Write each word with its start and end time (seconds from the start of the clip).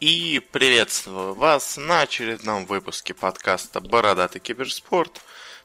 И 0.00 0.40
приветствую 0.52 1.34
вас 1.34 1.76
на 1.76 2.00
очередном 2.00 2.64
выпуске 2.64 3.12
подкаста 3.12 3.82
«Бородатый 3.82 4.38
киберспорт», 4.38 5.20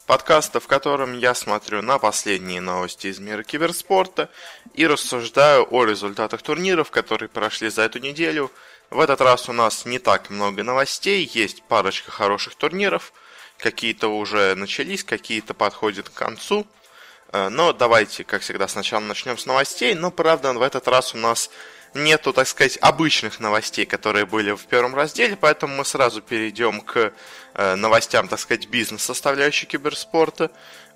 подкаста, 0.08 0.60
в 0.60 0.68
котором 0.68 1.18
я 1.18 1.34
смотрю 1.34 1.82
на 1.82 2.00
последние 2.00 2.60
новости 2.60 3.08
из 3.08 3.20
мира 3.20 3.44
киберспорта 3.44 4.30
и 4.74 4.86
рассуждаю 4.86 5.66
о 5.72 5.86
результатах 5.86 6.42
турниров, 6.42 6.92
которые 6.92 7.30
прошли 7.30 7.70
за 7.70 7.84
эту 7.84 8.00
неделю. 8.00 8.52
В 8.90 9.00
этот 9.00 9.22
раз 9.22 9.48
у 9.48 9.54
нас 9.54 9.86
не 9.86 10.00
так 10.00 10.30
много 10.30 10.64
новостей, 10.64 11.32
есть 11.34 11.64
парочка 11.64 12.12
хороших 12.12 12.56
турниров, 12.56 13.14
какие-то 13.58 14.10
уже 14.10 14.54
начались, 14.56 15.06
какие-то 15.06 15.54
подходят 15.54 16.10
к 16.10 16.14
концу. 16.14 16.68
Э, 17.32 17.48
но 17.48 17.72
давайте, 17.72 18.26
как 18.26 18.42
всегда, 18.42 18.68
сначала 18.68 19.00
начнем 19.00 19.38
с 19.38 19.46
новостей, 19.46 19.94
но 19.96 20.12
правда 20.12 20.52
в 20.52 20.62
этот 20.62 20.90
раз 20.90 21.16
у 21.16 21.18
нас 21.18 21.50
нету, 21.96 22.34
так 22.34 22.48
сказать, 22.48 22.78
обычных 22.82 23.40
новостей, 23.40 23.86
которые 23.86 24.26
были 24.26 24.52
в 24.52 24.66
первом 24.66 24.96
разделе, 24.96 25.36
поэтому 25.36 25.78
мы 25.78 25.86
сразу 25.86 26.22
перейдем 26.22 26.82
к 26.82 27.14
э, 27.54 27.76
новостям, 27.76 28.28
так 28.28 28.40
сказать, 28.40 28.68
бизнес-составляющей 28.68 29.66
киберспорта, 29.66 30.52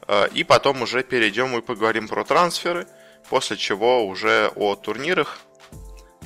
э, 0.07 0.27
и 0.33 0.43
потом 0.43 0.81
уже 0.81 1.03
перейдем 1.03 1.57
и 1.57 1.61
поговорим 1.61 2.07
про 2.07 2.23
трансферы, 2.23 2.87
после 3.29 3.57
чего 3.57 4.05
уже 4.05 4.51
о 4.55 4.75
турнирах 4.75 5.39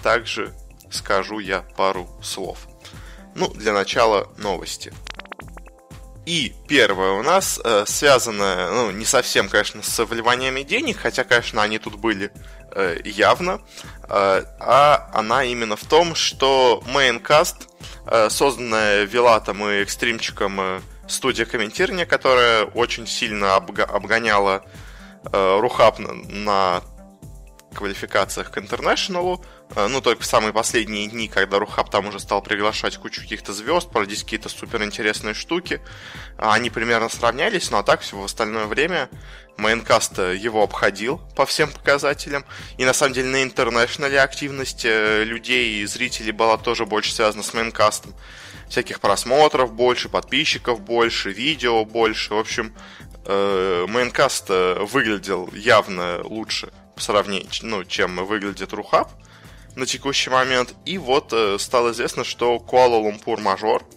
также 0.02 0.54
скажу 0.92 1.40
я 1.40 1.62
пару 1.78 2.09
слов. 2.22 2.67
Ну, 3.36 3.48
для 3.53 3.73
начала 3.73 4.30
новости. 4.38 4.94
И 6.26 6.53
первое 6.70 7.12
у 7.12 7.23
нас 7.23 7.59
э, 7.64 7.84
связано, 7.86 8.72
ну, 8.72 8.92
не 8.92 9.03
совсем, 9.03 9.50
конечно, 9.50 9.84
с 9.84 10.05
вливаниями 10.05 10.62
денег, 10.62 10.98
хотя, 10.98 11.26
конечно, 11.26 11.62
они 11.62 11.80
тут 11.80 11.95
были 11.95 12.31
э, 12.72 13.00
явно, 13.03 13.62
а 14.16 15.09
она 15.13 15.44
именно 15.44 15.76
в 15.76 15.85
том, 15.85 16.13
что 16.13 16.84
Maincast, 16.85 17.67
э, 18.05 18.30
созданная 18.30 19.03
Вилатом 19.06 19.66
и 19.66 19.81
экстримчиком 19.81 20.61
э, 20.61 20.81
студия 21.08 21.45
комментирования, 21.45 22.06
которая 22.06 22.66
очень 22.66 23.08
сильно 23.08 23.56
обгоняла 23.56 24.64
э, 25.31 25.59
Рухаб 25.59 25.97
на, 26.00 26.81
квалификациях 27.73 28.52
к 28.52 28.59
интернешнлу, 28.59 29.44
Э, 29.75 29.88
ну, 29.88 30.02
только 30.02 30.23
в 30.23 30.25
самые 30.25 30.53
последние 30.53 31.08
дни, 31.08 31.28
когда 31.28 31.59
Рухаб 31.59 31.89
там 31.89 32.08
уже 32.08 32.19
стал 32.19 32.41
приглашать 32.41 32.97
кучу 32.97 33.22
каких-то 33.22 33.53
звезд, 33.53 33.89
проводить 33.89 34.23
какие-то 34.23 34.50
суперинтересные 34.50 35.34
штуки, 35.34 35.81
они 36.38 36.69
примерно 36.69 37.09
сравнялись, 37.09 37.72
но 37.72 37.80
а 37.80 37.84
так 37.84 38.02
все 38.02 38.17
в 38.17 38.23
остальное 38.23 38.66
время 38.66 39.09
Maincast 39.58 40.17
его 40.18 40.64
обходил 40.64 41.22
по 41.36 41.46
всем 41.46 41.72
показателям. 41.72 42.46
И 42.78 42.86
на 42.86 42.94
самом 42.94 43.14
деле 43.14 43.30
на 43.30 43.44
International 43.44 44.14
е 44.14 44.19
активность 44.20 44.86
э, 44.86 45.23
людей 45.23 45.82
и 45.82 45.86
зрителей 45.86 46.32
была 46.32 46.58
тоже 46.58 46.86
больше 46.86 47.14
связана 47.14 47.44
с 47.44 47.54
Maincast 47.53 47.97
ом. 47.97 48.14
Всяких 48.70 49.00
просмотров 49.00 49.74
больше, 49.74 50.09
подписчиков 50.09 50.81
больше, 50.81 51.31
видео 51.31 51.86
больше. 51.86 52.34
В 52.34 52.40
общем, 52.40 52.74
Maincast 53.25 54.45
э, 54.50 54.80
выглядел 54.81 55.50
явно 55.54 56.22
лучше 56.24 56.72
по 56.96 57.02
сравнению, 57.02 57.50
ну, 57.62 57.84
чем 57.86 58.26
выглядит 58.26 58.74
RuHub 58.73 59.09
на 59.76 59.86
текущий 59.86 60.30
момент. 60.30 60.76
И 60.86 60.98
вот 60.98 61.31
э, 61.31 61.58
стало 61.59 61.92
известно, 61.92 62.24
что 62.24 62.59
Куала-Лумпур 62.59 63.40
Major 63.39 63.83
э, 63.84 63.92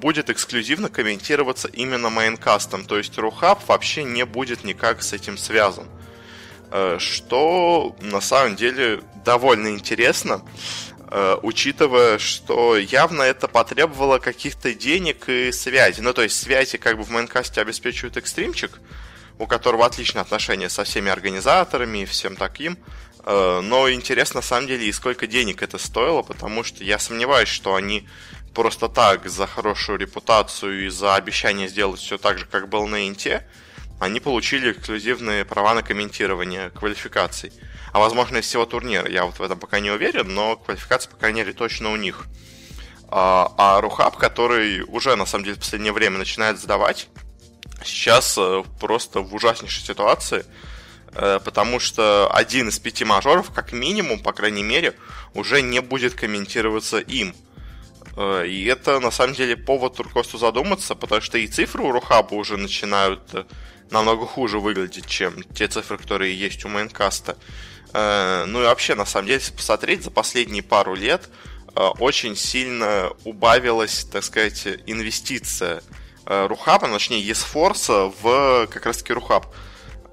будет 0.00 0.30
эксклюзивно 0.30 0.88
комментироваться 0.88 1.68
именно 1.68 2.10
мейнкастом. 2.10 2.84
То 2.84 2.98
есть 2.98 3.16
Рухаб 3.18 3.60
вообще 3.68 4.04
не 4.04 4.24
будет 4.24 4.64
никак 4.64 5.02
с 5.02 5.12
этим 5.12 5.38
связан. 5.38 5.86
Э, 6.72 6.98
что 7.00 7.96
на 8.00 8.20
самом 8.20 8.54
деле 8.54 9.02
довольно 9.24 9.68
интересно, 9.68 10.42
э, 11.10 11.36
учитывая, 11.42 12.18
что 12.18 12.76
явно 12.76 13.22
это 13.22 13.48
потребовало 13.48 14.18
каких-то 14.18 14.72
денег 14.72 15.28
и 15.28 15.50
связи. 15.50 16.00
Ну, 16.00 16.12
то 16.12 16.22
есть 16.22 16.40
связи 16.40 16.78
как 16.78 16.96
бы 16.96 17.02
в 17.02 17.10
мейнкасте 17.10 17.60
обеспечивает 17.60 18.16
экстримчик, 18.16 18.78
у 19.38 19.46
которого 19.48 19.84
отличные 19.84 20.22
отношения 20.22 20.68
со 20.68 20.84
всеми 20.84 21.10
организаторами 21.10 21.98
и 22.02 22.04
всем 22.04 22.36
таким. 22.36 22.78
Э, 23.24 23.60
но 23.60 23.90
интересно, 23.90 24.38
на 24.38 24.42
самом 24.46 24.68
деле, 24.68 24.86
и 24.86 24.92
сколько 24.92 25.26
денег 25.26 25.62
это 25.62 25.76
стоило, 25.76 26.22
потому 26.22 26.62
что 26.62 26.84
я 26.84 27.00
сомневаюсь, 27.00 27.48
что 27.48 27.74
они 27.74 28.06
просто 28.54 28.88
так, 28.88 29.28
за 29.28 29.46
хорошую 29.46 29.98
репутацию 29.98 30.86
и 30.86 30.88
за 30.88 31.14
обещание 31.14 31.68
сделать 31.68 32.00
все 32.00 32.18
так 32.18 32.38
же, 32.38 32.46
как 32.46 32.68
был 32.68 32.86
на 32.86 33.08
Инте, 33.08 33.46
они 33.98 34.20
получили 34.20 34.72
эксклюзивные 34.72 35.44
права 35.44 35.74
на 35.74 35.82
комментирование 35.82 36.70
квалификаций. 36.70 37.52
А 37.92 37.98
возможно, 37.98 38.38
из 38.38 38.46
всего 38.46 38.66
турнира. 38.66 39.08
Я 39.08 39.24
вот 39.24 39.38
в 39.38 39.42
этом 39.42 39.58
пока 39.58 39.80
не 39.80 39.90
уверен, 39.90 40.32
но 40.34 40.56
квалификация, 40.56 41.10
по 41.10 41.16
крайней 41.16 41.40
мере, 41.40 41.52
точно 41.52 41.92
у 41.92 41.96
них. 41.96 42.26
А, 43.08 43.52
а 43.58 43.80
Рухаб, 43.80 44.16
который 44.16 44.82
уже, 44.82 45.16
на 45.16 45.26
самом 45.26 45.44
деле, 45.44 45.56
в 45.56 45.60
последнее 45.60 45.92
время 45.92 46.18
начинает 46.18 46.58
сдавать, 46.58 47.08
сейчас 47.84 48.36
э, 48.38 48.62
просто 48.78 49.20
в 49.20 49.34
ужаснейшей 49.34 49.84
ситуации– 49.84 50.44
Э, 51.12 51.40
потому 51.44 51.80
что 51.80 52.30
один 52.32 52.68
из 52.68 52.78
пяти 52.78 53.04
мажоров, 53.04 53.50
как 53.52 53.72
минимум, 53.72 54.20
по 54.20 54.32
крайней 54.32 54.62
мере, 54.62 54.94
уже 55.34 55.62
не 55.62 55.80
будет 55.80 56.14
комментироваться 56.14 56.98
им. 56.98 57.34
Э, 58.16 58.46
и 58.46 58.64
это, 58.64 59.00
на 59.00 59.10
самом 59.10 59.34
деле, 59.34 59.56
повод 59.56 59.96
Туркосту 59.96 60.38
задуматься, 60.38 60.94
потому 60.94 61.20
что 61.20 61.38
и 61.38 61.46
цифры 61.46 61.82
у 61.82 61.92
Рухаба 61.92 62.34
уже 62.34 62.56
начинают 62.56 63.22
э, 63.32 63.44
намного 63.90 64.26
хуже 64.26 64.58
выглядеть, 64.58 65.06
чем 65.06 65.42
те 65.54 65.66
цифры, 65.68 65.98
которые 65.98 66.38
есть 66.38 66.64
у 66.64 66.68
Майнкаста. 66.68 67.36
Ну 67.92 68.62
и 68.62 68.64
вообще, 68.66 68.94
на 68.94 69.04
самом 69.04 69.26
деле, 69.26 69.40
если 69.40 69.52
посмотреть, 69.52 70.04
за 70.04 70.12
последние 70.12 70.62
пару 70.62 70.94
лет 70.94 71.28
очень 71.74 72.36
сильно 72.36 73.10
убавилась, 73.24 74.04
так 74.04 74.22
сказать, 74.22 74.64
инвестиция 74.86 75.82
Рухаба, 76.24 76.86
точнее, 76.86 77.20
Есфорса 77.20 78.12
в 78.22 78.68
как 78.68 78.86
раз-таки 78.86 79.12
Рухаб. 79.12 79.46
Э, 79.46 79.69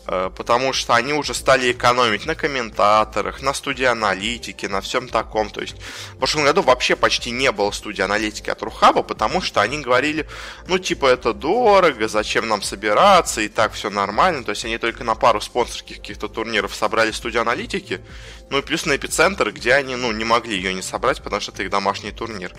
потому 0.07 0.72
что 0.73 0.95
они 0.95 1.13
уже 1.13 1.34
стали 1.34 1.72
экономить 1.72 2.25
на 2.25 2.35
комментаторах, 2.35 3.41
на 3.41 3.53
студии 3.53 3.84
аналитики, 3.84 4.66
на 4.66 4.79
всем 4.81 5.09
таком. 5.09 5.50
То 5.50 5.62
есть 5.62 5.75
в 6.13 6.18
прошлом 6.18 6.45
году 6.45 6.62
вообще 6.62 6.95
почти 6.95 7.31
не 7.31 7.51
было 7.51 7.72
студии 7.72 8.01
аналитики 8.01 8.50
от 8.50 8.62
Рухаба, 8.63 9.03
потому 9.03 9.41
что 9.41 9.62
они 9.62 9.79
говорили, 9.79 10.28
ну 10.67 10.78
типа 10.78 11.07
это 11.07 11.34
дорого, 11.34 12.07
зачем 12.07 12.47
нам 12.47 12.62
собираться, 12.62 13.41
и 13.41 13.50
так 13.50 13.73
все 13.73 13.90
нормально. 13.90 14.44
То 14.44 14.51
есть 14.51 14.63
они 14.63 14.78
только 14.78 15.03
на 15.03 15.16
пару 15.16 15.41
спонсорских 15.41 15.97
каких-то 15.97 16.28
турниров 16.28 16.73
собрали 16.73 17.12
студию 17.12 17.41
аналитики, 17.41 18.01
ну 18.50 18.59
и 18.59 18.62
плюс 18.62 18.85
на 18.85 18.96
эпицентр, 18.96 19.51
где 19.51 19.73
они 19.73 19.96
ну, 19.96 20.12
не 20.12 20.23
могли 20.23 20.56
ее 20.56 20.73
не 20.73 20.81
собрать, 20.81 21.22
потому 21.22 21.41
что 21.41 21.51
это 21.51 21.63
их 21.63 21.69
домашний 21.69 22.12
турнир 22.12 22.53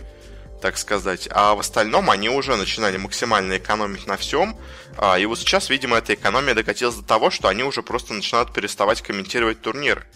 так 0.61 0.79
сказать. 0.79 1.29
А 1.31 1.55
в 1.55 1.61
остальном 1.61 2.11
они 2.11 2.29
уже 2.29 2.57
начинали 2.57 2.97
максимально 2.97 3.59
экономить 3.59 4.07
на 4.07 4.17
всем. 4.17 4.57
А, 4.97 5.19
и 5.19 5.27
вот 5.27 5.39
сейчас, 5.39 5.71
видимо, 5.71 5.97
эта 5.97 6.15
экономия 6.15 6.55
докатилась 6.55 6.97
до 6.97 7.05
того, 7.05 7.31
что 7.31 7.49
они 7.49 7.63
уже 7.63 7.83
просто 7.83 8.15
начинают 8.15 8.53
переставать 8.53 9.03
комментировать 9.03 9.61
турнир. 9.61 10.07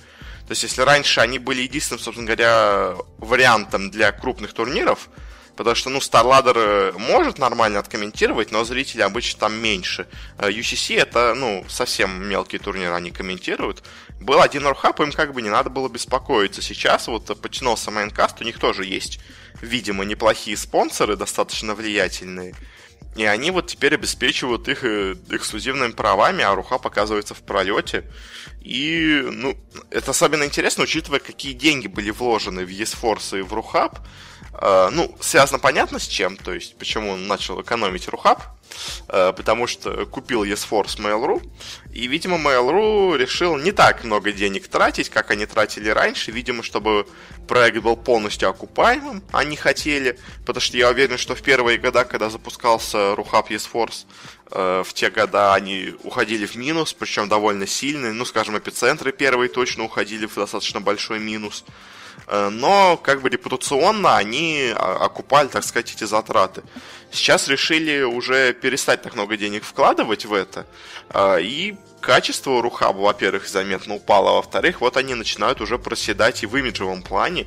То 0.47 0.53
есть, 0.53 0.64
если 0.64 0.82
раньше 0.82 1.20
они 1.20 1.38
были 1.38 1.62
единственным, 1.62 2.00
собственно 2.00 2.26
говоря, 2.26 2.94
вариантом 3.19 3.91
для 3.91 4.12
крупных 4.12 4.53
турниров, 4.53 5.08
потому 5.56 5.74
что, 5.74 5.90
ну, 5.90 5.98
StarLadder 5.98 6.54
э, 6.56 6.92
может 6.98 7.38
нормально 7.38 7.78
откомментировать, 7.78 8.50
но 8.50 8.64
зрителей 8.64 9.04
обычно 9.04 9.40
там 9.40 9.54
меньше. 9.54 10.06
UCC 10.38 10.98
а 10.98 11.02
это, 11.02 11.34
ну, 11.34 11.64
совсем 11.68 12.26
мелкие 12.28 12.60
турниры 12.60 12.94
они 12.94 13.10
комментируют. 13.10 13.82
Был 14.20 14.41
один 14.41 14.66
Рухаб, 14.66 15.00
им 15.00 15.12
как 15.12 15.34
бы 15.34 15.42
не 15.42 15.50
надо 15.50 15.70
было 15.70 15.88
беспокоиться. 15.88 16.62
Сейчас 16.62 17.08
вот 17.08 17.41
потянулся 17.41 17.91
Майнкаст, 17.91 18.41
у 18.41 18.44
них 18.44 18.58
тоже 18.58 18.84
есть 18.84 19.20
видимо, 19.62 20.04
неплохие 20.04 20.56
спонсоры, 20.56 21.16
достаточно 21.16 21.74
влиятельные. 21.74 22.54
И 23.14 23.24
они 23.24 23.50
вот 23.50 23.66
теперь 23.66 23.94
обеспечивают 23.94 24.68
их 24.68 24.84
э, 24.84 25.14
эксклюзивными 25.30 25.92
правами, 25.92 26.42
а 26.42 26.54
Руха 26.54 26.78
показывается 26.78 27.34
в 27.34 27.42
пролете. 27.42 28.04
И, 28.62 29.22
ну, 29.30 29.56
это 29.91 30.12
особенно 30.12 30.44
интересно, 30.44 30.84
учитывая, 30.84 31.20
какие 31.20 31.52
деньги 31.52 31.88
были 31.88 32.10
вложены 32.10 32.64
в 32.64 32.70
eSforce 32.70 33.41
и 33.41 33.42
в 33.42 33.53
Рухаб. 33.53 33.98
Э, 34.62 34.91
ну, 34.92 35.14
связано 35.20 35.59
понятно 35.59 35.98
с 35.98 36.06
чем, 36.06 36.36
то 36.36 36.53
есть, 36.53 36.78
почему 36.78 37.10
он 37.10 37.26
начал 37.26 37.60
экономить 37.60 38.09
Рухаб. 38.09 38.42
Э, 39.09 39.32
потому 39.36 39.66
что 39.66 40.06
купил 40.06 40.44
eSforce 40.44 40.98
Mail.ru, 40.98 41.42
и, 41.92 42.06
видимо, 42.06 42.36
Mail.ru 42.38 43.16
решил 43.16 43.56
не 43.56 43.72
так 43.72 44.04
много 44.04 44.32
денег 44.32 44.68
тратить, 44.68 45.09
как 45.10 45.30
они 45.30 45.47
тратили 45.47 45.88
раньше, 45.88 46.30
видимо, 46.30 46.62
чтобы 46.62 47.06
проект 47.48 47.78
был 47.78 47.97
полностью 47.97 48.48
окупаемым, 48.48 49.22
они 49.32 49.56
хотели, 49.56 50.18
потому 50.47 50.60
что 50.60 50.76
я 50.76 50.91
уверен, 50.91 51.18
что 51.18 51.34
в 51.34 51.42
первые 51.42 51.78
года, 51.78 52.04
когда 52.04 52.30
запускался 52.30 53.15
Рухаб 53.15 53.50
eSforce, 53.50 54.06
э, 54.50 54.82
в 54.86 54.94
те 54.94 55.10
года 55.10 55.54
они 55.54 55.94
уходили 56.03 56.47
в 56.47 56.54
минус, 56.56 56.92
причем 56.92 57.28
довольно 57.28 57.66
сильный, 57.66 58.12
ну, 58.12 58.24
скажем, 58.24 58.56
эпицентры 58.56 59.12
первые 59.12 59.48
точно 59.48 59.84
уходили 59.84 60.26
в 60.26 60.34
достаточно 60.34 60.80
большой 60.80 61.18
минус, 61.18 61.65
но 62.28 62.97
как 62.97 63.22
бы 63.22 63.28
репутационно 63.28 64.16
они 64.16 64.72
а, 64.74 65.04
окупали, 65.04 65.48
так 65.48 65.65
сказать, 65.65 65.95
эти 65.95 66.04
затраты. 66.04 66.63
Сейчас 67.10 67.48
решили 67.48 68.03
уже 68.03 68.53
перестать 68.54 69.03
так 69.03 69.15
много 69.15 69.36
денег 69.36 69.65
вкладывать 69.65 70.24
в 70.24 70.33
это, 70.33 70.66
э, 71.10 71.42
и 71.42 71.77
качество 72.01 72.53
у 72.53 72.63
Рухаба, 72.63 72.98
во-первых, 72.98 73.48
заметно 73.48 73.95
упало, 73.95 74.30
а 74.30 74.34
во-вторых, 74.34 74.80
вот 74.80 74.97
они 74.97 75.15
начинают 75.15 75.60
уже 75.60 75.78
проседать 75.78 76.42
и 76.42 76.47
в 76.47 76.57
имиджевом 76.57 77.03
плане, 77.03 77.47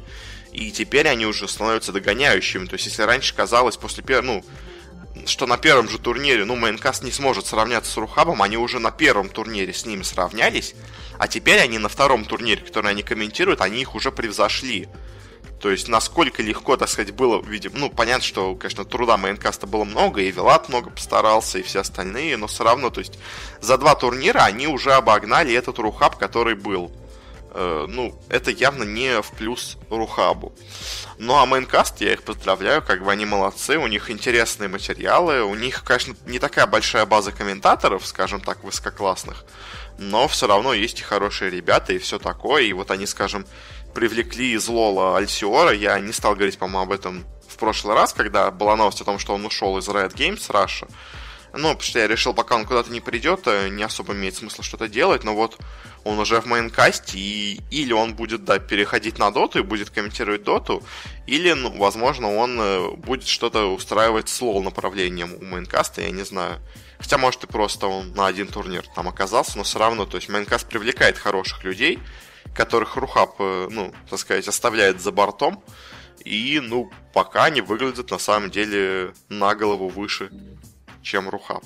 и 0.51 0.71
теперь 0.71 1.07
они 1.07 1.25
уже 1.25 1.47
становятся 1.47 1.91
догоняющими. 1.91 2.65
То 2.65 2.75
есть, 2.75 2.85
если 2.85 3.03
раньше 3.03 3.35
казалось 3.35 3.75
после 3.75 4.03
первого, 4.03 4.25
ну, 4.25 4.45
что 5.27 5.47
на 5.47 5.57
первом 5.57 5.89
же 5.89 5.99
турнире, 5.99 6.45
ну, 6.45 6.55
Maincast 6.55 7.03
не 7.03 7.11
сможет 7.11 7.45
сравняться 7.45 7.91
с 7.91 7.97
RuHub 7.97 8.25
ом, 8.25 8.41
они 8.41 8.57
уже 8.57 8.79
на 8.79 8.91
первом 8.91 9.29
турнире 9.29 9.73
с 9.73 9.85
ними 9.85 10.03
сравнялись, 10.03 10.75
а 11.17 11.27
теперь 11.27 11.59
они 11.59 11.77
на 11.77 11.89
втором 11.89 12.25
турнире, 12.25 12.61
который 12.63 12.91
они 12.91 13.03
комментируют, 13.03 13.61
они 13.61 13.81
их 13.81 13.95
уже 13.95 14.11
превзошли. 14.11 14.87
То 15.59 15.71
есть, 15.71 15.87
насколько 15.87 16.43
легко, 16.43 16.77
так 16.77 16.89
сказать, 16.89 17.13
было, 17.13 17.41
видимо, 17.41 17.79
ну, 17.79 17.89
понятно, 17.89 18.23
что, 18.23 18.55
конечно, 18.55 18.85
труда 18.85 19.17
Maincast 19.17 19.60
а 19.60 19.65
было 19.65 19.83
много, 19.83 20.21
и 20.21 20.29
Вилат 20.29 20.69
много 20.69 20.89
постарался, 20.91 21.59
и 21.59 21.63
все 21.63 21.79
остальные, 21.79 22.37
но 22.37 22.47
все 22.47 22.63
равно, 22.63 22.89
то 22.89 22.99
есть, 22.99 23.17
за 23.61 23.77
два 23.77 23.95
турнира 23.95 24.41
они 24.41 24.67
уже 24.67 24.93
обогнали 24.93 25.53
этот 25.53 25.79
RuHub, 25.79 26.17
который 26.17 26.55
был. 26.55 26.91
Э, 27.57 27.85
ну, 27.87 28.13
это 28.27 28.51
явно 28.51 28.83
не 28.83 29.21
в 29.21 29.31
плюс 29.31 29.77
RuHub 29.89 30.35
у. 30.35 30.53
Ну, 31.17 31.35
а 31.35 31.45
Майнкаст, 31.45 32.01
я 32.01 32.11
их 32.11 32.23
поздравляю, 32.23 32.81
как 32.81 33.01
бы 33.01 33.09
они 33.09 33.25
молодцы, 33.25 33.77
у 33.77 33.87
них 33.87 34.11
интересные 34.11 34.67
материалы, 34.67 35.41
у 35.41 35.55
них, 35.55 35.85
конечно, 35.85 36.17
не 36.25 36.39
такая 36.39 36.67
большая 36.67 37.05
база 37.05 37.31
комментаторов, 37.31 38.05
скажем 38.05 38.41
так, 38.41 38.61
высококлассных, 38.65 39.45
но 39.97 40.27
все 40.27 40.47
равно 40.47 40.73
есть 40.73 40.99
и 40.99 41.03
хорошие 41.03 41.49
ребята, 41.49 41.93
и 41.93 41.97
все 41.97 42.19
такое, 42.19 42.63
и 42.63 42.73
вот 42.73 42.91
они, 42.91 43.05
скажем, 43.05 43.45
привлекли 43.93 44.51
из 44.51 44.67
Лола 44.67 45.15
Альсиора, 45.15 45.71
я 45.71 45.97
не 46.01 46.11
стал 46.11 46.35
говорить, 46.35 46.57
по-моему, 46.57 46.81
об 46.81 46.91
этом 46.91 47.23
в 47.47 47.55
прошлый 47.55 47.95
раз, 47.95 48.11
когда 48.11 48.51
была 48.51 48.75
новость 48.75 48.99
о 48.99 49.05
том, 49.05 49.17
что 49.17 49.33
он 49.33 49.45
ушел 49.45 49.77
из 49.77 49.87
Riot 49.87 50.13
Games 50.13 50.49
Russia, 50.49 50.89
ну, 51.53 51.69
потому 51.69 51.81
что 51.83 51.99
я 51.99 52.07
решил, 52.07 52.33
пока 52.33 52.55
он 52.55 52.65
куда-то 52.65 52.91
не 52.91 52.99
придет, 52.99 53.43
э, 53.45 53.69
не 53.69 53.83
особо 53.83 54.11
имеет 54.11 54.35
смысла 54.35 54.61
что-то 54.61 54.89
делать, 54.89 55.23
но 55.23 55.33
вот 55.33 55.57
он 56.05 56.19
уже 56.19 56.39
в 56.39 56.45
мейнкасте, 56.45 57.17
и 57.17 57.61
или 57.71 57.91
он 57.91 58.13
будет, 58.13 58.45
да, 58.45 58.59
переходить 58.59 59.17
на 59.17 59.31
доту 59.31 59.59
и 59.59 59.63
будет 59.63 59.89
комментировать 59.89 60.43
доту, 60.43 60.83
или, 61.27 61.51
ну, 61.51 61.75
возможно, 61.77 62.33
он 62.35 62.57
э, 62.61 62.91
будет 62.91 63.27
что-то 63.27 63.73
устраивать 63.73 64.29
с 64.29 64.41
лол 64.41 64.63
направлением 64.63 65.33
у 65.33 65.43
Maincast 65.43 65.89
а, 65.89 66.01
я 66.01 66.11
не 66.11 66.23
знаю. 66.23 66.61
Хотя, 66.99 67.17
может, 67.17 67.43
и 67.43 67.47
просто 67.47 67.87
он 67.87 68.13
на 68.13 68.27
один 68.27 68.47
турнир 68.47 68.85
там 68.95 69.07
оказался, 69.07 69.57
но 69.57 69.63
все 69.63 69.79
равно, 69.79 70.05
то 70.05 70.17
есть 70.17 70.29
Maincast 70.29 70.69
привлекает 70.69 71.17
хороших 71.17 71.63
людей, 71.63 71.99
которых 72.53 72.95
RuHub, 72.95 73.35
э, 73.39 73.67
ну, 73.71 73.91
так 74.09 74.19
сказать, 74.19 74.47
оставляет 74.47 75.01
за 75.01 75.11
бортом, 75.11 75.61
и, 76.23 76.59
ну, 76.61 76.91
пока 77.13 77.45
они 77.45 77.61
выглядят 77.61 78.11
на 78.11 78.19
самом 78.19 78.51
деле 78.51 79.13
на 79.27 79.55
голову 79.55 79.89
выше 79.89 80.29
чем 81.05 81.29
RuHub. 81.29 81.63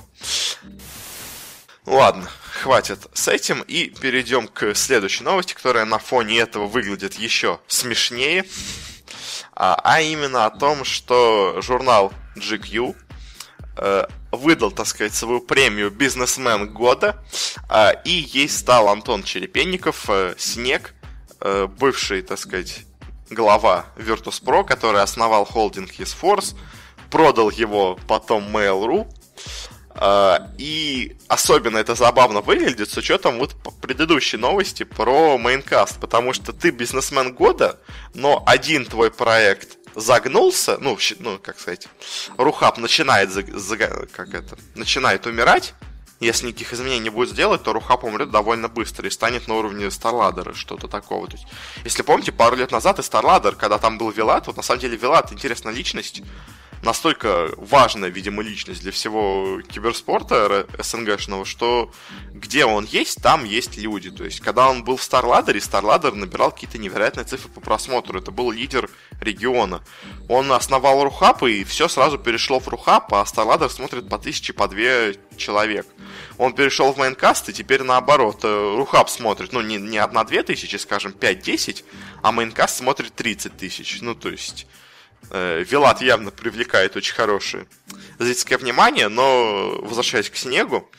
Ладно, 1.89 2.29
хватит 2.61 3.07
с 3.13 3.27
этим 3.27 3.61
и 3.63 3.85
перейдем 3.89 4.47
к 4.47 4.75
следующей 4.75 5.23
новости, 5.23 5.55
которая 5.55 5.85
на 5.85 5.97
фоне 5.97 6.37
этого 6.37 6.67
выглядит 6.67 7.15
еще 7.15 7.59
смешнее. 7.65 8.45
А, 9.55 9.73
а 9.83 9.99
именно 9.99 10.45
о 10.45 10.51
том, 10.51 10.85
что 10.85 11.59
журнал 11.63 12.13
GQ 12.35 12.95
э, 13.77 14.05
выдал, 14.31 14.69
так 14.69 14.85
сказать, 14.85 15.15
свою 15.15 15.41
премию 15.41 15.89
«Бизнесмен 15.89 16.71
года», 16.71 17.25
э, 17.71 17.93
и 18.05 18.11
ей 18.11 18.47
стал 18.49 18.89
Антон 18.89 19.23
Черепенников, 19.23 20.11
э, 20.11 20.35
Снег, 20.37 20.93
э, 21.41 21.65
бывший, 21.65 22.21
так 22.21 22.37
сказать, 22.37 22.81
глава 23.31 23.87
Virtus.pro, 23.97 24.63
который 24.63 25.01
основал 25.01 25.43
холдинг 25.43 25.93
ESForce, 25.93 26.55
продал 27.09 27.49
его 27.49 27.97
потом 28.07 28.55
Mail.ru, 28.55 29.11
и 30.57 31.17
особенно 31.27 31.77
это 31.77 31.95
забавно 31.95 32.41
выглядит 32.41 32.89
с 32.89 32.97
учетом 32.97 33.37
вот 33.37 33.55
предыдущей 33.81 34.37
новости 34.37 34.83
про 34.83 35.37
мейнкаст, 35.37 35.99
потому 35.99 36.33
что 36.33 36.53
ты 36.53 36.71
бизнесмен 36.71 37.33
года, 37.33 37.79
но 38.13 38.43
один 38.45 38.85
твой 38.85 39.11
проект 39.11 39.77
загнулся, 39.95 40.77
ну, 40.79 40.97
ну 41.19 41.39
как 41.39 41.59
сказать, 41.59 41.87
Рухаб 42.37 42.77
начинает, 42.77 43.29
как 44.13 44.33
это, 44.33 44.57
начинает 44.75 45.25
умирать, 45.25 45.73
если 46.19 46.47
никаких 46.47 46.73
изменений 46.73 47.05
не 47.05 47.09
будет 47.09 47.29
сделать, 47.29 47.63
то 47.63 47.73
Рухаб 47.73 48.03
умрет 48.03 48.29
довольно 48.29 48.67
быстро 48.67 49.07
и 49.07 49.11
станет 49.11 49.47
на 49.47 49.55
уровне 49.55 49.89
Старладера, 49.89 50.53
что-то 50.53 50.87
такого. 50.87 51.27
То 51.27 51.33
есть, 51.33 51.47
если 51.85 52.03
помните, 52.03 52.31
пару 52.31 52.57
лет 52.57 52.71
назад 52.71 52.99
и 52.99 53.03
Старладер, 53.03 53.55
когда 53.55 53.77
там 53.77 53.97
был 53.97 54.11
Вилат, 54.11 54.47
вот 54.47 54.57
на 54.57 54.63
самом 54.63 54.81
деле 54.81 54.97
Вилат 54.97 55.31
интересная 55.31 55.73
личность, 55.73 56.21
настолько 56.83 57.49
важная, 57.57 58.09
видимо, 58.09 58.41
личность 58.41 58.81
для 58.81 58.91
всего 58.91 59.61
киберспорта 59.61 60.67
СНГшного, 60.77 61.45
что 61.45 61.91
где 62.33 62.65
он 62.65 62.85
есть, 62.85 63.21
там 63.21 63.43
есть 63.43 63.77
люди. 63.77 64.11
То 64.11 64.23
есть, 64.23 64.39
когда 64.39 64.69
он 64.69 64.83
был 64.83 64.97
в 64.97 65.03
Старладере, 65.03 65.61
Старладер 65.61 66.13
набирал 66.13 66.51
какие-то 66.51 66.77
невероятные 66.77 67.25
цифры 67.25 67.49
по 67.49 67.61
просмотру. 67.61 68.19
Это 68.19 68.31
был 68.31 68.51
лидер 68.51 68.89
региона. 69.21 69.83
Он 70.27 70.51
основал 70.51 71.03
RuHub, 71.03 71.43
и 71.43 71.63
все 71.63 71.87
сразу 71.87 72.17
перешло 72.17 72.59
в 72.59 72.67
RuHub, 72.67 73.13
а 73.13 73.25
StarLadder 73.25 73.69
смотрит 73.69 74.09
по 74.09 74.17
тысяче, 74.17 74.53
по 74.53 74.67
две 74.67 75.15
человек. 75.37 75.85
Он 76.37 76.53
перешел 76.53 76.93
в 76.93 76.97
Maincast, 76.97 77.49
и 77.49 77.53
теперь 77.53 77.83
наоборот. 77.83 78.39
Э, 78.43 78.75
RuHub 78.77 79.09
смотрит, 79.09 79.51
ну, 79.51 79.61
не, 79.61 79.77
не 79.77 79.97
одна-две 79.97 80.43
тысячи, 80.43 80.77
скажем, 80.77 81.11
5-10, 81.11 81.83
а 82.21 82.31
Maincast 82.31 82.77
смотрит 82.77 83.13
30 83.13 83.57
тысяч. 83.57 83.99
Ну, 84.01 84.15
то 84.15 84.29
есть 84.29 84.65
Вилат 85.31 86.01
явно 86.01 86.31
привлекает 86.31 86.95
очень 86.95 87.13
хорошее 87.13 87.67
зрительское 88.19 88.57
внимание, 88.57 89.07
но 89.07 89.79
возвращаясь 89.81 90.29
к 90.29 90.35
снегу, 90.35 90.89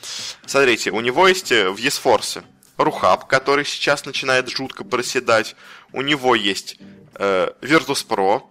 смотрите, 0.46 0.90
у 0.90 1.00
него 1.00 1.28
есть 1.28 1.52
э, 1.52 1.70
в 1.70 1.76
ESforce 1.76 2.42
RuHub, 2.76 3.26
который 3.26 3.64
сейчас 3.64 4.06
начинает 4.06 4.48
жутко 4.48 4.84
проседать. 4.84 5.54
У 5.92 6.00
него 6.00 6.34
есть 6.34 6.78
э, 7.14 7.50
Virtus.pro, 7.60 8.42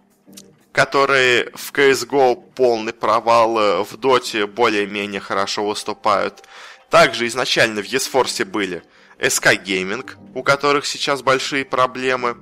которые 0.71 1.51
в 1.55 1.73
CSGO 1.73 2.35
полный 2.53 2.93
провал, 2.93 3.59
э, 3.59 3.83
в 3.83 3.97
Доте 3.97 4.45
более-менее 4.45 5.19
хорошо 5.19 5.65
выступают. 5.65 6.43
Также 6.91 7.27
изначально 7.27 7.81
в 7.81 7.85
Есфорсе 7.85 8.45
были 8.45 8.83
SK 9.17 9.63
Gaming, 9.63 10.09
у 10.35 10.43
которых 10.43 10.85
сейчас 10.85 11.23
большие 11.23 11.65
проблемы. 11.65 12.37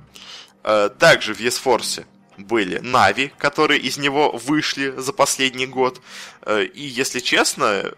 Э, 0.62 0.90
также 0.98 1.32
в 1.32 1.40
Есфорсе 1.40 2.06
были 2.38 2.78
Нави, 2.78 3.32
которые 3.38 3.80
из 3.80 3.98
него 3.98 4.30
вышли 4.32 4.94
за 4.96 5.12
последний 5.12 5.66
год. 5.66 6.00
Э, 6.42 6.64
и, 6.64 6.82
если 6.82 7.20
честно, 7.20 7.92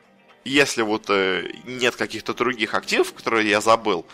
если 0.45 0.83
вот 0.83 1.05
э, 1.09 1.53
нет 1.65 1.97
каких-то 1.97 2.35
других 2.35 2.75
активов, 2.75 3.13
которые 3.13 3.49
я 3.49 3.61
забыл, 3.61 4.07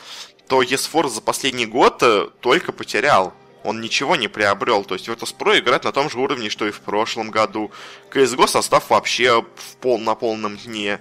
то 0.49 0.62
ESForce 0.62 1.11
за 1.11 1.20
последний 1.20 1.67
год 1.67 2.02
э, 2.02 2.28
только 2.40 2.73
потерял. 2.73 3.32
Он 3.64 3.81
ничего 3.81 4.17
не 4.17 4.28
приобрел. 4.28 4.84
То 4.84 4.94
есть 4.94 5.08
Virtus.pro 5.08 5.58
играет 5.58 5.85
на 5.85 5.92
том 5.92 6.11
же 6.11 6.18
уровне, 6.18 6.50
что 6.50 6.66
и 6.66 6.71
в 6.71 6.80
прошлом 6.80 7.30
году. 7.30 7.73
CSGO 8.11 8.47
состав 8.47 8.90
вообще 8.90 9.42
в 9.42 9.76
пол, 9.80 9.99
на 9.99 10.14
полном 10.14 10.56
дне. 10.56 11.00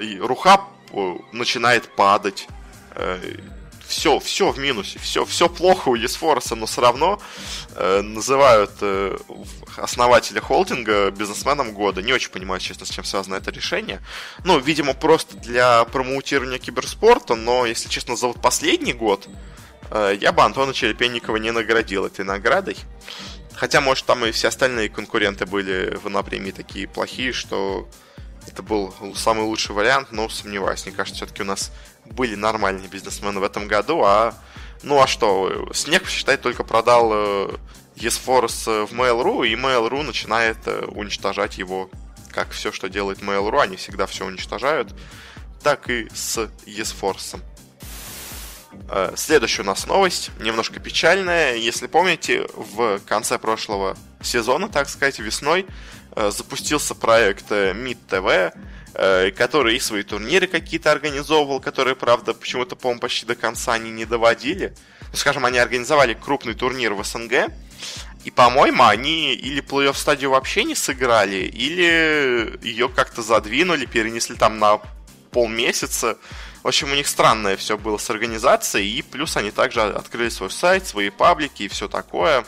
И 0.00 0.18
Руха 0.20 0.60
начинает 1.32 1.88
падать 1.96 2.46
все, 3.86 4.18
все 4.18 4.50
в 4.50 4.58
минусе, 4.58 4.98
все, 4.98 5.24
все 5.24 5.48
плохо 5.48 5.88
у 5.88 5.94
Есфорса, 5.94 6.54
но 6.54 6.66
все 6.66 6.80
равно 6.80 7.20
э, 7.74 8.02
называют 8.02 8.72
э, 8.80 9.16
основателя 9.76 10.40
холдинга 10.40 11.10
бизнесменом 11.10 11.72
года. 11.72 12.02
Не 12.02 12.12
очень 12.12 12.30
понимаю, 12.30 12.60
честно, 12.60 12.86
с 12.86 12.90
чем 12.90 13.04
связано 13.04 13.36
это 13.36 13.50
решение. 13.50 14.00
Ну, 14.44 14.58
видимо, 14.58 14.94
просто 14.94 15.36
для 15.36 15.84
промоутирования 15.84 16.58
киберспорта, 16.58 17.34
но, 17.34 17.66
если 17.66 17.88
честно, 17.88 18.16
за 18.16 18.28
вот 18.28 18.40
последний 18.40 18.92
год 18.92 19.28
э, 19.90 20.16
я 20.20 20.32
бы 20.32 20.42
Антона 20.42 20.74
Черепенникова 20.74 21.36
не 21.36 21.50
наградил 21.50 22.06
этой 22.06 22.24
наградой. 22.24 22.76
Хотя, 23.54 23.80
может, 23.80 24.04
там 24.04 24.24
и 24.26 24.32
все 24.32 24.48
остальные 24.48 24.90
конкуренты 24.90 25.46
были 25.46 25.96
в 25.96 26.10
напрямии 26.10 26.50
такие 26.50 26.86
плохие, 26.86 27.32
что 27.32 27.88
это 28.46 28.62
был 28.62 28.94
самый 29.14 29.44
лучший 29.44 29.74
вариант, 29.74 30.12
но 30.12 30.28
сомневаюсь. 30.28 30.84
Мне 30.84 30.94
кажется, 30.94 31.24
все-таки 31.24 31.42
у 31.42 31.46
нас 31.46 31.72
были 32.12 32.34
нормальные 32.34 32.88
бизнесмены 32.88 33.40
в 33.40 33.44
этом 33.44 33.68
году, 33.68 34.02
а 34.04 34.34
ну 34.82 35.00
а 35.02 35.06
что, 35.06 35.68
Снег, 35.72 36.06
считай, 36.08 36.36
только 36.36 36.62
продал 36.64 37.10
э, 37.12 37.48
ESForce 37.96 38.86
в 38.86 38.92
Mail.ru, 38.92 39.46
и 39.46 39.54
Mail.ru 39.54 40.02
начинает 40.02 40.58
э, 40.66 40.84
уничтожать 40.86 41.58
его, 41.58 41.90
как 42.30 42.50
все, 42.50 42.72
что 42.72 42.88
делает 42.88 43.18
Mail.ru, 43.20 43.60
они 43.60 43.76
всегда 43.76 44.06
все 44.06 44.26
уничтожают, 44.26 44.94
так 45.62 45.88
и 45.88 46.08
с 46.14 46.48
ESForce. 46.66 47.40
Э, 48.90 49.12
следующая 49.16 49.62
у 49.62 49.66
нас 49.66 49.86
новость, 49.86 50.30
немножко 50.38 50.78
печальная. 50.78 51.56
Если 51.56 51.86
помните, 51.86 52.46
в 52.54 53.00
конце 53.00 53.38
прошлого 53.38 53.96
сезона, 54.22 54.68
так 54.68 54.88
сказать, 54.88 55.18
весной, 55.18 55.66
запустился 56.14 56.94
проект 56.94 57.50
Mid 57.50 57.98
TV, 58.08 58.52
Э, 58.54 58.75
который 59.36 59.76
и 59.76 59.80
свои 59.80 60.02
турниры 60.02 60.46
какие-то 60.46 60.90
организовывал, 60.90 61.60
которые, 61.60 61.94
правда, 61.94 62.32
почему-то, 62.32 62.76
по-моему, 62.76 63.00
почти 63.00 63.26
до 63.26 63.34
конца 63.34 63.74
они 63.74 63.90
не 63.90 64.06
доводили. 64.06 64.74
ну, 65.12 65.16
скажем, 65.16 65.44
они 65.44 65.58
организовали 65.58 66.14
крупный 66.14 66.54
турнир 66.54 66.94
в 66.94 67.04
СНГ, 67.04 67.50
и, 68.24 68.30
по-моему, 68.30 68.82
они 68.82 69.34
или 69.34 69.62
плей-офф 69.62 69.94
стадию 69.94 70.30
вообще 70.30 70.64
не 70.64 70.74
сыграли, 70.74 71.44
или 71.44 72.58
ее 72.60 72.88
как-то 72.88 73.22
задвинули, 73.22 73.86
перенесли 73.86 74.34
там 74.34 74.58
на 74.58 74.80
полмесяца. 75.30 76.18
В 76.64 76.66
общем, 76.66 76.90
у 76.90 76.94
них 76.96 77.06
странное 77.06 77.56
все 77.56 77.78
было 77.78 77.98
с 77.98 78.10
организацией, 78.10 78.98
и 78.98 79.02
плюс 79.02 79.36
они 79.36 79.52
также 79.52 79.82
открыли 79.82 80.30
свой 80.30 80.50
сайт, 80.50 80.86
свои 80.86 81.10
паблики 81.10 81.62
и 81.62 81.68
все 81.68 81.86
такое, 81.86 82.44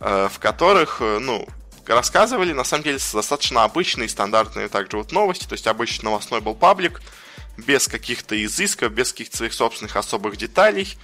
э, 0.00 0.28
в 0.30 0.38
которых, 0.38 0.98
э, 1.00 1.18
ну, 1.18 1.48
рассказывали, 1.94 2.52
на 2.52 2.64
самом 2.64 2.84
деле, 2.84 2.98
достаточно 3.12 3.64
обычные, 3.64 4.08
стандартные 4.08 4.68
также 4.68 4.96
вот 4.96 5.12
новости, 5.12 5.46
то 5.46 5.54
есть 5.54 5.66
обычный 5.66 6.06
новостной 6.06 6.40
был 6.40 6.54
паблик, 6.54 7.00
без 7.56 7.88
каких-то 7.88 8.42
изысков, 8.44 8.92
без 8.92 9.12
каких-то 9.12 9.38
своих 9.38 9.52
собственных 9.52 9.96
особых 9.96 10.36
деталей, 10.36 10.96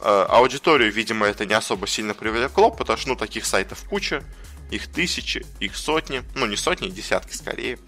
Э, 0.00 0.26
аудиторию, 0.28 0.92
видимо, 0.92 1.26
это 1.26 1.46
не 1.46 1.54
особо 1.54 1.86
сильно 1.86 2.12
привлекло, 2.12 2.70
потому 2.70 2.98
что, 2.98 3.08
ну, 3.10 3.16
таких 3.16 3.46
сайтов 3.46 3.82
куча, 3.88 4.22
их 4.70 4.88
тысячи, 4.88 5.46
их 5.58 5.76
сотни, 5.76 6.22
ну, 6.34 6.46
не 6.46 6.56
сотни, 6.56 6.88
десятки 6.88 7.34
скорее. 7.34 7.78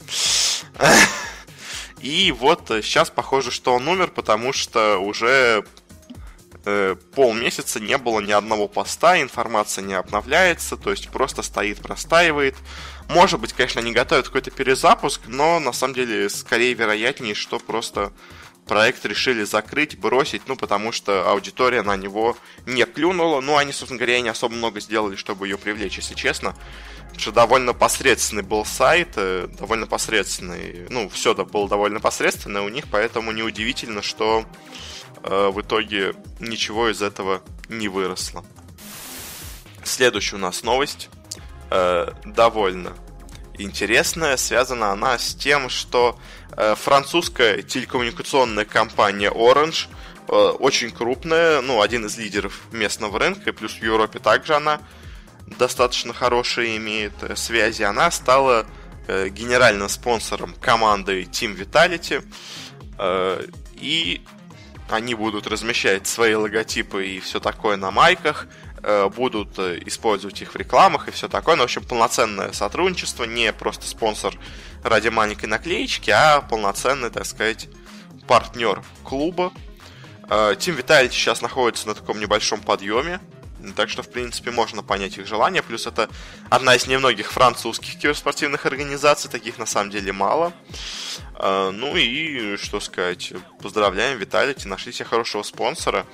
И 2.01 2.33
вот 2.33 2.69
сейчас 2.69 3.11
похоже, 3.11 3.51
что 3.51 3.75
он 3.75 3.89
умер, 3.89 4.13
потому 4.15 4.53
что 4.53 4.99
уже 4.99 5.65
э, 6.69 6.97
полмесяца 7.15 7.81
не 7.81 7.97
было 7.97 8.21
ни 8.21 8.33
одного 8.33 8.69
поста, 8.69 9.21
информация 9.21 9.83
не 9.83 9.95
обновляется, 9.95 10.77
то 10.77 10.91
есть 10.91 11.09
просто 11.09 11.43
стоит, 11.43 11.79
простаивает. 11.79 12.57
Может 13.09 13.41
быть, 13.41 13.55
конечно, 13.55 13.81
они 13.81 13.93
готовят 13.93 14.27
какой-то 14.27 14.51
перезапуск, 14.51 15.23
но 15.27 15.59
на 15.61 15.73
самом 15.73 15.95
деле 15.95 16.29
скорее 16.29 16.75
вероятнее, 16.75 17.35
что 17.35 17.59
просто 17.59 18.13
проект 18.67 19.07
решили 19.07 19.45
закрыть, 19.45 19.99
бросить, 19.99 20.43
ну, 20.47 20.55
потому 20.55 20.93
что 20.93 21.31
аудитория 21.31 21.83
на 21.83 21.97
него 21.97 22.37
не 22.67 22.85
клюнула. 22.85 23.41
Ну, 23.41 23.57
они, 23.57 23.73
собственно 23.73 23.99
говоря, 23.99 24.21
не 24.21 24.29
особо 24.29 24.55
много 24.55 24.81
сделали, 24.81 25.17
чтобы 25.17 25.49
ее 25.49 25.57
привлечь, 25.57 25.97
если 25.97 26.15
честно. 26.15 26.55
Потому 27.05 27.21
что 27.21 27.33
довольно 27.33 27.73
посредственный 27.73 28.43
был 28.43 28.67
сайт, 28.67 29.15
э, 29.17 29.49
довольно 29.59 29.87
посредственный, 29.87 30.87
ну, 30.91 31.09
все 31.09 31.33
да, 31.33 31.45
было 31.45 31.67
довольно 31.67 31.99
посредственное 31.99 32.61
у 32.61 32.69
них, 32.69 32.85
поэтому 32.91 33.33
неудивительно, 33.33 34.03
что 34.03 34.45
э, 35.23 35.49
в 35.49 35.61
итоге 35.61 36.15
ничего 36.41 36.91
из 36.91 37.03
этого 37.03 37.43
не 37.69 37.89
выросло. 37.89 38.45
Следующая 39.85 40.37
у 40.37 40.41
нас 40.41 40.63
новость, 40.63 41.09
э, 41.71 42.13
довольно 42.25 42.95
интересная, 43.59 44.37
связана 44.37 44.93
она 44.93 45.19
с 45.19 45.35
тем, 45.35 45.69
что 45.69 46.19
Э, 46.61 46.75
французская 46.75 47.63
телекоммуникационная 47.63 48.65
компания 48.65 49.31
Orange, 49.31 49.87
э, 50.27 50.33
очень 50.33 50.91
крупная, 50.91 51.61
ну, 51.61 51.81
один 51.81 52.07
из 52.07 52.19
лидеров 52.19 52.63
местного 52.73 53.17
рынка, 53.17 53.53
плюс 53.53 53.75
в 53.75 53.83
Европе 53.85 54.19
также 54.19 54.57
она 54.57 54.81
достаточно 55.47 56.13
хорошие 56.13 56.77
имеет 56.79 57.13
э, 57.23 57.37
связи. 57.37 57.85
Она 57.85 58.11
стала 58.11 58.67
генеральным 59.09 59.89
спонсором 59.89 60.53
команды 60.61 61.23
Team 61.23 61.57
Vitality. 61.57 62.23
И 63.73 64.21
они 64.89 65.15
будут 65.15 65.47
размещать 65.47 66.07
свои 66.07 66.35
логотипы 66.35 67.07
и 67.07 67.21
все 67.21 67.41
такое 67.41 67.77
на 67.77 67.91
майках, 67.91 68.47
будут 69.17 69.59
использовать 69.59 70.41
их 70.41 70.55
в 70.55 70.57
рекламах 70.57 71.09
и 71.09 71.11
все 71.11 71.29
такое. 71.29 71.57
Ну, 71.57 71.63
в 71.63 71.65
общем, 71.65 71.85
полноценное 71.85 72.53
сотрудничество, 72.53 73.25
не 73.25 73.53
просто 73.53 73.87
спонсор 73.87 74.35
ради 74.85 75.09
маленькой 75.09 75.47
наклеечки, 75.47 76.11
а 76.11 76.41
полноценный, 76.41 77.11
так 77.11 77.27
сказать, 77.27 77.69
партнер 78.29 78.83
клуба. 79.03 79.53
Э, 80.31 80.55
Тим 80.59 80.77
Виталий 80.77 81.11
сейчас 81.11 81.43
находится 81.43 81.89
на 81.89 81.95
таком 81.95 82.21
небольшом 82.21 82.61
подъеме, 82.61 83.21
так 83.73 83.89
что, 83.91 84.03
в 84.03 84.11
принципе, 84.11 84.51
можно 84.51 84.83
понять 84.83 85.19
их 85.19 85.27
желание. 85.27 85.63
Плюс 85.63 85.87
это 85.87 86.09
одна 86.51 86.75
из 86.75 86.87
немногих 86.87 87.33
французских 87.33 87.99
киберспортивных 87.99 88.67
организаций, 88.67 89.31
таких 89.31 89.59
на 89.59 89.67
самом 89.67 89.91
деле 89.91 90.13
мало. 90.13 90.53
Э, 91.37 91.71
ну 91.73 91.97
и, 91.97 92.57
что 92.57 92.81
сказать, 92.81 93.33
поздравляем, 93.61 94.19
Виталити, 94.19 94.69
нашли 94.69 94.93
себе 94.93 95.07
хорошего 95.07 95.43
спонсора. 95.43 96.07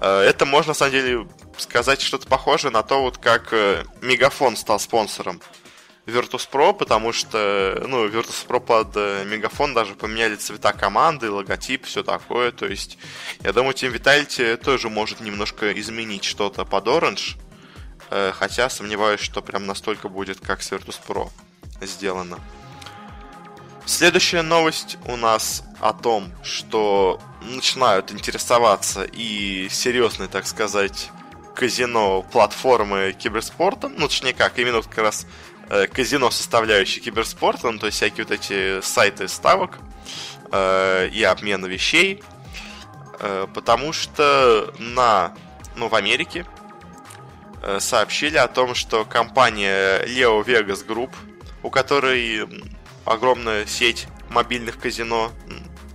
Э, 0.00 0.20
это 0.20 0.46
можно, 0.46 0.70
на 0.70 0.74
самом 0.74 0.92
деле, 0.92 1.28
сказать 1.58 2.00
что-то 2.00 2.26
похожее 2.26 2.70
на 2.72 2.82
то, 2.82 3.02
вот 3.02 3.18
как 3.18 3.52
Мегафон 4.00 4.56
стал 4.56 4.80
спонсором 4.80 5.40
Virtus 6.06 6.48
Pro, 6.50 6.74
потому 6.74 7.12
что, 7.12 7.84
ну, 7.86 8.06
Virtus 8.08 8.46
Pro 8.46 8.58
под 8.60 8.96
э, 8.96 9.24
Мегафон 9.24 9.72
даже 9.72 9.94
поменяли 9.94 10.34
цвета 10.34 10.72
команды, 10.72 11.30
логотип, 11.30 11.84
все 11.84 12.02
такое. 12.02 12.50
То 12.50 12.66
есть, 12.66 12.98
я 13.42 13.52
думаю, 13.52 13.74
Team 13.74 13.94
Vitality 13.94 14.56
тоже 14.56 14.88
может 14.88 15.20
немножко 15.20 15.72
изменить 15.80 16.24
что-то 16.24 16.64
под 16.64 16.88
Orange. 16.88 17.36
Э, 18.10 18.32
хотя 18.34 18.68
сомневаюсь, 18.68 19.20
что 19.20 19.42
прям 19.42 19.66
настолько 19.66 20.08
будет, 20.08 20.40
как 20.40 20.62
с 20.62 20.72
Virtus 20.72 21.00
Pro 21.06 21.30
сделано. 21.80 22.38
Следующая 23.86 24.42
новость 24.42 24.98
у 25.06 25.16
нас 25.16 25.64
о 25.80 25.92
том, 25.92 26.32
что 26.42 27.20
начинают 27.42 28.12
интересоваться 28.12 29.04
и 29.04 29.68
серьезные, 29.70 30.28
так 30.28 30.46
сказать, 30.46 31.10
казино 31.54 32.22
платформы 32.22 33.12
киберспортом, 33.12 33.94
ну, 33.96 34.08
точнее 34.08 34.34
как, 34.34 34.58
именно 34.58 34.82
как 34.82 34.98
раз 34.98 35.26
казино 35.92 36.30
составляющей 36.30 37.00
киберспорта, 37.00 37.70
ну, 37.70 37.78
то 37.78 37.86
есть 37.86 37.96
всякие 37.96 38.26
вот 38.26 38.32
эти 38.32 38.80
сайты 38.82 39.26
ставок 39.26 39.78
э, 40.50 41.08
и 41.08 41.22
обмена 41.22 41.66
вещей, 41.66 42.22
э, 43.20 43.46
потому 43.54 43.92
что 43.92 44.72
на, 44.78 45.34
ну, 45.74 45.88
в 45.88 45.94
Америке 45.94 46.44
э, 47.62 47.80
сообщили 47.80 48.36
о 48.36 48.48
том, 48.48 48.74
что 48.74 49.04
компания 49.04 50.04
Leo 50.04 50.44
Vegas 50.44 50.86
Group, 50.86 51.10
у 51.62 51.70
которой 51.70 52.46
огромная 53.04 53.64
сеть 53.66 54.06
мобильных 54.28 54.78
казино, 54.78 55.32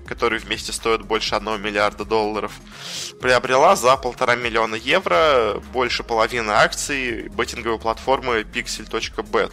которые 0.07 0.39
вместе 0.39 0.71
стоят 0.71 1.03
больше 1.03 1.35
1 1.35 1.61
миллиарда 1.61 2.05
долларов, 2.05 2.53
приобрела 3.21 3.75
за 3.75 3.97
полтора 3.97 4.35
миллиона 4.35 4.75
евро 4.75 5.61
больше 5.73 6.03
половины 6.03 6.51
акций 6.51 7.27
беттинговой 7.29 7.79
платформы 7.79 8.41
pixel.bet. 8.41 9.51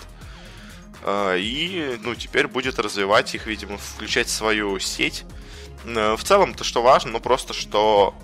А, 1.05 1.37
и, 1.37 1.99
ну, 2.03 2.15
теперь 2.15 2.47
будет 2.49 2.79
развивать 2.79 3.35
их, 3.35 3.47
видимо, 3.47 3.77
включать 3.77 4.29
в 4.29 4.33
свою 4.33 4.79
сеть. 4.79 5.25
Э, 5.85 6.17
в 6.17 6.25
целом-то 6.25 6.65
что 6.65 6.83
важно, 6.83 7.13
ну, 7.13 7.21
просто 7.21 7.53
что 7.53 8.15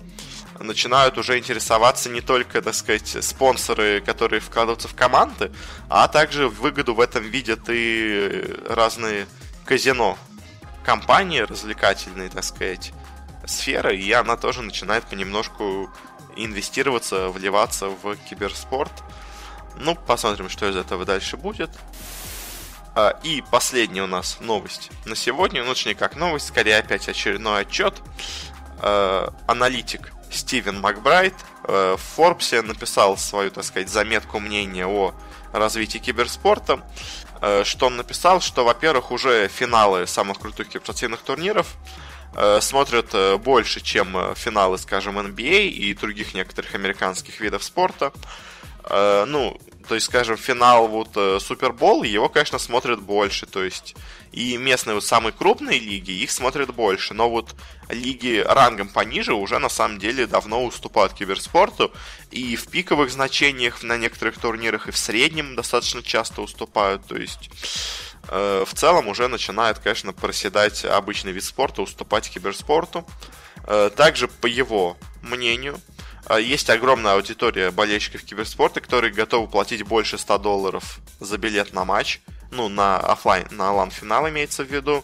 начинают 0.59 1.17
уже 1.17 1.37
интересоваться 1.37 2.09
не 2.09 2.21
только, 2.21 2.61
так 2.61 2.73
сказать, 2.73 3.23
спонсоры, 3.23 4.01
которые 4.01 4.39
вкладываются 4.39 4.87
в 4.87 4.95
команды, 4.95 5.51
а 5.89 6.07
также 6.07 6.49
выгоду 6.49 6.95
в 6.95 6.99
этом 6.99 7.23
видят 7.23 7.61
и 7.67 8.57
разные 8.67 9.27
казино 9.65 10.17
компании 10.83 11.41
развлекательные, 11.41 12.29
так 12.29 12.43
сказать, 12.43 12.93
сферы, 13.45 13.95
и 13.95 14.11
она 14.11 14.37
тоже 14.37 14.61
начинает 14.61 15.03
понемножку 15.05 15.89
инвестироваться, 16.35 17.29
вливаться 17.29 17.89
в 17.89 18.15
киберспорт. 18.29 18.91
Ну, 19.77 19.95
посмотрим, 19.95 20.49
что 20.49 20.69
из 20.69 20.75
этого 20.75 21.05
дальше 21.05 21.37
будет. 21.37 21.69
А, 22.93 23.17
и 23.23 23.41
последняя 23.49 24.03
у 24.03 24.07
нас 24.07 24.37
новость 24.41 24.91
на 25.05 25.15
сегодня, 25.15 25.63
ну, 25.63 25.73
точнее, 25.73 25.95
как 25.95 26.15
новость, 26.15 26.47
скорее 26.47 26.77
опять 26.77 27.07
очередной 27.07 27.61
отчет. 27.61 28.01
А, 28.79 29.33
аналитик 29.47 30.11
Стивен 30.29 30.81
Макбрайт 30.81 31.33
а, 31.63 31.95
в 31.95 32.01
Форбсе 32.01 32.61
написал 32.61 33.17
свою, 33.17 33.51
так 33.51 33.63
сказать, 33.63 33.89
заметку 33.89 34.39
мнения 34.39 34.87
о 34.87 35.13
развитии 35.53 35.97
киберспорта. 35.97 36.81
Что 37.63 37.87
он 37.87 37.97
написал, 37.97 38.39
что, 38.39 38.63
во-первых, 38.63 39.09
уже 39.09 39.47
финалы 39.47 40.05
самых 40.05 40.37
крутых 40.37 40.67
киберспортивных 40.67 41.21
турниров 41.21 41.75
смотрят 42.59 43.41
больше, 43.41 43.81
чем 43.81 44.35
финалы, 44.35 44.77
скажем, 44.77 45.17
NBA 45.17 45.69
и 45.69 45.93
других 45.95 46.35
некоторых 46.35 46.75
американских 46.75 47.39
видов 47.39 47.63
спорта. 47.63 48.13
Ну, 48.87 49.59
то 49.91 49.95
есть, 49.95 50.05
скажем, 50.05 50.37
финал 50.37 50.87
вот 50.87 51.17
Супербол, 51.41 52.03
его, 52.03 52.29
конечно, 52.29 52.57
смотрят 52.59 53.01
больше, 53.01 53.45
то 53.45 53.61
есть 53.61 53.93
и 54.31 54.55
местные 54.55 54.95
вот 54.95 55.03
самые 55.03 55.33
крупные 55.33 55.79
лиги, 55.79 56.11
их 56.11 56.31
смотрят 56.31 56.73
больше, 56.73 57.13
но 57.13 57.29
вот 57.29 57.53
лиги 57.89 58.41
рангом 58.47 58.87
пониже 58.87 59.33
уже 59.33 59.59
на 59.59 59.67
самом 59.67 59.99
деле 59.99 60.27
давно 60.27 60.63
уступают 60.63 61.11
киберспорту, 61.11 61.91
и 62.29 62.55
в 62.55 62.67
пиковых 62.67 63.11
значениях 63.11 63.83
на 63.83 63.97
некоторых 63.97 64.37
турнирах, 64.37 64.87
и 64.87 64.91
в 64.91 64.97
среднем 64.97 65.57
достаточно 65.57 66.01
часто 66.01 66.41
уступают, 66.41 67.05
то 67.05 67.17
есть 67.17 67.49
э, 68.29 68.63
в 68.65 68.73
целом 68.73 69.09
уже 69.09 69.27
начинает, 69.27 69.79
конечно, 69.79 70.13
проседать 70.13 70.85
обычный 70.85 71.33
вид 71.33 71.43
спорта, 71.43 71.81
уступать 71.81 72.29
киберспорту. 72.29 73.05
Э, 73.67 73.89
также, 73.93 74.29
по 74.29 74.47
его 74.47 74.95
мнению, 75.21 75.75
э, 75.75 75.90
есть 76.39 76.69
огромная 76.69 77.13
аудитория 77.13 77.71
болельщиков 77.71 78.23
киберспорта, 78.23 78.81
которые 78.81 79.13
готовы 79.13 79.47
платить 79.47 79.83
больше 79.83 80.17
100 80.17 80.37
долларов 80.37 80.99
за 81.19 81.37
билет 81.37 81.73
на 81.73 81.85
матч, 81.85 82.21
ну, 82.51 82.69
на 82.69 82.97
офлайн, 82.97 83.47
на 83.51 83.71
лан 83.71 83.91
финал 83.91 84.27
имеется 84.29 84.63
в 84.63 84.71
виду. 84.71 85.03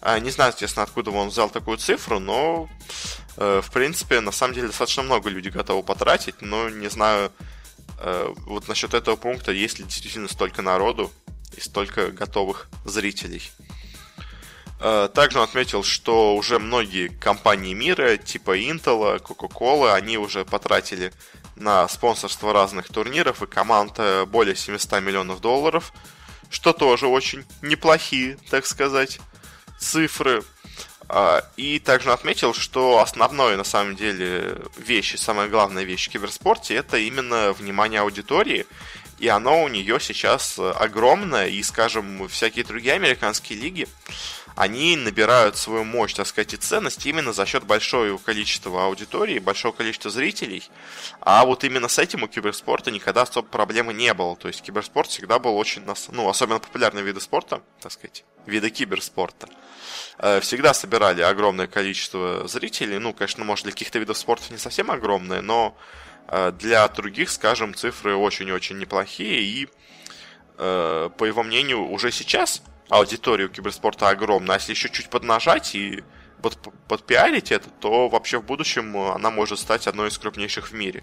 А, 0.00 0.18
не 0.18 0.30
знаю, 0.30 0.52
естественно, 0.52 0.84
откуда 0.84 1.10
он 1.10 1.28
взял 1.28 1.50
такую 1.50 1.78
цифру, 1.78 2.20
но 2.20 2.68
э, 3.36 3.60
в 3.62 3.70
принципе, 3.72 4.20
на 4.20 4.30
самом 4.30 4.54
деле, 4.54 4.68
достаточно 4.68 5.02
много 5.02 5.28
людей 5.28 5.50
готовы 5.50 5.82
потратить, 5.82 6.40
но 6.40 6.68
не 6.68 6.88
знаю, 6.88 7.32
э, 8.00 8.32
вот 8.46 8.68
насчет 8.68 8.94
этого 8.94 9.16
пункта, 9.16 9.52
есть 9.52 9.78
ли 9.78 9.84
действительно 9.84 10.28
столько 10.28 10.62
народу 10.62 11.12
и 11.56 11.60
столько 11.60 12.10
готовых 12.10 12.68
зрителей. 12.84 13.42
Э, 14.80 15.08
также 15.12 15.38
он 15.38 15.44
отметил, 15.44 15.82
что 15.82 16.36
уже 16.36 16.58
многие 16.58 17.08
компании 17.08 17.74
мира, 17.74 18.16
типа 18.16 18.58
Intel, 18.58 19.20
Coca-Cola, 19.20 19.94
они 19.94 20.18
уже 20.18 20.44
потратили 20.44 21.12
на 21.56 21.88
спонсорство 21.88 22.52
разных 22.52 22.88
турниров 22.88 23.42
и 23.42 23.46
команд 23.46 23.94
э, 23.98 24.24
более 24.24 24.54
700 24.54 25.00
миллионов 25.00 25.40
долларов, 25.40 25.92
что 26.50 26.72
тоже 26.72 27.08
очень 27.08 27.44
неплохие, 27.62 28.38
так 28.50 28.66
сказать, 28.66 29.18
цифры. 29.78 30.42
А, 31.10 31.42
и 31.56 31.78
также 31.78 32.08
он 32.08 32.14
отметил, 32.14 32.52
что 32.52 33.00
основное 33.00 33.56
на 33.56 33.64
самом 33.64 33.96
деле 33.96 34.58
вещь, 34.76 35.16
самая 35.16 35.48
главная 35.48 35.84
вещь 35.84 36.08
в 36.08 36.12
киберспорте 36.12 36.74
это 36.74 36.98
именно 36.98 37.54
внимание 37.54 38.00
аудитории 38.00 38.66
и 39.18 39.28
оно 39.28 39.62
у 39.62 39.68
нее 39.68 39.98
сейчас 40.00 40.58
э, 40.58 40.70
огромное, 40.70 41.48
и, 41.48 41.62
скажем, 41.62 42.28
всякие 42.28 42.64
другие 42.64 42.94
американские 42.94 43.58
лиги, 43.58 43.88
они 44.58 44.96
набирают 44.96 45.56
свою 45.56 45.84
мощь, 45.84 46.14
так 46.14 46.26
сказать, 46.26 46.54
и 46.54 46.56
ценность 46.56 47.04
именно 47.06 47.32
за 47.32 47.46
счет 47.46 47.64
большого 47.64 48.18
количества 48.18 48.84
аудитории, 48.86 49.38
большого 49.38 49.72
количества 49.72 50.10
зрителей. 50.10 50.62
А 51.20 51.44
вот 51.44 51.64
именно 51.64 51.88
с 51.88 51.98
этим 51.98 52.22
у 52.22 52.28
киберспорта 52.28 52.90
никогда 52.90 53.22
особо 53.22 53.48
проблемы 53.48 53.94
не 53.94 54.12
было. 54.14 54.36
То 54.36 54.48
есть 54.48 54.62
киберспорт 54.62 55.08
всегда 55.08 55.38
был 55.38 55.56
очень, 55.56 55.82
ну, 56.10 56.28
особенно 56.28 56.60
популярные 56.60 57.04
виды 57.04 57.20
спорта, 57.20 57.62
так 57.80 57.92
сказать, 57.92 58.24
виды 58.46 58.70
киберспорта 58.70 59.48
э, 60.18 60.40
всегда 60.40 60.74
собирали 60.74 61.22
огромное 61.22 61.66
количество 61.66 62.46
зрителей. 62.48 62.98
Ну, 62.98 63.12
конечно, 63.14 63.44
может, 63.44 63.64
для 63.64 63.72
каких-то 63.72 63.98
видов 63.98 64.18
спорта 64.18 64.52
не 64.52 64.58
совсем 64.58 64.90
огромное, 64.90 65.40
но 65.40 65.76
Э, 66.28 66.52
для 66.52 66.86
других, 66.88 67.30
скажем, 67.30 67.74
цифры 67.74 68.14
очень-очень 68.14 68.78
неплохие, 68.78 69.40
и, 69.40 69.68
э, 70.58 71.10
по 71.16 71.24
его 71.24 71.42
мнению, 71.42 71.88
уже 71.88 72.12
сейчас 72.12 72.62
аудитория 72.88 73.46
у 73.46 73.48
киберспорта 73.48 74.08
огромная, 74.08 74.56
а 74.56 74.58
если 74.58 74.72
еще 74.72 74.88
чуть 74.88 75.10
поднажать 75.10 75.74
и 75.74 76.02
под, 76.42 76.58
подпиарить 76.86 77.52
это, 77.52 77.68
то 77.80 78.08
вообще 78.08 78.38
в 78.38 78.44
будущем 78.44 78.96
она 78.96 79.30
может 79.30 79.58
стать 79.58 79.86
одной 79.86 80.08
из 80.08 80.18
крупнейших 80.18 80.70
в 80.70 80.72
мире. 80.74 81.02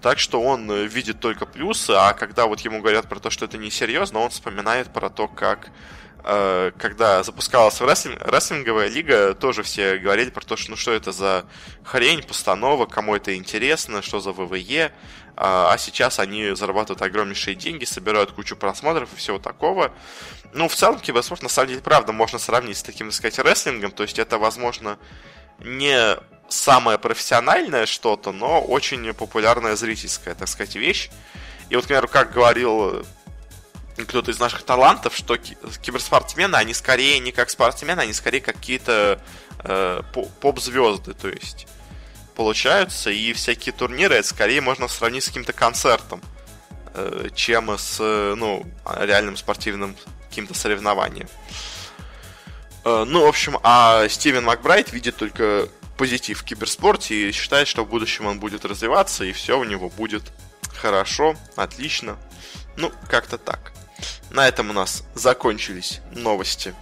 Так 0.00 0.18
что 0.18 0.42
он 0.42 0.70
видит 0.86 1.20
только 1.20 1.46
плюсы, 1.46 1.92
а 1.92 2.12
когда 2.12 2.46
вот 2.46 2.60
ему 2.60 2.80
говорят 2.80 3.08
про 3.08 3.20
то, 3.20 3.30
что 3.30 3.44
это 3.44 3.56
несерьезно, 3.56 4.18
он 4.18 4.30
вспоминает 4.30 4.92
про 4.92 5.08
то, 5.10 5.28
как 5.28 5.70
Э, 6.11 6.11
когда 6.22 7.22
запускалась 7.24 7.80
рестлинг, 7.80 8.20
рестлинговая 8.22 8.88
лига, 8.88 9.34
тоже 9.34 9.62
все 9.62 9.98
говорили 9.98 10.30
про 10.30 10.44
то, 10.44 10.56
что 10.56 10.70
ну 10.70 10.76
что 10.76 10.92
это 10.92 11.10
за 11.10 11.44
хрень, 11.84 12.22
постанова, 12.22 12.86
кому 12.86 13.16
это 13.16 13.34
интересно, 13.34 14.02
что 14.02 14.20
за 14.20 14.32
ВВЕ. 14.32 14.92
А, 15.34 15.72
а 15.72 15.78
сейчас 15.78 16.18
они 16.18 16.54
зарабатывают 16.54 17.02
огромнейшие 17.02 17.56
деньги, 17.56 17.84
собирают 17.84 18.32
кучу 18.32 18.54
просмотров 18.54 19.12
и 19.12 19.16
всего 19.16 19.38
такого. 19.38 19.92
Ну, 20.52 20.68
в 20.68 20.74
целом, 20.74 21.00
киберспорт, 21.00 21.42
на 21.42 21.48
самом 21.48 21.70
деле, 21.70 21.80
правда, 21.80 22.12
можно 22.12 22.38
сравнить 22.38 22.76
с 22.76 22.82
таким, 22.82 23.08
так 23.08 23.14
сказать, 23.14 23.38
рестлингом. 23.38 23.90
То 23.92 24.02
есть 24.02 24.18
это, 24.18 24.38
возможно, 24.38 24.98
не 25.58 26.16
самое 26.48 26.98
профессиональное 26.98 27.86
что-то, 27.86 28.32
но 28.32 28.60
очень 28.60 29.12
популярная 29.14 29.74
зрительская, 29.74 30.34
так 30.34 30.48
сказать, 30.48 30.76
вещь. 30.76 31.10
И 31.70 31.76
вот, 31.76 31.84
например, 31.84 32.08
как 32.08 32.32
говорил 32.32 33.06
кто-то 33.96 34.30
из 34.30 34.38
наших 34.38 34.62
талантов, 34.62 35.14
что 35.14 35.36
киберспортсмены, 35.36 36.56
они 36.56 36.74
скорее 36.74 37.18
не 37.18 37.32
как 37.32 37.50
спортсмены, 37.50 38.00
они 38.00 38.12
скорее 38.12 38.40
какие-то 38.40 39.20
э, 39.60 40.02
поп-звезды, 40.40 41.14
то 41.14 41.28
есть 41.28 41.66
получаются, 42.34 43.10
и 43.10 43.32
всякие 43.32 43.72
турниры 43.72 44.14
это 44.14 44.26
скорее 44.26 44.60
можно 44.60 44.88
сравнить 44.88 45.24
с 45.24 45.28
каким-то 45.28 45.52
концертом, 45.52 46.22
э, 46.94 47.28
чем 47.34 47.76
с 47.76 47.98
ну, 47.98 48.64
реальным 48.98 49.36
спортивным 49.36 49.96
каким-то 50.28 50.54
соревнованием. 50.54 51.28
Э, 52.84 53.04
ну, 53.06 53.24
в 53.24 53.28
общем, 53.28 53.58
а 53.62 54.08
Стивен 54.08 54.44
Макбрайт 54.44 54.92
видит 54.92 55.16
только 55.16 55.68
позитив 55.96 56.40
в 56.40 56.44
киберспорте 56.44 57.28
и 57.28 57.32
считает, 57.32 57.68
что 57.68 57.84
в 57.84 57.88
будущем 57.88 58.26
он 58.26 58.40
будет 58.40 58.64
развиваться, 58.64 59.24
и 59.24 59.32
все 59.32 59.58
у 59.58 59.64
него 59.64 59.88
будет 59.88 60.32
хорошо, 60.74 61.36
отлично. 61.54 62.16
Ну, 62.76 62.90
как-то 63.08 63.38
так. 63.38 63.72
На 64.30 64.48
этом 64.48 64.70
у 64.70 64.72
нас 64.72 65.04
закончились 65.14 66.00
новости 66.12 66.74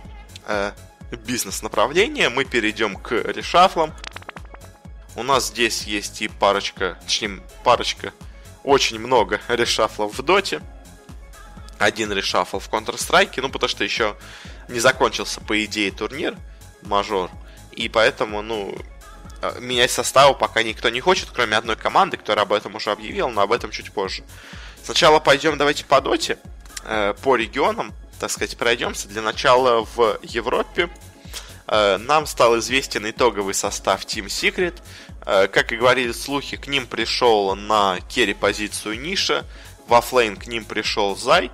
э, 0.47 0.73
бизнес-направления. 1.11 2.29
Мы 2.29 2.45
перейдем 2.45 2.97
к 2.97 3.13
решафлам. 3.13 3.93
У 5.17 5.23
нас 5.23 5.49
здесь 5.49 5.83
есть 5.85 6.23
и 6.23 6.29
парочка, 6.29 6.97
точнее, 7.03 7.41
парочка, 7.65 8.13
очень 8.63 8.99
много 8.99 9.41
решафлов 9.49 10.17
в 10.17 10.23
доте. 10.23 10.61
Один 11.79 12.13
решафл 12.13 12.59
в 12.59 12.69
Counter-Strike, 12.69 13.41
ну, 13.41 13.49
потому 13.49 13.69
что 13.69 13.85
еще 13.85 14.17
не 14.69 14.81
закончился, 14.81 15.41
по 15.41 15.65
идее, 15.65 15.91
турнир, 15.91 16.37
мажор. 16.83 17.31
И 17.73 17.89
поэтому, 17.89 18.43
ну, 18.43 18.77
э, 19.43 19.59
менять 19.61 19.91
составы 19.91 20.39
пока 20.39 20.63
никто 20.63 20.91
не 20.91 21.01
хочет, 21.01 21.31
кроме 21.33 21.57
одной 21.57 21.77
команды, 21.77 22.17
которая 22.17 22.45
об 22.45 22.53
этом 22.53 22.75
уже 22.75 22.91
объявила, 22.91 23.29
но 23.29 23.41
об 23.41 23.53
этом 23.53 23.71
чуть 23.71 23.93
позже. 23.93 24.23
Сначала 24.85 25.21
пойдем 25.21 25.57
давайте 25.59 25.85
по 25.85 26.01
доте. 26.01 26.39
Э, 26.85 27.15
по 27.23 27.37
регионам, 27.37 27.93
так 28.19 28.31
сказать, 28.31 28.57
пройдемся. 28.57 29.09
Для 29.09 29.23
начала 29.23 29.87
в 29.95 30.19
Европе 30.23 30.89
э, 31.67 31.99
нам 31.99 32.27
стал 32.27 32.59
известен 32.59 33.09
итоговый 33.09 33.55
состав 33.55 34.05
Team 34.05 34.27
Secret. 34.27 34.75
Э, 35.27 35.47
как 35.49 35.73
и 35.73 35.77
говорили 35.77 36.13
слухи, 36.13 36.57
к 36.57 36.67
ним 36.67 36.87
пришел 36.87 37.55
на 37.55 37.99
carry 38.09 38.35
позицию 38.35 39.01
Nisha, 39.01 39.45
в 39.87 40.01
offlane 40.01 40.37
к 40.37 40.47
ним 40.47 40.65
пришел 40.65 41.17
Zai, 41.17 41.51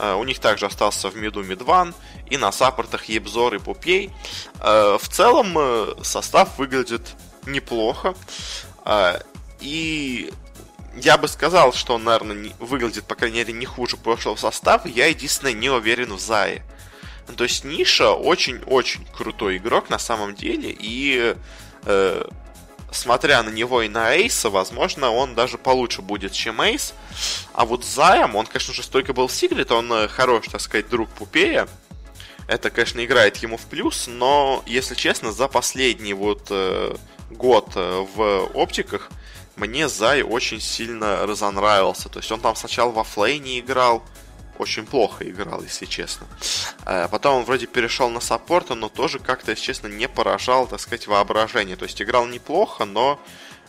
у 0.00 0.24
них 0.24 0.40
также 0.40 0.66
остался 0.66 1.08
в 1.08 1.16
миду 1.16 1.44
MidOne 1.44 1.94
и 2.28 2.36
на 2.36 2.50
саппортах 2.50 3.04
YapzOr 3.04 3.54
и 3.54 3.58
Puppey. 3.60 4.10
В 4.58 5.02
целом 5.08 5.56
состав 6.02 6.58
выглядит 6.58 7.14
неплохо. 7.46 8.16
И 9.60 10.32
я 10.96 11.18
бы 11.18 11.28
сказал, 11.28 11.72
что 11.72 11.94
он, 11.94 12.04
наверное, 12.04 12.36
не, 12.36 12.52
выглядит, 12.58 13.04
по 13.04 13.14
крайней 13.14 13.38
мере, 13.38 13.52
не 13.52 13.66
хуже 13.66 13.96
прошлого 13.96 14.36
состава. 14.36 14.86
Я 14.86 15.06
единственное 15.06 15.52
не 15.52 15.70
уверен 15.70 16.12
в 16.14 16.20
Зае. 16.20 16.62
То 17.36 17.44
есть 17.44 17.64
Ниша 17.64 18.10
очень-очень 18.10 19.06
крутой 19.16 19.56
игрок 19.56 19.90
на 19.90 19.98
самом 19.98 20.34
деле. 20.34 20.74
И 20.78 21.34
э, 21.84 22.24
смотря 22.90 23.42
на 23.42 23.50
него 23.50 23.82
и 23.82 23.88
на 23.88 24.14
Эйса, 24.14 24.50
возможно, 24.50 25.10
он 25.10 25.34
даже 25.34 25.58
получше 25.58 26.02
будет, 26.02 26.32
чем 26.32 26.60
Эйс. 26.60 26.94
А 27.52 27.64
вот 27.64 27.84
Заем, 27.84 28.36
он, 28.36 28.46
конечно 28.46 28.74
же, 28.74 28.82
столько 28.82 29.12
был 29.12 29.28
Сиглет, 29.28 29.72
он 29.72 29.92
э, 29.92 30.08
хорош, 30.08 30.48
так 30.48 30.60
сказать, 30.60 30.88
друг 30.88 31.08
Пупея. 31.10 31.68
Это, 32.46 32.70
конечно, 32.70 33.02
играет 33.04 33.38
ему 33.38 33.56
в 33.56 33.62
плюс, 33.62 34.06
но, 34.06 34.62
если 34.66 34.94
честно, 34.94 35.32
за 35.32 35.48
последний 35.48 36.12
вот 36.12 36.48
э, 36.50 36.94
год 37.30 37.70
э, 37.74 38.06
в 38.14 38.50
OpTic 38.54 38.89
ах 38.89 39.10
мне 39.56 39.88
Zai 39.88 40.22
очень 40.22 40.60
сильно 40.60 41.26
разонравился. 41.26 42.08
То 42.08 42.18
есть 42.18 42.30
он 42.32 42.40
там 42.40 42.56
сначала 42.56 42.90
в 42.90 43.04
offlane 43.04 43.53
е 43.53 43.60
играл, 43.60 44.02
очень 44.58 44.86
плохо 44.86 45.28
играл, 45.28 45.62
если 45.62 45.84
честно. 45.86 46.26
А 46.84 47.08
потом 47.08 47.38
он 47.38 47.44
вроде 47.44 47.66
перешел 47.66 48.10
на 48.10 48.20
саппорта, 48.20 48.74
но 48.74 48.88
тоже 48.88 49.18
как-то, 49.18 49.52
если 49.52 49.64
честно, 49.64 49.88
не 49.88 50.08
поражал, 50.08 50.66
так 50.66 50.80
сказать, 50.80 51.06
воображение. 51.06 51.76
То 51.76 51.84
есть 51.84 52.00
играл 52.00 52.26
неплохо, 52.26 52.84
но 52.84 53.20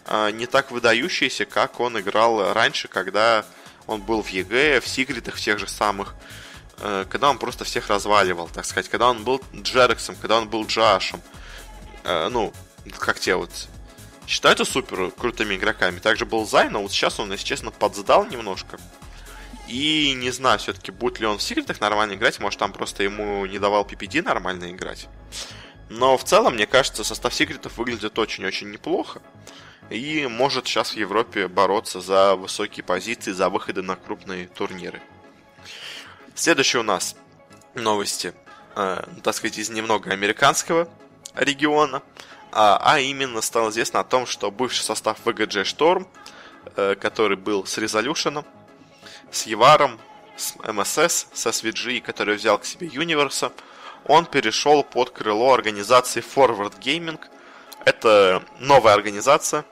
а, 0.05 0.29
не 0.29 0.45
так 0.45 0.71
выдающийся, 0.71 1.45
как 1.45 1.79
он 1.79 1.99
играл 1.99 2.53
раньше, 2.53 2.87
когда 2.87 3.45
он 3.87 4.01
был 4.01 4.21
в 4.21 4.29
EG, 4.29 4.79
в 4.79 4.87
Сигритах, 4.87 5.35
в 5.35 5.41
тех 5.41 5.59
же 5.59 5.67
самых, 5.67 6.15
э, 6.79 7.05
когда 7.09 7.29
он 7.29 7.37
просто 7.37 7.65
всех 7.65 7.87
разваливал, 7.89 8.47
так 8.47 8.65
сказать, 8.65 8.89
когда 8.89 9.09
он 9.09 9.23
был 9.23 9.41
JerAx 9.53 9.92
ом, 9.92 10.15
когда 10.15 10.37
он 10.37 10.49
был 10.49 10.65
Джашем. 10.65 11.21
Э, 12.03 12.29
ну, 12.29 12.51
как 12.97 13.19
те 13.19 13.35
вот 13.35 13.51
считаются 14.27 14.65
супер 14.65 15.11
крутыми 15.11 15.55
игроками. 15.55 15.99
Также 15.99 16.25
был 16.25 16.45
Зай, 16.45 16.69
но 16.69 16.81
вот 16.81 16.91
сейчас 16.91 17.19
он, 17.19 17.31
если 17.31 17.45
честно, 17.45 17.71
подсдал 17.71 18.25
немножко. 18.25 18.79
И 19.67 20.13
не 20.15 20.31
знаю, 20.31 20.59
все-таки 20.59 20.91
будет 20.91 21.19
ли 21.19 21.25
он 21.25 21.39
в 21.39 21.43
секретах 21.43 21.81
нормально 21.81 22.13
играть, 22.13 22.39
может 22.39 22.59
там 22.59 22.71
просто 22.71 23.03
ему 23.03 23.45
не 23.45 23.57
давал 23.57 23.83
PPD 23.83 24.21
нормально 24.21 24.71
играть. 24.71 25.07
Но 25.89 26.17
в 26.17 26.23
целом, 26.23 26.55
мне 26.55 26.67
кажется, 26.67 27.03
состав 27.03 27.33
секретов 27.33 27.77
выглядит 27.77 28.17
очень-очень 28.17 28.69
неплохо. 28.69 29.21
И 29.89 30.25
может 30.27 30.67
сейчас 30.67 30.91
в 30.91 30.97
Европе 30.97 31.47
бороться 31.47 32.01
за 32.01 32.35
высокие 32.35 32.83
позиции, 32.83 33.31
за 33.31 33.49
выходы 33.49 33.83
на 33.83 33.95
крупные 33.95 34.47
турниры. 34.47 35.01
Следующие 36.33 36.79
у 36.79 36.83
нас 36.83 37.15
новости, 37.75 38.33
э, 38.75 39.03
так 39.23 39.35
сказать, 39.35 39.59
из 39.59 39.69
немного 39.69 40.11
американского 40.11 40.89
региона 41.35 42.01
а, 42.55 42.79
а 42.81 42.99
именно 42.99 43.41
стало 43.41 43.69
известно 43.69 43.99
о 43.99 44.05
том, 44.05 44.25
что 44.25 44.49
бывший 44.49 44.81
состав 44.81 45.17
VGG 45.25 45.63
Storm, 45.63 46.07
э, 46.77 46.95
который 46.95 47.35
был 47.35 47.65
с 47.65 47.77
Resolution, 47.77 48.45
с 49.29 49.45
Еваром, 49.45 49.99
с 50.37 50.55
MSS, 50.55 51.27
с 51.33 51.45
SVG, 51.47 51.99
который 51.99 52.35
взял 52.35 52.57
к 52.57 52.63
себе 52.65 52.87
Universe, 52.87 53.51
он 54.05 54.25
перешел 54.25 54.83
под 54.83 55.09
крыло 55.09 55.53
организации 55.53 56.23
Forward 56.23 56.79
Gaming. 56.79 57.19
Это 57.83 58.41
новая 58.59 58.93
организация. 58.93 59.65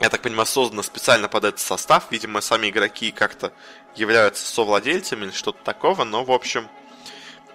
Я 0.00 0.10
так 0.10 0.20
понимаю, 0.20 0.46
создана 0.46 0.82
специально 0.82 1.28
под 1.28 1.44
этот 1.44 1.60
состав. 1.60 2.08
Видимо, 2.10 2.42
сами 2.42 2.68
игроки 2.68 3.10
как-то 3.10 3.52
являются 3.94 4.44
совладельцами 4.44 5.24
или 5.24 5.32
что-то 5.32 5.62
такого. 5.64 6.04
Но, 6.04 6.24
в 6.24 6.30
общем, 6.30 6.68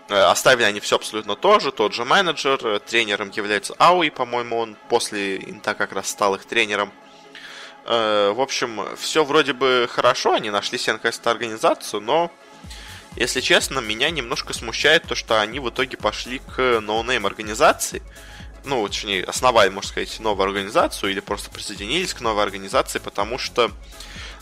оставили 0.10 0.66
они 0.66 0.80
все 0.80 0.96
абсолютно 0.96 1.36
то 1.36 1.60
же. 1.60 1.72
Тот 1.72 1.94
же 1.94 2.06
менеджер. 2.06 2.80
Тренером 2.80 3.32
является 3.32 3.74
Aui, 3.78 4.10
по-моему, 4.10 4.58
он 4.58 4.78
после 4.90 5.38
Инта 5.38 5.74
как 5.74 5.94
раз 5.94 6.10
стал 6.10 6.36
их 6.36 6.46
тренером. 6.46 6.92
Э, 7.86 8.32
в 8.36 8.42
общем, 8.42 8.86
все 8.98 9.24
вроде 9.24 9.54
бы 9.54 9.88
хорошо. 9.90 10.34
Они 10.34 10.50
нашли 10.50 10.78
себе 10.78 10.94
наконец-то 10.94 11.32
организацию, 11.32 12.02
но 12.02 12.32
если 13.16 13.40
честно, 13.40 13.80
меня 13.80 14.10
немножко 14.10 14.54
смущает 14.54 15.04
то, 15.04 15.16
что 15.16 15.40
они 15.40 15.60
в 15.60 15.70
итоге 15.70 15.96
пошли 15.96 16.40
к 16.40 16.82
no-name 16.82 17.26
организации. 17.26 18.02
Ну, 18.66 18.86
точнее, 18.88 19.24
основали, 19.24 19.70
можно 19.70 19.90
сказать, 19.90 20.20
новую 20.20 20.48
организацию 20.48 21.12
или 21.12 21.20
просто 21.20 21.50
присоединились 21.52 22.14
к 22.14 22.22
новой 22.22 22.44
организации, 22.44 23.00
потому 23.00 23.38
что 23.38 23.72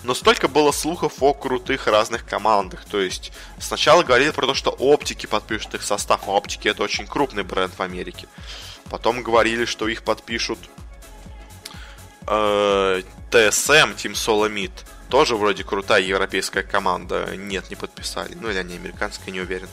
но 0.03 0.13
столько 0.13 0.47
было 0.47 0.71
слухов 0.71 1.21
о 1.21 1.33
крутых 1.33 1.87
разных 1.87 2.25
командах. 2.25 2.85
То 2.85 2.99
есть 2.99 3.31
сначала 3.59 4.03
говорили 4.03 4.31
про 4.31 4.47
то, 4.47 4.53
что 4.53 4.71
оптики 4.71 5.25
подпишут 5.25 5.75
их 5.75 5.83
состав, 5.83 6.21
а 6.27 6.31
оптики 6.31 6.67
это 6.67 6.83
очень 6.83 7.07
крупный 7.07 7.43
бренд 7.43 7.73
в 7.77 7.81
Америке. 7.81 8.27
Потом 8.89 9.23
говорили, 9.23 9.65
что 9.65 9.87
их 9.87 10.03
подпишут 10.03 10.59
э, 12.27 13.01
TSM, 13.31 13.95
Team 13.95 14.13
Solomid 14.13 14.71
тоже 15.13 15.35
вроде 15.35 15.63
крутая 15.63 16.01
европейская 16.01 16.63
команда. 16.63 17.35
Нет, 17.37 17.69
не 17.69 17.75
подписали. 17.75 18.33
Ну 18.33 18.49
или 18.49 18.57
они 18.57 18.77
американская, 18.77 19.31
не 19.31 19.41
уверен. 19.41 19.69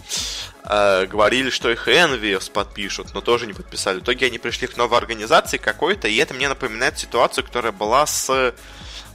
Э, 0.64 1.07
говорили, 1.07 1.49
что 1.49 1.71
их 1.71 1.88
Envious 1.88 2.53
подпишут, 2.53 3.14
но 3.14 3.23
тоже 3.23 3.47
не 3.47 3.55
подписали. 3.55 4.01
В 4.01 4.03
итоге 4.03 4.27
они 4.27 4.38
пришли 4.38 4.66
к 4.66 4.77
новой 4.77 4.99
организации 4.99 5.57
какой-то, 5.57 6.09
и 6.09 6.16
это 6.16 6.35
мне 6.35 6.47
напоминает 6.47 6.99
ситуацию, 6.99 7.43
которая 7.43 7.73
была 7.73 8.05
с 8.05 8.55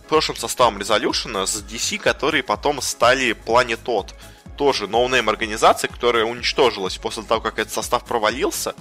прошлым 0.06 0.38
составом 0.38 0.78
Resolution, 0.78 1.46
с 1.46 1.62
DC, 1.62 1.98
которые 1.98 2.44
потом 2.44 2.82
стали 2.82 3.36
Planet 3.46 3.86
Odd. 3.86 4.14
Тоже 4.58 4.88
no-name 4.88 5.30
организация, 5.30 5.90
которая 5.90 6.24
уничтожилась 6.24 6.98
после 6.98 7.24
того, 7.24 7.42
как 7.42 7.60
этот 7.60 7.74
состав 7.74 8.06
провалился. 8.06 8.74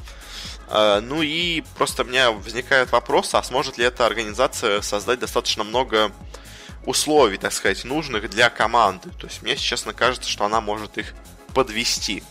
Э, 0.68 1.00
ну 1.00 1.20
и 1.20 1.62
просто 1.76 2.02
у 2.02 2.06
меня 2.06 2.30
возникает 2.30 2.90
вопрос, 2.90 3.34
а 3.34 3.42
сможет 3.42 3.76
ли 3.76 3.84
эта 3.84 4.06
организация 4.06 4.80
создать 4.80 5.18
достаточно 5.18 5.62
много 5.62 6.10
условий, 6.86 7.36
так 7.36 7.52
сказать, 7.52 7.84
нужных 7.84 8.30
для 8.30 8.50
команды. 8.50 9.10
То 9.18 9.26
есть 9.26 9.42
мне, 9.42 9.56
честно, 9.56 9.92
кажется, 9.92 10.28
что 10.28 10.44
она 10.44 10.60
может 10.60 10.96
их 10.96 11.14
подвести. 11.52 12.22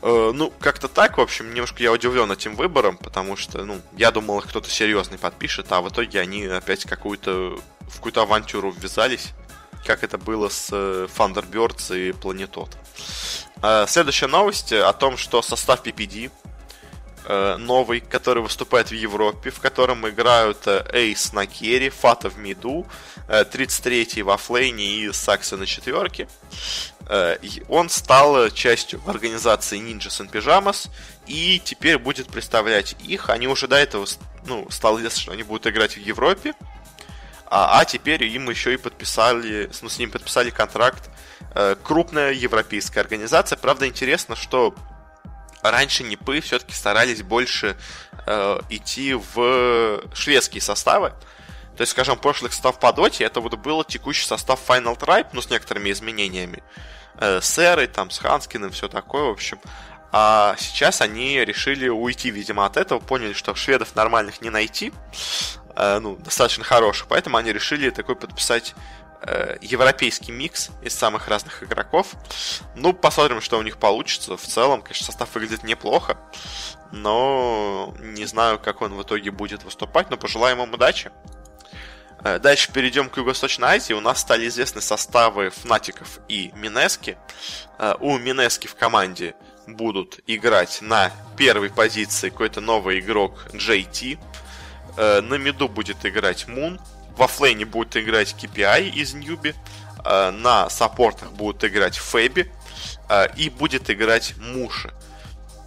Э, 0.00 0.30
ну, 0.34 0.52
как-то 0.60 0.88
так, 0.88 1.18
в 1.18 1.20
общем, 1.20 1.52
немножко 1.52 1.82
я 1.82 1.92
удивлен 1.92 2.30
этим 2.30 2.54
выбором, 2.54 2.96
потому 2.96 3.36
что, 3.36 3.64
ну, 3.64 3.80
я 3.96 4.10
думал, 4.10 4.38
их 4.38 4.46
кто-то 4.46 4.70
серьезный 4.70 5.18
подпишет, 5.18 5.66
а 5.70 5.80
в 5.80 5.88
итоге 5.88 6.20
они 6.20 6.46
опять 6.46 6.84
какую-то 6.84 7.58
в 7.80 7.96
какую-то 7.96 8.22
авантюру 8.22 8.70
ввязались, 8.70 9.30
как 9.86 10.04
это 10.04 10.18
было 10.18 10.48
с 10.48 10.68
э, 10.72 11.08
Thunderbirds 11.16 11.96
и 11.98 12.10
Planetot. 12.12 12.70
Э, 13.62 13.86
следующая 13.88 14.28
новость 14.28 14.72
о 14.72 14.92
том, 14.92 15.16
что 15.16 15.42
состав 15.42 15.84
PPD 15.84 16.30
новый, 17.58 18.00
который 18.00 18.42
выступает 18.42 18.88
в 18.88 18.94
Европе, 18.94 19.50
в 19.50 19.60
котором 19.60 20.08
играют 20.08 20.66
Эйс 20.66 21.34
на 21.34 21.44
керри, 21.44 21.90
Фата 21.90 22.30
в 22.30 22.38
миду, 22.38 22.86
33-й 23.28 24.22
во 24.22 24.38
флейне 24.38 25.02
и 25.02 25.12
Сакса 25.12 25.58
на 25.58 25.66
четверке. 25.66 26.26
Э, 27.08 27.38
он 27.68 27.88
стал 27.88 28.50
частью 28.50 29.00
организации 29.06 29.80
Ninjas 29.80 30.20
and 30.20 30.30
Pyjamas 30.30 30.90
и 31.26 31.60
теперь 31.64 31.98
будет 31.98 32.28
представлять 32.28 32.96
их. 33.02 33.30
Они 33.30 33.48
уже 33.48 33.66
до 33.66 33.76
этого, 33.76 34.06
ну, 34.46 34.68
стало 34.70 34.98
известно, 34.98 35.20
что 35.20 35.32
они 35.32 35.42
будут 35.42 35.66
играть 35.66 35.96
в 35.96 36.00
Европе, 36.00 36.54
а, 37.50 37.80
а 37.80 37.84
теперь 37.86 38.24
им 38.24 38.50
еще 38.50 38.74
и 38.74 38.76
подписали, 38.76 39.70
ну, 39.80 39.88
с 39.88 39.98
ним 39.98 40.10
подписали 40.10 40.50
контракт 40.50 41.08
э, 41.54 41.76
крупная 41.82 42.32
европейская 42.32 43.00
организация. 43.00 43.56
Правда, 43.56 43.88
интересно, 43.88 44.36
что 44.36 44.74
раньше 45.62 46.04
НИПы 46.04 46.40
все-таки 46.40 46.74
старались 46.74 47.22
больше 47.22 47.76
э, 48.26 48.60
идти 48.68 49.14
в 49.14 50.02
шведские 50.12 50.60
составы. 50.60 51.14
То 51.76 51.82
есть, 51.82 51.92
скажем, 51.92 52.18
прошлый 52.18 52.50
состав 52.50 52.78
по 52.78 52.92
доте, 52.92 53.24
это 53.24 53.40
вот 53.40 53.54
был 53.54 53.82
текущий 53.84 54.26
состав 54.26 54.60
Final 54.66 54.98
Tribe, 54.98 55.28
ну, 55.32 55.40
с 55.40 55.48
некоторыми 55.48 55.90
изменениями. 55.90 56.62
Э, 57.20 57.40
с 57.40 57.58
Эрой, 57.58 57.86
там, 57.86 58.10
с 58.10 58.18
Ханскиным, 58.18 58.70
все 58.70 58.88
такое, 58.88 59.24
в 59.24 59.30
общем. 59.30 59.58
А 60.10 60.54
сейчас 60.58 61.00
они 61.00 61.44
решили 61.44 61.88
уйти, 61.88 62.30
видимо, 62.30 62.64
от 62.64 62.76
этого, 62.76 62.98
поняли, 62.98 63.34
что 63.34 63.54
шведов 63.54 63.94
нормальных 63.94 64.40
не 64.40 64.50
найти, 64.50 64.92
э, 65.76 65.98
ну, 65.98 66.16
достаточно 66.16 66.64
хороших, 66.64 67.08
поэтому 67.08 67.36
они 67.36 67.52
решили 67.52 67.90
такой 67.90 68.16
подписать 68.16 68.74
Э, 69.20 69.56
европейский 69.60 70.30
микс 70.30 70.70
из 70.80 70.94
самых 70.94 71.26
разных 71.26 71.64
игроков. 71.64 72.14
Ну, 72.76 72.92
посмотрим, 72.92 73.40
что 73.40 73.58
у 73.58 73.62
них 73.62 73.78
получится. 73.78 74.36
В 74.36 74.42
целом, 74.42 74.80
конечно, 74.80 75.06
состав 75.06 75.34
выглядит 75.34 75.64
неплохо, 75.64 76.16
но 76.92 77.94
не 77.98 78.26
знаю, 78.26 78.60
как 78.60 78.80
он 78.80 78.94
в 78.94 79.02
итоге 79.02 79.32
будет 79.32 79.64
выступать, 79.64 80.10
но 80.10 80.16
пожелаем 80.16 80.62
им 80.62 80.72
удачи. 80.72 81.10
Э, 82.24 82.38
дальше 82.38 82.72
перейдем 82.72 83.08
к 83.08 83.16
Юго-Восточной 83.16 83.68
Азии. 83.68 83.92
У 83.92 84.00
нас 84.00 84.20
стали 84.20 84.48
известны 84.48 84.80
составы 84.80 85.50
Фнатиков 85.50 86.20
и 86.28 86.50
Минески. 86.54 87.16
Э, 87.78 87.94
у 88.00 88.18
Минески 88.18 88.66
в 88.66 88.74
команде 88.74 89.34
будут 89.66 90.20
играть 90.26 90.78
на 90.80 91.12
первой 91.36 91.70
позиции 91.70 92.30
какой-то 92.30 92.60
новый 92.60 93.00
игрок 93.00 93.46
JT. 93.52 94.18
На 94.96 95.34
миду 95.34 95.68
будет 95.68 96.04
играть 96.04 96.48
Мун. 96.48 96.80
Во 97.16 97.28
флейне 97.28 97.64
будет 97.64 97.96
играть 97.96 98.34
KPI 98.34 98.90
из 98.90 99.12
Ньюби. 99.14 99.54
Э, 100.04 100.30
на 100.30 100.70
саппортах 100.70 101.32
будут 101.32 101.64
играть 101.64 101.98
Фэби. 101.98 102.50
Э, 103.08 103.28
и 103.36 103.50
будет 103.50 103.90
играть 103.90 104.34
Муши. 104.38 104.92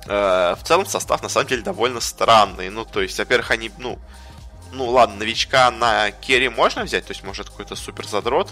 Э, 0.08 0.56
в 0.56 0.64
целом 0.64 0.86
состав 0.86 1.22
на 1.22 1.30
самом 1.30 1.48
деле 1.48 1.62
довольно 1.62 2.00
странный. 2.00 2.70
Ну, 2.70 2.86
то 2.86 3.02
есть, 3.02 3.18
во-первых, 3.20 3.52
они, 3.52 3.72
ну, 3.78 4.00
ну 4.72 4.90
ладно, 4.90 5.18
новичка 5.18 5.70
на 5.72 6.12
керри 6.12 6.50
можно 6.50 6.84
взять, 6.84 7.06
то 7.06 7.12
есть 7.12 7.24
может 7.24 7.50
какой-то 7.50 7.76
супер 7.76 8.08
задрот. 8.08 8.50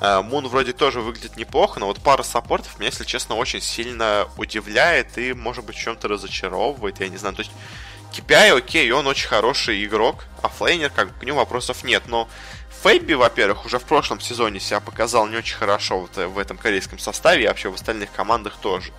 Мун 0.00 0.46
вроде 0.46 0.72
тоже 0.72 1.00
выглядит 1.00 1.36
неплохо, 1.36 1.80
но 1.80 1.86
вот 1.86 2.00
пара 2.00 2.22
саппортов 2.22 2.78
меня, 2.78 2.90
если 2.90 3.04
честно, 3.04 3.34
очень 3.34 3.60
сильно 3.60 4.28
удивляет 4.36 5.18
и, 5.18 5.32
может 5.32 5.64
быть, 5.64 5.76
чем-то 5.76 6.06
разочаровывает, 6.08 7.00
я 7.00 7.08
не 7.08 7.16
знаю. 7.16 7.34
То 7.34 7.42
есть 7.42 7.52
KPI, 8.12 8.56
окей, 8.56 8.90
он 8.92 9.06
очень 9.06 9.28
хороший 9.28 9.84
игрок, 9.84 10.24
а 10.42 10.48
флейнер, 10.48 10.90
как 10.90 11.18
к 11.18 11.24
нему 11.24 11.38
вопросов 11.38 11.82
нет, 11.84 12.04
но 12.06 12.28
Фейби, 12.82 13.14
во-первых, 13.14 13.66
уже 13.66 13.78
в 13.78 13.84
прошлом 13.84 14.20
сезоне 14.20 14.60
себя 14.60 14.78
показал 14.78 15.26
не 15.26 15.36
очень 15.36 15.56
хорошо 15.56 16.00
вот 16.00 16.16
в 16.16 16.38
этом 16.38 16.56
корейском 16.56 16.98
составе, 16.98 17.44
и 17.44 17.48
вообще 17.48 17.70
в 17.70 17.74
остальных 17.74 18.12
командах 18.12 18.56
тоже. 18.56 18.92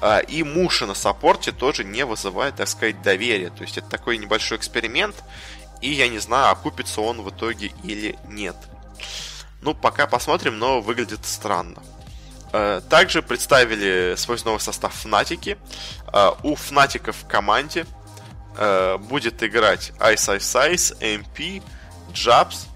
А, 0.00 0.18
и 0.18 0.42
Муша 0.42 0.86
на 0.86 0.94
саппорте 0.94 1.52
тоже 1.52 1.84
не 1.84 2.06
вызывает, 2.06 2.56
так 2.56 2.68
сказать, 2.68 3.02
доверия. 3.02 3.50
То 3.50 3.62
есть 3.62 3.76
это 3.76 3.88
такой 3.88 4.16
небольшой 4.16 4.56
эксперимент, 4.56 5.14
и 5.82 5.90
я 5.90 6.08
не 6.08 6.18
знаю, 6.18 6.52
окупится 6.52 7.00
он 7.00 7.20
в 7.22 7.30
итоге 7.30 7.72
или 7.82 8.18
нет. 8.28 8.56
Ну, 9.60 9.74
пока 9.74 10.06
посмотрим, 10.06 10.58
но 10.58 10.80
выглядит 10.80 11.26
странно. 11.26 11.82
А, 12.52 12.80
также 12.80 13.22
представили 13.22 14.14
свой 14.16 14.38
новый 14.44 14.60
состав 14.60 14.94
Фнатики. 14.94 15.58
А, 16.06 16.36
у 16.42 16.54
Фнатиков 16.54 17.16
в 17.16 17.26
команде 17.26 17.86
э, 18.56 18.96
будет 18.98 19.42
играть 19.42 19.92
Ice 19.98 20.38
Ice 20.38 20.72
Ice, 20.72 20.98
MP, 21.00 21.62
Jabs. 22.12 22.66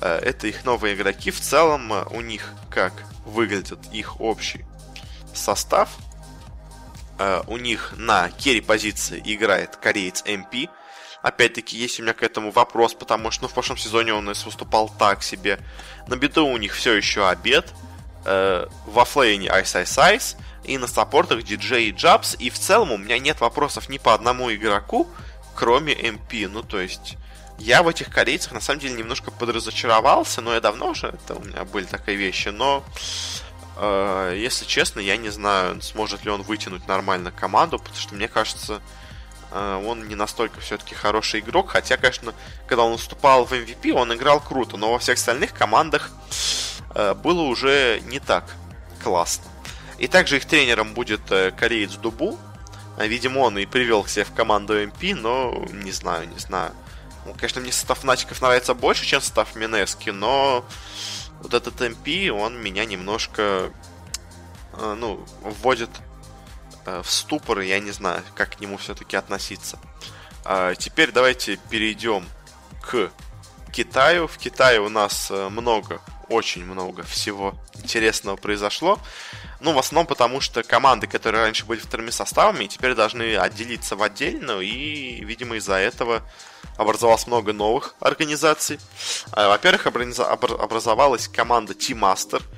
Э, 0.00 0.18
это 0.18 0.46
их 0.46 0.64
новые 0.64 0.94
игроки. 0.94 1.30
В 1.30 1.40
целом 1.40 1.92
э, 1.92 2.04
у 2.10 2.20
них 2.20 2.52
как 2.70 2.92
выглядит 3.24 3.78
их 3.92 4.20
общий 4.20 4.64
состав. 5.34 5.90
Э, 7.18 7.42
у 7.46 7.56
них 7.56 7.94
на 7.96 8.30
керри 8.30 8.60
позиции 8.60 9.20
играет 9.24 9.76
кореец 9.76 10.22
MP. 10.24 10.68
Опять-таки, 11.26 11.76
есть 11.76 11.98
у 11.98 12.04
меня 12.04 12.12
к 12.12 12.22
этому 12.22 12.52
вопрос, 12.52 12.94
потому 12.94 13.32
что 13.32 13.42
ну, 13.42 13.48
в 13.48 13.52
прошлом 13.52 13.76
сезоне 13.76 14.14
он 14.14 14.26
выступал 14.26 14.88
так 14.88 15.24
себе. 15.24 15.58
На 16.06 16.14
беду 16.14 16.46
у 16.46 16.56
них 16.56 16.72
все 16.72 16.92
еще 16.92 17.28
обед. 17.28 17.74
Э, 18.24 18.68
во 18.86 19.04
флейне 19.04 19.48
Ice 19.48 19.82
Ice 19.82 20.14
Ice 20.14 20.36
и 20.62 20.78
на 20.78 20.86
саппортах 20.86 21.40
DJ 21.40 21.82
и 21.82 21.92
Jabs. 21.92 22.36
И 22.38 22.48
в 22.48 22.56
целом 22.56 22.92
у 22.92 22.96
меня 22.96 23.18
нет 23.18 23.40
вопросов 23.40 23.88
ни 23.88 23.98
по 23.98 24.14
одному 24.14 24.54
игроку, 24.54 25.08
кроме 25.56 25.94
MP. 25.94 26.46
Ну, 26.46 26.62
то 26.62 26.80
есть, 26.80 27.16
я 27.58 27.82
в 27.82 27.88
этих 27.88 28.08
корейцах 28.08 28.52
на 28.52 28.60
самом 28.60 28.78
деле 28.78 28.94
немножко 28.94 29.32
подразочаровался, 29.32 30.42
но 30.42 30.54
я 30.54 30.60
давно 30.60 30.90
уже, 30.90 31.08
это 31.08 31.34
у 31.34 31.42
меня 31.42 31.64
были 31.64 31.86
такие 31.86 32.16
вещи, 32.16 32.50
но 32.50 32.84
э, 33.78 34.36
если 34.38 34.64
честно, 34.64 35.00
я 35.00 35.16
не 35.16 35.30
знаю, 35.30 35.82
сможет 35.82 36.24
ли 36.24 36.30
он 36.30 36.42
вытянуть 36.42 36.86
нормально 36.86 37.32
команду, 37.32 37.80
потому 37.80 37.98
что 37.98 38.14
мне 38.14 38.28
кажется, 38.28 38.80
он 39.84 40.08
не 40.08 40.14
настолько 40.14 40.60
все-таки 40.60 40.94
хороший 40.94 41.40
игрок, 41.40 41.70
хотя, 41.70 41.96
конечно, 41.96 42.34
когда 42.66 42.84
он 42.84 42.92
выступал 42.92 43.44
в 43.44 43.52
MVP, 43.52 43.92
он 43.92 44.12
играл 44.12 44.40
круто, 44.40 44.76
но 44.76 44.92
во 44.92 44.98
всех 44.98 45.18
остальных 45.18 45.54
командах 45.54 46.10
э, 46.94 47.14
было 47.14 47.42
уже 47.42 48.00
не 48.06 48.18
так 48.18 48.44
классно. 49.02 49.44
И 49.98 50.08
также 50.08 50.36
их 50.36 50.46
тренером 50.46 50.94
будет 50.94 51.30
э, 51.30 51.52
кореец 51.52 51.92
DuBu. 51.92 52.38
Видимо, 52.98 53.40
он 53.40 53.58
и 53.58 53.66
привел 53.66 54.02
к 54.02 54.08
себе 54.08 54.24
в 54.24 54.32
команду 54.32 54.74
MP, 54.74 55.14
но 55.14 55.64
не 55.70 55.92
знаю, 55.92 56.28
не 56.28 56.38
знаю. 56.38 56.72
Ну, 57.26 57.34
конечно, 57.34 57.60
мне 57.60 57.72
состав 57.72 58.04
Fnatic 58.04 58.31
ов 58.31 58.40
нравится 58.40 58.72
больше, 58.72 59.04
чем 59.04 59.20
состав 59.20 59.54
Mineski, 59.54 60.10
но 60.10 60.64
вот 61.42 61.52
этот 61.52 61.78
MP, 61.80 62.32
он 62.32 62.58
меня 62.58 62.86
немножко, 62.86 63.70
ну, 64.80 65.26
вводит 65.42 65.90
в 66.86 67.10
ступор, 67.10 67.60
и 67.60 67.68
я 67.68 67.80
не 67.80 67.90
знаю, 67.90 68.22
как 68.34 68.56
к 68.56 68.60
нему 68.60 68.76
все-таки 68.76 69.16
относиться. 69.16 69.78
А 70.44 70.74
теперь 70.74 71.12
давайте 71.12 71.58
перейдем 71.70 72.24
к 72.82 73.10
Китаю. 73.72 74.26
В 74.26 74.38
Китае 74.38 74.80
у 74.80 74.88
нас 74.88 75.30
много 75.30 76.00
очень 76.28 76.64
много 76.64 77.02
всего 77.04 77.54
интересного 77.74 78.36
произошло. 78.36 78.98
Ну, 79.60 79.72
в 79.72 79.78
основном 79.78 80.06
потому, 80.06 80.40
что 80.40 80.62
команды, 80.62 81.06
которые 81.06 81.44
раньше 81.44 81.64
были 81.64 81.80
вторыми 81.80 82.10
составами, 82.10 82.66
теперь 82.66 82.94
должны 82.94 83.36
отделиться 83.36 83.96
в 83.96 84.02
отдельную, 84.02 84.60
и, 84.60 85.24
видимо, 85.24 85.56
из-за 85.56 85.74
этого 85.74 86.22
образовалось 86.76 87.26
много 87.26 87.52
новых 87.52 87.94
организаций. 88.00 88.78
А, 89.32 89.48
во-первых, 89.48 89.86
образовалась 89.86 91.28
команда 91.28 91.72
Team 91.72 91.98
Master, 92.00 92.42
э, 92.42 92.55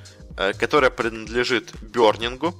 которая 0.59 0.90
принадлежит 0.90 1.72
Бернингу, 1.83 2.55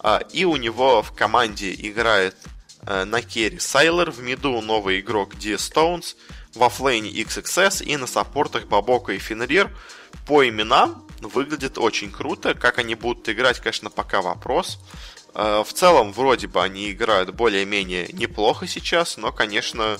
а, 0.00 0.18
и 0.32 0.44
у 0.44 0.56
него 0.56 1.02
в 1.02 1.12
команде 1.12 1.74
играет 1.74 2.36
э, 2.82 3.04
на 3.04 3.22
керри 3.22 3.58
Сайлер, 3.58 4.10
в 4.10 4.20
миду 4.20 4.60
новый 4.60 5.00
игрок 5.00 5.34
D 5.34 5.54
Stones, 5.54 6.16
во 6.54 6.68
флейне 6.68 7.10
XXS 7.10 7.84
и 7.84 7.96
на 7.96 8.06
саппортах 8.06 8.66
Бабока 8.66 9.12
и 9.12 9.18
Фенрир– 9.18 9.70
по 10.26 10.46
именам 10.46 11.06
выглядит 11.20 11.78
очень 11.78 12.10
круто. 12.10 12.54
Как 12.54 12.78
они 12.78 12.94
будут 12.94 13.28
играть, 13.28 13.60
конечно, 13.60 13.90
пока 13.90 14.20
вопрос. 14.20 14.78
Э, 15.34 15.62
в 15.66 15.72
целом, 15.72 16.12
вроде 16.12 16.48
бы 16.48 16.62
они 16.62 16.90
играют 16.90 17.30
более-менее 17.30 18.08
неплохо 18.12 18.66
сейчас, 18.66 19.16
но, 19.16 19.32
конечно, 19.32 19.82
э, 19.82 19.98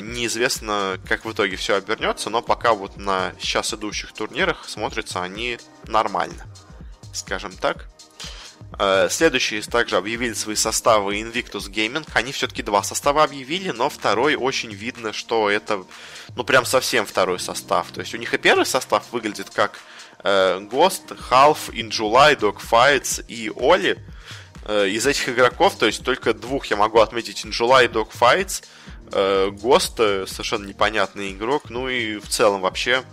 неизвестно, 0.00 0.98
как 1.06 1.24
в 1.24 1.32
итоге 1.32 1.56
все 1.56 1.74
обернется, 1.74 2.30
но 2.30 2.42
пока 2.42 2.72
вот 2.72 2.96
на 2.96 3.34
сейчас 3.38 3.74
идущих 3.74 4.12
турнирах 4.12 4.68
смотрятся 4.68 5.22
они 5.22 5.58
нормально, 5.84 6.46
скажем 7.12 7.52
так. 7.52 7.88
Э, 8.78 9.08
следующие 9.10 9.62
также 9.62 9.96
объявили 9.96 10.34
свои 10.34 10.54
составы 10.54 11.20
Invictus 11.20 11.70
Gaming. 11.70 12.06
Они 12.14 12.32
все-таки 12.32 12.62
два 12.62 12.82
состава 12.82 13.22
объявили, 13.22 13.70
но 13.70 13.88
второй 13.88 14.34
очень 14.34 14.72
видно, 14.72 15.12
что 15.12 15.50
это, 15.50 15.84
ну, 16.34 16.44
прям 16.44 16.64
совсем 16.64 17.06
второй 17.06 17.38
состав. 17.38 17.90
То 17.92 18.00
есть 18.00 18.14
у 18.14 18.18
них 18.18 18.34
и 18.34 18.38
первый 18.38 18.66
состав 18.66 19.04
выглядит 19.12 19.50
как 19.50 19.80
э, 20.24 20.58
Ghost, 20.70 21.16
Half, 21.30 21.70
In 21.72 21.90
Dogfights 22.38 23.24
и. 23.28 23.50
Э, 24.68 24.88
из 24.88 25.06
этих 25.06 25.28
игроков, 25.28 25.76
то 25.76 25.86
есть 25.86 26.04
только 26.04 26.34
двух 26.34 26.66
я 26.66 26.76
могу 26.76 26.98
отметить 26.98 27.44
In 27.44 27.50
и 27.84 27.88
Dogfights. 27.88 28.64
Э, 29.12 29.50
э, 29.50 30.24
совершенно 30.26 30.66
непонятный 30.66 31.32
игрок. 31.32 31.70
Ну 31.70 31.88
и 31.88 32.18
в 32.18 32.28
целом 32.28 32.60
вообще 32.60 33.04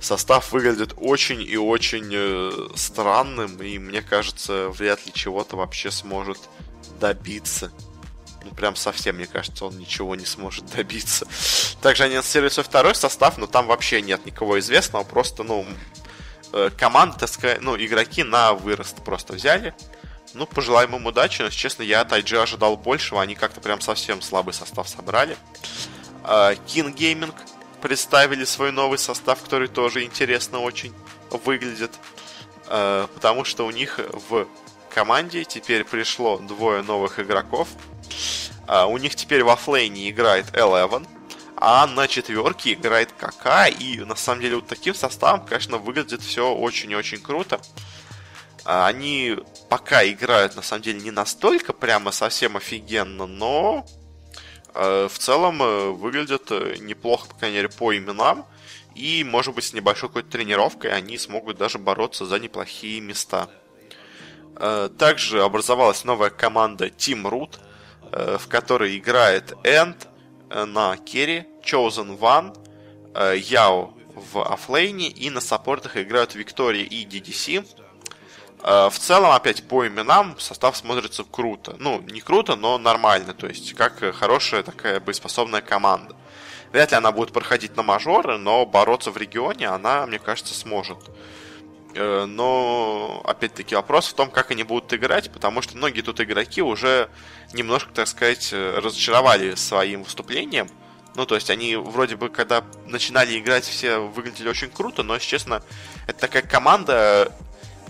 состав 0.00 0.52
выглядит 0.52 0.94
очень 0.96 1.42
и 1.42 1.56
очень 1.56 2.10
э, 2.12 2.68
странным, 2.74 3.60
и 3.62 3.78
мне 3.78 4.02
кажется, 4.02 4.68
вряд 4.68 5.04
ли 5.06 5.12
чего-то 5.12 5.56
вообще 5.56 5.90
сможет 5.90 6.38
добиться. 7.00 7.72
Ну, 8.44 8.54
прям 8.54 8.76
совсем, 8.76 9.16
мне 9.16 9.26
кажется, 9.26 9.64
он 9.64 9.76
ничего 9.78 10.14
не 10.14 10.26
сможет 10.26 10.66
добиться. 10.76 11.26
Также 11.82 12.04
они 12.04 12.14
анонсировали 12.14 12.50
свой 12.50 12.64
второй 12.64 12.94
состав, 12.94 13.38
но 13.38 13.46
там 13.46 13.66
вообще 13.66 14.00
нет 14.00 14.24
никого 14.26 14.58
известного, 14.60 15.02
просто, 15.02 15.42
ну, 15.42 15.66
э, 16.52 16.70
команда, 16.78 17.18
так 17.18 17.28
сказать, 17.28 17.60
ну, 17.60 17.76
игроки 17.76 18.22
на 18.22 18.52
вырост 18.52 19.04
просто 19.04 19.32
взяли. 19.32 19.74
Ну, 20.34 20.46
пожелаем 20.46 20.94
им 20.96 21.06
удачи, 21.06 21.42
но, 21.42 21.50
честно, 21.50 21.82
я 21.82 22.00
от 22.00 22.12
IG 22.12 22.36
ожидал 22.36 22.76
большего, 22.76 23.22
они 23.22 23.34
как-то 23.34 23.60
прям 23.60 23.80
совсем 23.80 24.20
слабый 24.20 24.54
состав 24.54 24.88
собрали. 24.88 25.36
Э, 26.24 26.54
King 26.66 26.94
Gaming 26.94 27.32
представили 27.80 28.44
свой 28.44 28.72
новый 28.72 28.98
состав, 28.98 29.42
который 29.42 29.68
тоже 29.68 30.04
интересно 30.04 30.60
очень 30.60 30.92
выглядит. 31.30 31.92
Э, 32.68 33.06
потому 33.14 33.44
что 33.44 33.66
у 33.66 33.70
них 33.70 34.00
в 34.28 34.46
команде 34.90 35.44
теперь 35.44 35.84
пришло 35.84 36.38
двое 36.38 36.82
новых 36.82 37.20
игроков. 37.20 37.68
Э, 38.66 38.84
у 38.84 38.98
них 38.98 39.14
теперь 39.14 39.44
во 39.44 39.56
флейне 39.56 40.10
играет 40.10 40.46
Eleven, 40.52 41.06
а 41.56 41.86
на 41.86 42.08
четверке 42.08 42.74
играет 42.74 43.12
КК. 43.12 43.66
И 43.68 43.98
на 44.00 44.16
самом 44.16 44.42
деле 44.42 44.56
вот 44.56 44.66
таким 44.66 44.94
составом, 44.94 45.46
конечно, 45.46 45.78
выглядит 45.78 46.22
все 46.22 46.52
очень-очень 46.52 47.18
круто. 47.18 47.60
Они 48.66 49.36
пока 49.68 50.06
играют, 50.06 50.56
на 50.56 50.62
самом 50.62 50.82
деле, 50.82 51.00
не 51.00 51.10
настолько 51.10 51.72
прямо 51.72 52.10
совсем 52.10 52.56
офигенно, 52.56 53.26
но 53.26 53.86
Э, 54.78 55.08
в 55.10 55.18
целом 55.18 55.62
э, 55.62 55.88
выглядят 55.90 56.50
э, 56.50 56.76
неплохо, 56.80 57.28
по 57.28 57.34
крайней 57.34 57.56
мере, 57.56 57.68
по 57.70 57.96
именам. 57.96 58.44
И, 58.94 59.24
может 59.24 59.54
быть, 59.54 59.64
с 59.64 59.72
небольшой 59.72 60.10
какой-то 60.10 60.30
тренировкой 60.30 60.90
они 60.90 61.16
смогут 61.16 61.56
даже 61.56 61.78
бороться 61.78 62.26
за 62.26 62.38
неплохие 62.38 63.00
места. 63.00 63.48
Также 64.98 65.42
образовалась 65.42 66.04
новая 66.04 66.30
команда 66.30 66.86
Team 66.86 67.24
Root, 67.28 67.58
в 68.38 68.48
которой 68.48 68.96
играет 68.96 69.52
Энд 69.64 70.08
на 70.48 70.96
керри, 70.96 71.44
Chosen 71.62 72.18
One, 72.18 72.56
Яо 73.36 73.92
в 74.14 74.42
оффлейне 74.50 75.10
и 75.10 75.28
на 75.28 75.42
саппортах 75.42 75.98
играют 75.98 76.34
Виктория 76.34 76.84
и 76.84 77.04
DDC. 77.04 77.66
Э, 78.66 78.90
в 78.90 78.98
целом, 78.98 79.30
опять 79.30 79.62
по 79.62 79.86
именам, 79.86 80.36
состав 80.40 80.76
смотрится 80.76 81.22
круто. 81.22 81.76
Ну, 81.78 82.00
не 82.00 82.20
круто, 82.20 82.56
но 82.56 82.78
нормально. 82.78 83.32
То 83.32 83.46
есть, 83.46 83.74
как 83.74 84.02
хорошая 84.16 84.64
такая 84.64 84.98
боеспособная 84.98 85.60
команда. 85.60 86.16
Вряд 86.72 86.90
ли 86.90 86.96
она 86.96 87.12
будет 87.12 87.32
проходить 87.32 87.76
на 87.76 87.84
мажоры, 87.84 88.38
но 88.38 88.66
бороться 88.66 89.12
в 89.12 89.16
регионе 89.16 89.68
она, 89.68 90.04
мне 90.06 90.18
кажется, 90.18 90.52
сможет. 90.52 90.98
Э, 91.94 92.24
но, 92.26 93.22
опять-таки, 93.24 93.76
вопрос 93.76 94.08
в 94.08 94.14
том, 94.14 94.30
как 94.30 94.50
они 94.50 94.64
будут 94.64 94.92
играть, 94.92 95.30
потому 95.30 95.62
что 95.62 95.76
многие 95.76 96.00
тут 96.00 96.20
игроки 96.20 96.60
уже 96.60 97.08
немножко, 97.52 97.92
так 97.94 98.08
сказать, 98.08 98.52
разочаровали 98.52 99.54
своим 99.54 100.02
выступлением. 100.02 100.68
Ну, 101.14 101.24
то 101.24 101.36
есть 101.36 101.50
они 101.50 101.76
вроде 101.76 102.16
бы, 102.16 102.28
когда 102.28 102.62
начинали 102.84 103.38
играть, 103.38 103.64
все 103.64 103.98
выглядели 103.98 104.48
очень 104.48 104.68
круто, 104.68 105.02
но, 105.04 105.14
если 105.14 105.28
честно, 105.28 105.62
это 106.06 106.18
такая 106.18 106.42
команда, 106.42 107.32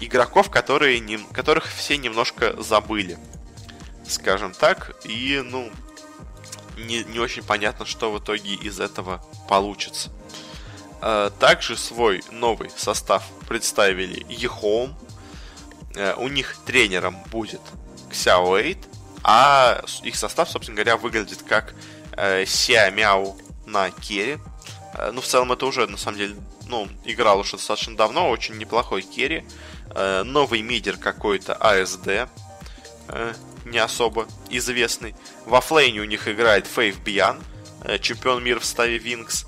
игроков, 0.01 0.51
которые 0.51 1.01
не, 1.01 1.19
которых 1.19 1.67
все 1.67 1.97
немножко 1.97 2.61
забыли, 2.63 3.19
скажем 4.07 4.53
так, 4.53 4.97
и, 5.05 5.43
ну, 5.45 5.71
не, 6.77 7.05
не 7.05 7.19
очень 7.19 7.43
понятно, 7.43 7.87
что 7.87 8.13
в 8.13 8.19
итоге 8.19 8.55
из 8.55 8.81
этого 8.81 9.25
получится. 9.49 10.11
А, 11.01 11.31
также 11.31 11.77
свой 11.77 12.23
новый 12.31 12.71
состав 12.77 13.25
представили 13.49 14.25
EHOME. 14.29 14.97
А, 15.97 16.15
у 16.17 16.29
них 16.29 16.57
тренером 16.67 17.17
будет 17.31 17.61
8, 18.09 18.77
а 19.23 19.83
их 20.03 20.17
состав, 20.17 20.49
собственно 20.51 20.77
говоря, 20.77 20.97
выглядит 20.97 21.43
как 21.43 21.75
э, 22.13 22.45
Ся 22.47 22.91
Мяу 22.91 23.37
на 23.67 23.91
carry. 23.91 24.39
Э, 24.95 25.11
ну, 25.13 25.21
в 25.21 25.27
целом, 25.27 25.51
это 25.53 25.67
уже, 25.67 25.87
на 25.87 25.97
самом 25.97 26.19
деле, 26.19 26.37
ну, 26.69 26.89
играл 27.05 27.41
уже 27.41 27.53
достаточно 27.53 27.97
давно, 27.97 28.31
очень 28.31 28.57
неплохой 28.59 29.03
carry. 29.03 29.45
Э, 29.95 30.25
новый 30.25 30.63
мидер 30.63 30.99
какой-то 30.99 31.57
ASD, 31.59 32.29
э, 33.09 33.35
не 33.65 33.79
особо 33.79 34.27
известный. 34.51 35.15
Во 35.47 35.61
флейне 35.61 36.01
у 36.01 36.05
них 36.05 36.29
играет 36.29 36.67
Фейв 36.67 37.01
Бьян, 37.01 37.43
э, 37.83 37.99
чемпион 37.99 38.45
мира 38.45 38.59
в 38.59 38.65
ставе 38.65 38.99
Винкс. 38.99 39.47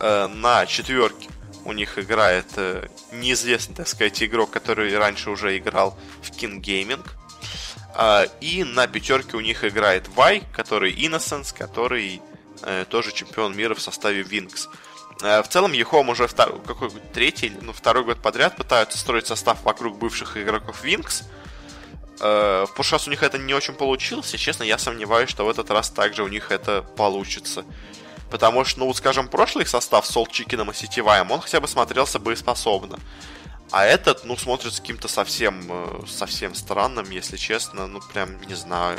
На 0.00 0.64
четверке 0.64 1.28
у 1.66 1.72
них 1.72 1.98
играет 1.98 2.46
неизвестный, 3.12 3.74
так 3.74 3.86
сказать, 3.86 4.22
игрок, 4.22 4.50
который 4.50 4.96
раньше 4.96 5.28
уже 5.28 5.58
играл 5.58 5.98
в 6.22 6.30
King 6.30 6.58
Gaming. 6.58 7.06
И 8.40 8.64
на 8.64 8.86
пятерке 8.86 9.36
у 9.36 9.40
них 9.40 9.62
играет 9.62 10.08
Вай, 10.08 10.42
который 10.54 10.90
Innocence, 10.90 11.54
который 11.54 12.22
тоже 12.88 13.12
чемпион 13.12 13.54
мира 13.54 13.74
в 13.74 13.82
составе 13.82 14.22
Винкс. 14.22 14.70
В 15.20 15.48
целом, 15.48 15.72
Ехом 15.72 16.08
уже 16.08 16.26
второй, 16.26 16.60
какой 16.66 16.90
третий, 17.12 17.52
ну, 17.60 17.72
второй 17.72 18.04
год 18.04 18.22
подряд 18.22 18.56
пытаются 18.56 18.98
строить 18.98 19.26
состав 19.26 19.62
вокруг 19.62 19.98
бывших 19.98 20.36
игроков 20.36 20.82
Винкс. 20.82 21.24
Э, 22.20 22.66
в 22.68 22.74
прошлый 22.74 22.98
раз 22.98 23.06
у 23.06 23.10
них 23.10 23.22
это 23.22 23.38
не 23.38 23.54
очень 23.54 23.74
получилось, 23.74 24.32
и, 24.34 24.38
честно, 24.38 24.64
я 24.64 24.78
сомневаюсь, 24.78 25.30
что 25.30 25.44
в 25.44 25.50
этот 25.50 25.70
раз 25.70 25.90
также 25.90 26.22
у 26.22 26.28
них 26.28 26.50
это 26.50 26.82
получится. 26.82 27.64
Потому 28.30 28.64
что, 28.64 28.80
ну, 28.80 28.86
вот, 28.86 28.96
скажем, 28.96 29.28
прошлый 29.28 29.64
их 29.64 29.68
состав 29.68 30.06
с 30.06 30.10
Солт 30.10 30.30
Чикином 30.30 30.70
и 30.70 30.74
Сетеваем, 30.74 31.30
он 31.30 31.40
хотя 31.40 31.60
бы 31.60 31.68
смотрелся 31.68 32.18
боеспособно. 32.18 32.98
А 33.72 33.84
этот, 33.84 34.24
ну, 34.24 34.36
смотрится 34.36 34.80
каким-то 34.80 35.08
совсем, 35.08 35.66
э, 35.68 36.02
совсем 36.08 36.54
странным, 36.54 37.10
если 37.10 37.36
честно, 37.36 37.86
ну, 37.86 38.00
прям 38.12 38.40
не 38.42 38.54
знаю. 38.54 38.98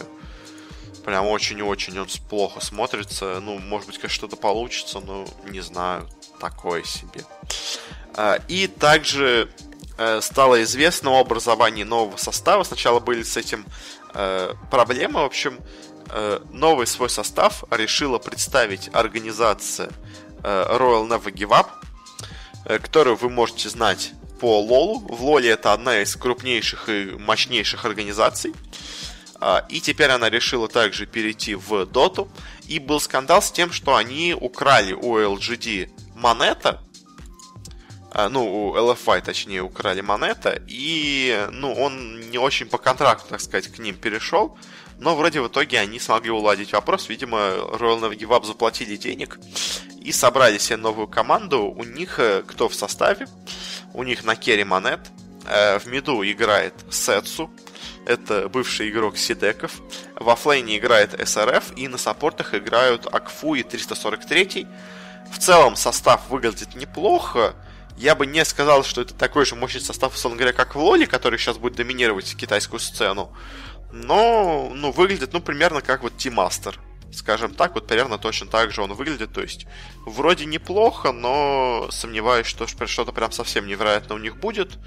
Прям 1.06 1.26
очень-очень 1.28 1.98
он 2.00 2.08
плохо 2.30 2.60
смотрится. 2.60 3.40
Ну, 3.42 3.58
может 3.60 3.88
быть, 3.88 3.98
конечно, 3.98 4.16
что-то 4.16 4.36
получится, 4.36 5.00
но 5.00 5.26
не 5.46 5.62
знаю. 5.62 6.08
Такое 6.40 6.84
себе. 6.84 7.24
А, 8.16 8.40
и 8.48 8.68
также 8.68 9.50
э, 9.98 10.22
стало 10.22 10.64
известно 10.64 11.12
о 11.12 11.22
образовании 11.22 11.84
нового 11.84 12.18
состава. 12.18 12.64
Сначала 12.64 13.00
были 13.00 13.24
с 13.24 13.38
этим 13.38 13.66
Э, 14.14 14.54
проблема, 14.70 15.22
в 15.22 15.26
общем, 15.26 15.60
э, 16.10 16.40
новый 16.52 16.88
свой 16.88 17.10
состав 17.10 17.64
решила 17.72 18.18
представить 18.18 18.90
организация 18.94 19.90
Royal 20.44 21.08
Never 21.08 21.32
Give 21.32 21.50
Up, 21.50 21.68
которую 22.80 23.16
вы 23.16 23.30
можете 23.30 23.70
знать 23.70 24.12
по 24.40 24.60
Лолу. 24.60 24.98
В 24.98 25.24
Лоле 25.24 25.52
это 25.52 25.72
одна 25.72 26.02
из 26.02 26.16
крупнейших 26.16 26.90
и 26.90 27.12
мощнейших 27.12 27.86
организаций. 27.86 28.56
А, 29.42 29.66
и 29.70 29.82
теперь 29.82 30.12
она 30.12 30.30
решила 30.30 30.68
также 30.68 31.08
перейти 31.08 31.56
в 31.56 31.86
Доту. 31.86 32.30
И 32.68 32.80
был 32.80 33.00
скандал 33.00 33.42
с 33.42 33.52
тем, 33.52 33.72
что 33.72 33.96
они 33.96 34.36
украли 34.40 34.94
у 34.94 35.18
LGD 35.18 35.90
монета, 36.16 36.80
а, 38.14 38.30
ну, 38.30 38.70
у 38.70 38.76
LFY, 38.76 39.22
точнее, 39.22 39.62
украли 39.62 40.02
монета, 40.02 40.62
и, 40.68 41.48
ну, 41.52 41.74
он 41.74 42.30
не 42.30 42.38
очень 42.38 42.68
по 42.68 42.78
контракту, 42.78 43.30
так 43.30 43.42
сказать, 43.42 43.70
к 43.70 43.80
ним 43.80 43.96
перешел, 43.96 44.58
но 45.00 45.16
вроде 45.16 45.42
в 45.42 45.48
итоге 45.48 45.80
они 45.80 45.98
смогли 45.98 46.30
уладить 46.30 46.74
вопрос, 46.74 47.10
видимо, 47.10 47.38
Royal 47.38 48.14
Up 48.14 48.46
заплатили 48.46 48.98
денег 48.98 49.40
и 50.02 50.12
собрали 50.12 50.58
себе 50.58 50.78
новую 50.78 51.08
команду, 51.08 51.64
у 51.64 51.84
них 51.84 52.20
э, 52.20 52.44
кто 52.46 52.68
в 52.68 52.76
составе, 52.76 53.28
у 53.94 54.04
них 54.04 54.26
на 54.26 54.36
керри 54.36 54.66
монет, 54.66 55.00
э, 55.48 55.80
в 55.80 55.86
миду 55.88 56.22
играет 56.24 56.74
Сетсу, 56.92 57.50
это 58.06 58.50
бывший 58.50 58.90
игрок 58.90 59.18
Сидеков. 59.18 59.74
Во 60.16 60.36
флейне 60.36 60.78
играет 60.78 61.16
СРФ, 61.28 61.74
и 61.76 61.88
на 61.88 61.98
саппортах 61.98 62.54
играют 62.54 63.08
Акфу 63.12 63.56
и 63.56 63.64
343. 63.64 64.68
В 65.32 65.38
целом 65.38 65.76
состав 65.76 66.30
выглядит 66.30 66.76
неплохо. 66.76 67.56
Я 67.98 68.16
бы 68.16 68.26
не 68.26 68.44
сказал, 68.46 68.84
что 68.84 69.02
это 69.02 69.14
такой 69.14 69.46
же 69.46 69.56
мощный 69.56 69.82
состав, 69.82 70.16
условно 70.16 70.38
говоря, 70.38 70.54
как 70.54 70.76
в 70.76 70.80
Лоле, 70.80 71.06
который 71.08 71.38
сейчас 71.38 71.58
будет 71.58 71.76
доминировать 71.76 72.36
китайскую 72.36 72.80
сцену. 72.80 73.36
Но, 73.92 74.72
ну, 74.74 74.92
выглядит, 74.92 75.34
ну, 75.34 75.42
примерно 75.42 75.82
как 75.82 76.04
вот 76.04 76.18
Тимастер. 76.18 76.80
Скажем 77.14 77.54
так, 77.54 77.76
вот 77.76 77.88
примерно 77.88 78.18
точно 78.18 78.48
так 78.48 78.72
же 78.72 78.82
он 78.82 78.94
выглядит. 78.94 79.34
То 79.34 79.42
есть, 79.42 79.68
вроде 80.06 80.46
неплохо, 80.46 81.12
но 81.12 81.88
сомневаюсь, 81.92 82.48
что 82.48 82.66
что-то 82.68 83.12
прям 83.12 83.32
совсем 83.32 83.68
невероятно 83.68 84.16
у 84.16 84.18
них 84.18 84.38
будет. 84.38 84.78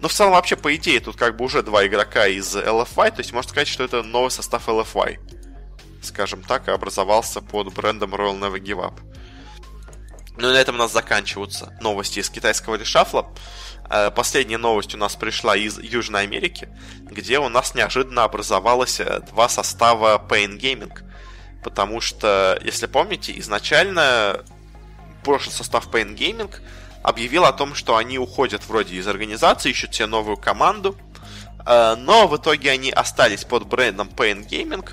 Но 0.00 0.08
в 0.08 0.12
целом 0.12 0.32
вообще, 0.32 0.56
по 0.56 0.74
идее, 0.76 1.00
тут 1.00 1.16
как 1.16 1.36
бы 1.36 1.44
уже 1.44 1.62
два 1.62 1.86
игрока 1.86 2.26
из 2.26 2.56
LFY, 2.56 3.10
то 3.10 3.18
есть 3.18 3.32
можно 3.32 3.50
сказать, 3.50 3.68
что 3.68 3.84
это 3.84 4.02
новый 4.02 4.30
состав 4.30 4.68
LFY. 4.68 5.18
Скажем 6.02 6.42
так, 6.42 6.68
образовался 6.68 7.40
под 7.40 7.74
брендом 7.74 8.14
Royal 8.14 8.38
Never 8.38 8.60
Give 8.60 8.78
Up. 8.78 9.00
Ну 10.36 10.50
и 10.50 10.52
на 10.52 10.56
этом 10.56 10.76
у 10.76 10.78
нас 10.78 10.92
заканчиваются 10.92 11.76
новости 11.80 12.20
из 12.20 12.30
китайского 12.30 12.76
решафла. 12.76 13.28
Э, 13.90 14.12
последняя 14.12 14.58
новость 14.58 14.94
у 14.94 14.98
нас 14.98 15.16
пришла 15.16 15.56
из 15.56 15.78
Южной 15.80 16.22
Америки, 16.22 16.68
где 17.00 17.40
у 17.40 17.48
нас 17.48 17.74
неожиданно 17.74 18.22
образовалось 18.22 19.00
э, 19.00 19.20
два 19.30 19.48
состава 19.48 20.24
Pain 20.28 20.56
Gaming. 20.60 20.96
Потому 21.64 22.00
что, 22.00 22.56
если 22.62 22.86
помните, 22.86 23.36
изначально 23.40 24.44
прошлый 25.24 25.52
состав 25.52 25.88
Pain 25.88 26.16
Gaming 26.16 26.54
объявил 27.02 27.44
о 27.44 27.52
том, 27.52 27.74
что 27.74 27.96
они 27.96 28.18
уходят 28.18 28.66
вроде 28.66 28.96
из 28.96 29.06
организации, 29.06 29.70
ищут 29.70 29.94
себе 29.94 30.06
новую 30.06 30.36
команду, 30.36 30.96
э, 31.64 31.94
но 31.96 32.28
в 32.28 32.36
итоге 32.36 32.70
они 32.70 32.90
остались 32.90 33.44
под 33.44 33.66
брендом 33.66 34.08
Pain 34.08 34.46
Gaming, 34.46 34.88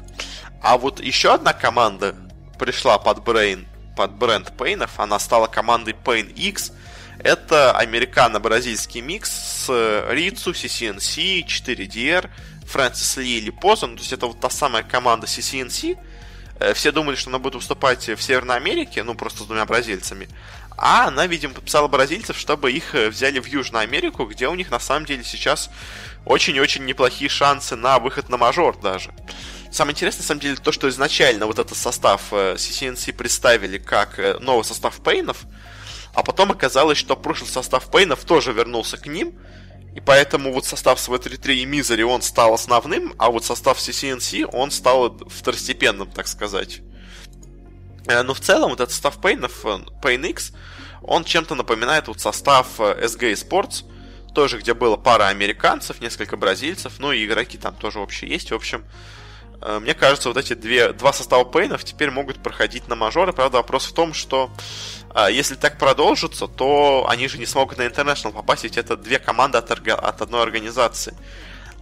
а 0.61 0.77
вот 0.77 0.99
еще 0.99 1.33
одна 1.33 1.53
команда 1.53 2.15
пришла 2.57 2.97
под, 2.97 3.23
брейн, 3.23 3.67
под 3.95 4.11
бренд 4.13 4.51
Pain, 4.57 4.87
она 4.97 5.19
стала 5.19 5.47
командой 5.47 5.93
Pain 5.93 6.31
X, 6.33 6.71
это 7.19 7.71
американо-бразильский 7.77 9.01
микс 9.01 9.31
с 9.31 10.05
Рицу, 10.09 10.51
CCNC, 10.51 11.45
4DR, 11.45 12.29
Фрэнсис 12.65 13.17
Ли 13.17 13.37
или 13.37 13.49
Позон, 13.51 13.95
то 13.95 14.01
есть 14.01 14.13
это 14.13 14.27
вот 14.27 14.39
та 14.39 14.49
самая 14.49 14.83
команда 14.83 15.27
CCNC, 15.27 15.97
э, 16.59 16.73
все 16.73 16.91
думали, 16.91 17.15
что 17.15 17.29
она 17.29 17.39
будет 17.39 17.55
выступать 17.55 18.07
в 18.07 18.21
Северной 18.21 18.57
Америке, 18.57 19.03
ну 19.03 19.15
просто 19.15 19.43
с 19.43 19.45
двумя 19.45 19.65
бразильцами. 19.65 20.27
А 20.77 21.07
она, 21.07 21.25
видимо, 21.25 21.53
подписала 21.53 21.87
бразильцев, 21.87 22.37
чтобы 22.37 22.71
их 22.71 22.95
э, 22.95 23.09
взяли 23.09 23.39
в 23.39 23.45
Южную 23.45 23.83
Америку, 23.83 24.25
где 24.25 24.47
у 24.47 24.55
них 24.55 24.71
на 24.71 24.79
самом 24.79 25.05
деле 25.05 25.23
сейчас 25.23 25.69
очень-очень 26.25 26.85
неплохие 26.85 27.29
шансы 27.29 27.75
на 27.75 27.99
выход 27.99 28.29
на 28.29 28.37
мажор 28.37 28.77
даже. 28.77 29.13
Самое 29.71 29.93
интересное, 29.93 30.21
на 30.21 30.27
самом 30.27 30.41
деле, 30.41 30.55
то, 30.57 30.71
что 30.71 30.89
изначально 30.89 31.45
вот 31.45 31.59
этот 31.59 31.77
состав 31.77 32.31
CCNC 32.31 33.11
э, 33.11 33.13
представили 33.13 33.77
как 33.77 34.19
э, 34.19 34.37
новый 34.39 34.63
состав 34.63 34.95
Пейнов, 35.01 35.43
а 36.13 36.23
потом 36.23 36.51
оказалось, 36.51 36.97
что 36.97 37.15
прошлый 37.15 37.49
состав 37.49 37.89
Пейнов 37.89 38.23
тоже 38.25 38.51
вернулся 38.51 38.97
к 38.97 39.05
ним, 39.05 39.33
и 39.95 40.01
поэтому 40.01 40.51
вот 40.51 40.65
состав 40.65 40.97
SV33 40.99 41.55
и 41.55 41.65
Мизери, 41.65 42.03
он 42.03 42.21
стал 42.21 42.53
основным, 42.53 43.13
а 43.17 43.31
вот 43.31 43.45
состав 43.45 43.77
CCNC, 43.77 44.49
он 44.51 44.71
стал 44.71 45.17
второстепенным, 45.29 46.11
так 46.11 46.27
сказать. 46.27 46.81
Э, 48.07 48.21
но 48.23 48.33
в 48.33 48.39
целом 48.39 48.69
вот 48.69 48.79
этот 48.79 48.91
состав 48.91 49.19
Пейнов, 49.19 49.65
Pain 49.65 50.29
X, 50.29 50.53
он 51.01 51.23
чем-то 51.23 51.55
напоминает 51.55 52.07
вот 52.07 52.19
состав 52.19 52.79
SG 52.79 53.33
Sports, 53.33 53.85
тоже 54.33 54.57
где 54.59 54.73
было 54.73 54.97
пара 54.97 55.27
американцев, 55.27 56.01
несколько 56.01 56.37
бразильцев, 56.37 56.93
ну 56.99 57.11
и 57.11 57.25
игроки 57.25 57.57
там 57.57 57.75
тоже 57.75 57.99
вообще 57.99 58.27
есть. 58.27 58.51
В 58.51 58.55
общем, 58.55 58.83
э, 59.61 59.79
мне 59.79 59.93
кажется, 59.93 60.29
вот 60.29 60.37
эти 60.37 60.53
две, 60.53 60.93
два 60.93 61.13
состава 61.13 61.43
Пейнов 61.45 61.83
теперь 61.83 62.11
могут 62.11 62.41
проходить 62.41 62.87
на 62.87 62.95
мажоры. 62.95 63.33
Правда, 63.33 63.57
вопрос 63.57 63.85
в 63.85 63.93
том, 63.93 64.13
что 64.13 64.51
э, 65.13 65.27
если 65.31 65.55
так 65.55 65.77
продолжится, 65.77 66.47
то 66.47 67.05
они 67.09 67.27
же 67.27 67.37
не 67.37 67.45
смогут 67.45 67.77
на 67.77 67.83
International 67.83 68.33
попасть, 68.33 68.63
ведь 68.63 68.77
это 68.77 68.97
две 68.97 69.19
команды 69.19 69.57
от, 69.57 69.71
от 69.71 70.21
одной 70.21 70.43
организации. 70.43 71.15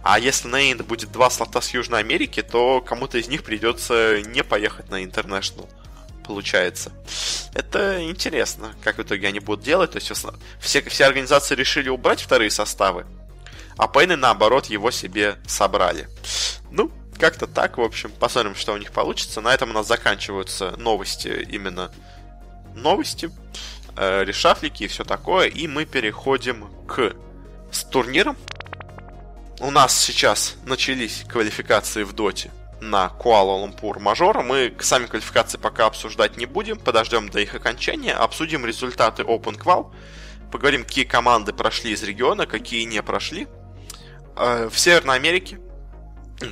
А 0.02 0.18
если 0.18 0.48
на 0.48 0.70
Инд 0.70 0.82
будет 0.82 1.10
два 1.10 1.30
слота 1.30 1.62
с 1.62 1.70
Южной 1.70 2.00
Америки, 2.00 2.42
то 2.42 2.82
кому-то 2.82 3.16
из 3.16 3.26
них 3.26 3.42
придется 3.42 4.20
не 4.20 4.44
поехать 4.44 4.90
на 4.90 5.02
International 5.02 5.66
получается. 6.24 6.92
Это 7.54 8.02
интересно, 8.02 8.74
как 8.82 8.98
в 8.98 9.02
итоге 9.02 9.28
они 9.28 9.40
будут 9.40 9.64
делать. 9.64 9.92
То 9.92 9.98
есть 9.98 10.10
все, 10.60 10.82
все 10.82 11.04
организации 11.06 11.54
решили 11.54 11.88
убрать 11.88 12.20
вторые 12.20 12.50
составы, 12.50 13.06
а 13.76 13.88
Пейны, 13.88 14.16
наоборот, 14.16 14.66
его 14.66 14.90
себе 14.90 15.36
собрали. 15.46 16.08
Ну, 16.70 16.90
как-то 17.18 17.46
так, 17.46 17.78
в 17.78 17.82
общем, 17.82 18.10
посмотрим, 18.10 18.54
что 18.54 18.72
у 18.72 18.76
них 18.76 18.92
получится. 18.92 19.40
На 19.40 19.54
этом 19.54 19.70
у 19.70 19.72
нас 19.72 19.86
заканчиваются 19.86 20.72
новости, 20.76 21.46
именно 21.50 21.92
новости, 22.74 23.30
э, 23.96 24.24
решафлики 24.24 24.84
и 24.84 24.88
все 24.88 25.04
такое. 25.04 25.48
И 25.48 25.66
мы 25.66 25.84
переходим 25.84 26.68
к 26.86 27.14
с 27.70 27.84
турнирам. 27.84 28.36
У 29.60 29.70
нас 29.70 29.96
сейчас 29.96 30.56
начались 30.64 31.24
квалификации 31.28 32.02
в 32.02 32.12
доте 32.12 32.50
на 32.90 33.08
Куала-Лумпур 33.08 33.98
мажора. 33.98 34.42
Мы 34.42 34.74
сами 34.80 35.06
квалификации 35.06 35.58
пока 35.58 35.86
обсуждать 35.86 36.36
не 36.36 36.46
будем, 36.46 36.78
подождем 36.78 37.28
до 37.28 37.40
их 37.40 37.54
окончания, 37.54 38.12
обсудим 38.12 38.64
результаты 38.64 39.22
Open 39.22 39.58
Qual, 39.58 39.92
поговорим, 40.52 40.84
какие 40.84 41.04
команды 41.04 41.52
прошли 41.52 41.92
из 41.92 42.02
региона, 42.02 42.46
какие 42.46 42.84
не 42.84 43.02
прошли. 43.02 43.48
Э, 44.36 44.68
в 44.70 44.78
Северной 44.78 45.16
Америке, 45.16 45.58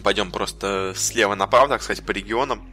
пойдем 0.03 0.31
просто 0.31 0.92
слева 0.97 1.35
направо, 1.35 1.68
так 1.68 1.83
сказать, 1.83 2.05
по 2.05 2.11
регионам. 2.12 2.73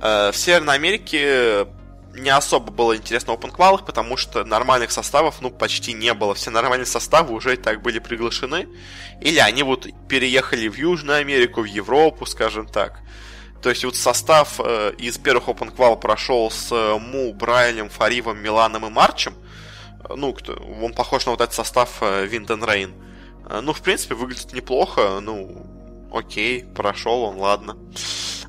Э, 0.00 0.30
в 0.32 0.36
Северной 0.36 0.74
Америке 0.74 1.66
не 2.14 2.30
особо 2.30 2.70
было 2.70 2.96
интересно 2.96 3.34
в 3.34 3.38
OpenQual, 3.38 3.84
потому 3.84 4.16
что 4.16 4.44
нормальных 4.44 4.92
составов, 4.92 5.40
ну, 5.40 5.50
почти 5.50 5.92
не 5.92 6.14
было. 6.14 6.34
Все 6.34 6.50
нормальные 6.50 6.86
составы 6.86 7.34
уже 7.34 7.54
и 7.54 7.56
так 7.56 7.82
были 7.82 7.98
приглашены. 7.98 8.68
Или 9.20 9.38
они 9.38 9.62
вот 9.62 9.86
переехали 10.08 10.68
в 10.68 10.76
Южную 10.76 11.18
Америку, 11.18 11.62
в 11.62 11.66
Европу, 11.66 12.26
скажем 12.26 12.66
так. 12.66 13.00
То 13.62 13.70
есть 13.70 13.84
вот 13.84 13.96
состав 13.96 14.60
э, 14.60 14.92
из 14.98 15.18
первых 15.18 15.48
OpenQual 15.48 15.98
прошел 15.98 16.50
с 16.50 16.70
э, 16.70 16.98
Му, 16.98 17.32
Брайлем, 17.32 17.88
Фаривом, 17.88 18.38
Миланом 18.38 18.86
и 18.86 18.90
Марчем. 18.90 19.34
Э, 20.08 20.14
ну, 20.14 20.32
кто, 20.34 20.52
он 20.82 20.92
похож 20.92 21.26
на 21.26 21.32
вот 21.32 21.40
этот 21.40 21.54
состав 21.54 22.02
э, 22.02 22.26
and 22.26 22.46
Rain. 22.46 22.92
Э, 23.48 23.60
ну, 23.60 23.72
в 23.72 23.80
принципе, 23.80 24.14
выглядит 24.14 24.52
неплохо. 24.52 25.18
Ну, 25.20 25.73
окей, 26.14 26.64
прошел 26.64 27.22
он, 27.22 27.36
ладно. 27.36 27.76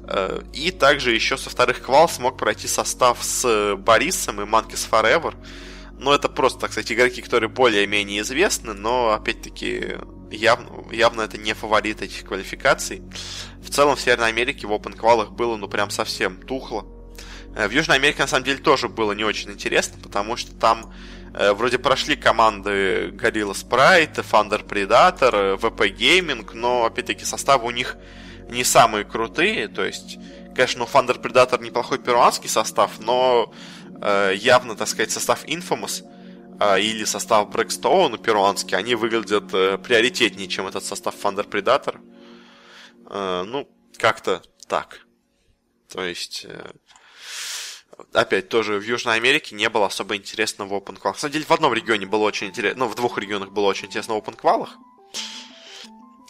Э, 0.07 0.41
и 0.53 0.71
также 0.71 1.11
еще 1.11 1.37
со 1.37 1.49
вторых 1.49 1.81
квал 1.81 2.07
смог 2.07 2.37
пройти 2.37 2.67
состав 2.67 3.23
с 3.23 3.75
Борисом 3.77 4.41
и 4.41 4.45
Monkeys 4.45 4.87
Forever. 4.89 5.33
Ну, 5.97 6.11
это 6.11 6.29
просто, 6.29 6.59
так 6.59 6.71
сказать, 6.71 6.91
игроки, 6.91 7.21
которые 7.21 7.49
более-менее 7.49 8.21
известны, 8.21 8.73
но, 8.73 9.11
опять-таки, 9.11 9.97
явно, 10.29 10.85
явно 10.91 11.21
это 11.21 11.37
не 11.37 11.53
фаворит 11.53 12.01
этих 12.01 12.25
квалификаций. 12.25 13.01
В 13.61 13.69
целом, 13.69 13.95
в 13.95 14.01
Северной 14.01 14.29
Америке 14.29 14.67
в 14.67 14.71
Open 14.71 14.95
квалах 14.95 15.31
было, 15.31 15.55
ну, 15.55 15.67
прям 15.67 15.89
совсем 15.89 16.37
тухло. 16.41 16.85
Э, 17.55 17.67
в 17.67 17.71
Южной 17.71 17.97
Америке, 17.97 18.21
на 18.21 18.27
самом 18.27 18.43
деле, 18.43 18.59
тоже 18.59 18.89
было 18.89 19.13
не 19.13 19.23
очень 19.23 19.49
интересно, 19.51 19.97
потому 20.03 20.35
что 20.35 20.53
там 20.53 20.81
э, 20.83 21.14
вроде 21.53 21.77
прошли 21.77 22.15
команды 22.15 23.09
Gorilla 23.09 23.53
Sprite, 23.53 24.23
Thunder 24.23 24.65
Predator, 24.65 25.57
VP 25.59 25.95
Gaming, 25.97 26.49
но, 26.53 26.85
опять-таки, 26.85 27.25
составы 27.25 27.67
у 27.67 27.71
них 27.71 27.97
не 28.49 28.63
самые 28.63 29.05
крутые. 29.05 29.67
То 29.67 29.83
есть, 29.83 30.17
конечно, 30.55 30.83
у 30.83 30.87
Thunder 30.87 31.21
Predator 31.21 31.61
неплохой 31.61 31.99
перуанский 31.99 32.49
состав, 32.49 32.99
но 32.99 33.53
э, 34.01 34.33
явно, 34.35 34.75
так 34.75 34.87
сказать, 34.87 35.11
состав 35.11 35.45
Infamous 35.45 36.03
э, 36.59 36.81
или 36.81 37.03
состав 37.03 37.49
Blackstone 37.49 38.17
перуанский, 38.21 38.77
они 38.77 38.95
выглядят 38.95 39.53
э, 39.53 39.77
приоритетнее, 39.77 40.47
чем 40.47 40.67
этот 40.67 40.83
состав 40.83 41.15
Thunder 41.15 41.47
Predator. 41.47 41.99
Э, 43.09 43.43
ну, 43.45 43.67
как-то 43.97 44.41
так. 44.67 45.01
То 45.91 46.03
есть, 46.03 46.45
э, 46.47 46.71
опять 48.13 48.49
тоже 48.49 48.79
в 48.79 48.83
Южной 48.83 49.15
Америке 49.15 49.55
не 49.55 49.69
было 49.69 49.87
особо 49.87 50.15
интересно 50.15 50.65
в 50.65 50.73
open 50.73 50.97
квалах. 50.99 51.17
На 51.17 51.21
самом 51.21 51.33
деле, 51.33 51.45
в 51.45 51.51
одном 51.51 51.73
регионе 51.73 52.05
было 52.05 52.23
очень 52.23 52.47
интересно, 52.47 52.85
ну, 52.85 52.91
в 52.91 52.95
двух 52.95 53.17
регионах 53.17 53.51
было 53.51 53.65
очень 53.65 53.87
интересно 53.87 54.15
в 54.15 54.17
open 54.17 54.35
квалах. 54.35 54.77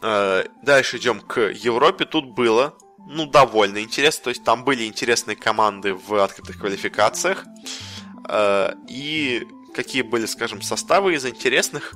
Э, 0.01 0.45
дальше 0.61 0.97
идем 0.97 1.19
к 1.19 1.39
Европе. 1.39 2.05
Тут 2.05 2.25
было, 2.25 2.75
ну, 3.07 3.25
довольно 3.25 3.81
интересно. 3.81 4.25
То 4.25 4.29
есть, 4.29 4.43
там 4.43 4.63
были 4.63 4.85
интересные 4.85 5.35
команды 5.35 5.93
в 5.93 6.23
открытых 6.23 6.59
квалификациях. 6.59 7.45
Э, 8.29 8.73
и 8.87 9.47
какие 9.73 10.03
были, 10.03 10.25
скажем, 10.25 10.61
составы 10.61 11.15
из 11.15 11.25
интересных. 11.25 11.93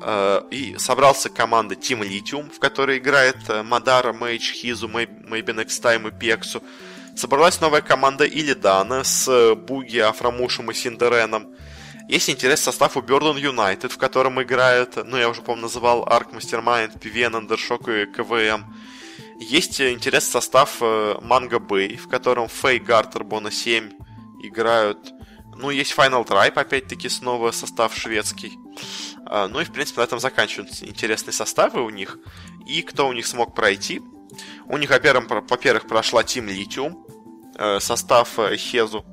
Э, 0.00 0.42
и 0.50 0.76
собрался 0.78 1.28
команда 1.28 1.74
Team 1.74 2.02
Lithium, 2.08 2.50
в 2.50 2.58
которой 2.58 2.98
играет 2.98 3.36
Мадара, 3.64 4.12
Мейдж, 4.12 4.52
Хизу, 4.52 4.88
Maybe 4.88 5.54
Next 5.54 5.82
Time 5.82 6.08
и 6.08 6.18
Пексу. 6.18 6.62
Собралась 7.16 7.60
новая 7.60 7.80
команда 7.80 8.24
Илидана 8.24 9.04
с 9.04 9.54
Буги, 9.54 9.98
Афрамушем 9.98 10.70
и 10.70 10.74
Синдереном. 10.74 11.54
Есть 12.08 12.28
интересный 12.28 12.64
состав 12.64 12.96
у 12.96 13.00
Бёрден 13.00 13.36
Юнайтед, 13.36 13.92
в 13.92 13.98
котором 13.98 14.42
играет, 14.42 14.96
ну, 14.96 15.16
я 15.16 15.28
уже, 15.28 15.40
по-моему, 15.40 15.62
называл 15.62 16.04
Арк 16.06 16.32
Мастермайнд, 16.32 16.96
PVN, 16.96 17.36
Андершок 17.36 17.88
и 17.88 18.06
КВМ. 18.06 18.74
Есть 19.40 19.80
интересный 19.80 20.32
состав 20.32 20.80
Манго 20.80 21.58
Бэй, 21.58 21.96
в 21.96 22.08
котором 22.08 22.48
Фей, 22.48 22.78
Гартер, 22.78 23.24
Бона 23.24 23.50
7 23.50 23.92
играют. 24.42 25.12
Ну, 25.56 25.70
есть 25.70 25.94
Final 25.96 26.26
Tribe, 26.26 26.60
опять-таки, 26.60 27.08
снова 27.08 27.52
состав 27.52 27.96
шведский. 27.96 28.58
А, 29.24 29.48
ну 29.48 29.60
и, 29.60 29.64
в 29.64 29.72
принципе, 29.72 30.00
на 30.00 30.04
этом 30.04 30.18
заканчиваются 30.18 30.84
интересные 30.84 31.32
составы 31.32 31.82
у 31.82 31.90
них. 31.90 32.18
И 32.66 32.82
кто 32.82 33.08
у 33.08 33.12
них 33.12 33.26
смог 33.26 33.54
пройти? 33.54 34.02
У 34.66 34.76
них, 34.76 34.90
во-первых, 34.90 35.86
прошла 35.86 36.22
Team 36.22 36.46
Lithium, 36.46 36.94
э, 37.56 37.80
состав 37.80 38.38
э, 38.38 38.56
Хезу. 38.56 39.04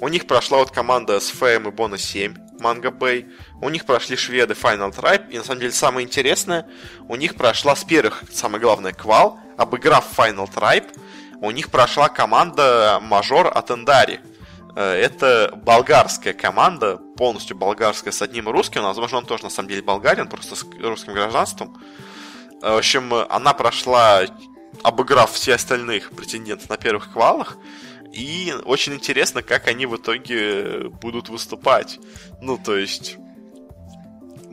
У 0.00 0.08
них 0.08 0.26
прошла 0.26 0.58
вот 0.58 0.70
команда 0.70 1.20
с 1.20 1.30
Фэем 1.30 1.68
и 1.68 1.70
Бона 1.70 1.96
7, 1.96 2.34
Манго 2.60 2.90
Бэй. 2.90 3.26
У 3.62 3.68
них 3.70 3.86
прошли 3.86 4.16
шведы 4.16 4.54
Final 4.54 4.94
Tribe. 4.94 5.30
И 5.30 5.38
на 5.38 5.44
самом 5.44 5.60
деле 5.60 5.72
самое 5.72 6.06
интересное, 6.06 6.68
у 7.08 7.16
них 7.16 7.34
прошла 7.34 7.74
с 7.74 7.84
первых, 7.84 8.24
самое 8.30 8.60
главное, 8.60 8.92
квал, 8.92 9.38
обыграв 9.56 10.06
Final 10.16 10.52
Tribe, 10.52 10.88
у 11.40 11.50
них 11.50 11.70
прошла 11.70 12.08
команда 12.08 12.98
Мажор 13.02 13.46
от 13.46 13.70
Эндари. 13.70 14.20
Э, 14.74 14.92
это 14.92 15.52
болгарская 15.64 16.32
команда, 16.32 16.96
полностью 17.16 17.56
болгарская, 17.56 18.12
с 18.12 18.22
одним 18.22 18.48
русским. 18.48 18.82
Возможно, 18.82 19.18
он 19.18 19.26
тоже 19.26 19.44
на 19.44 19.50
самом 19.50 19.68
деле 19.68 19.82
болгарин, 19.82 20.28
просто 20.28 20.54
с 20.54 20.66
русским 20.80 21.12
гражданством. 21.12 21.76
Э, 22.62 22.74
в 22.74 22.78
общем, 22.78 23.12
она 23.14 23.54
прошла, 23.54 24.22
обыграв 24.82 25.32
все 25.32 25.54
остальных 25.54 26.10
претендентов 26.10 26.68
на 26.68 26.76
первых 26.76 27.12
квалах. 27.12 27.56
И 28.12 28.54
очень 28.64 28.94
интересно, 28.94 29.42
как 29.42 29.68
они 29.68 29.84
в 29.86 29.96
итоге 29.96 30.88
будут 30.88 31.28
выступать. 31.28 31.98
Ну, 32.40 32.56
то 32.56 32.76
есть, 32.76 33.16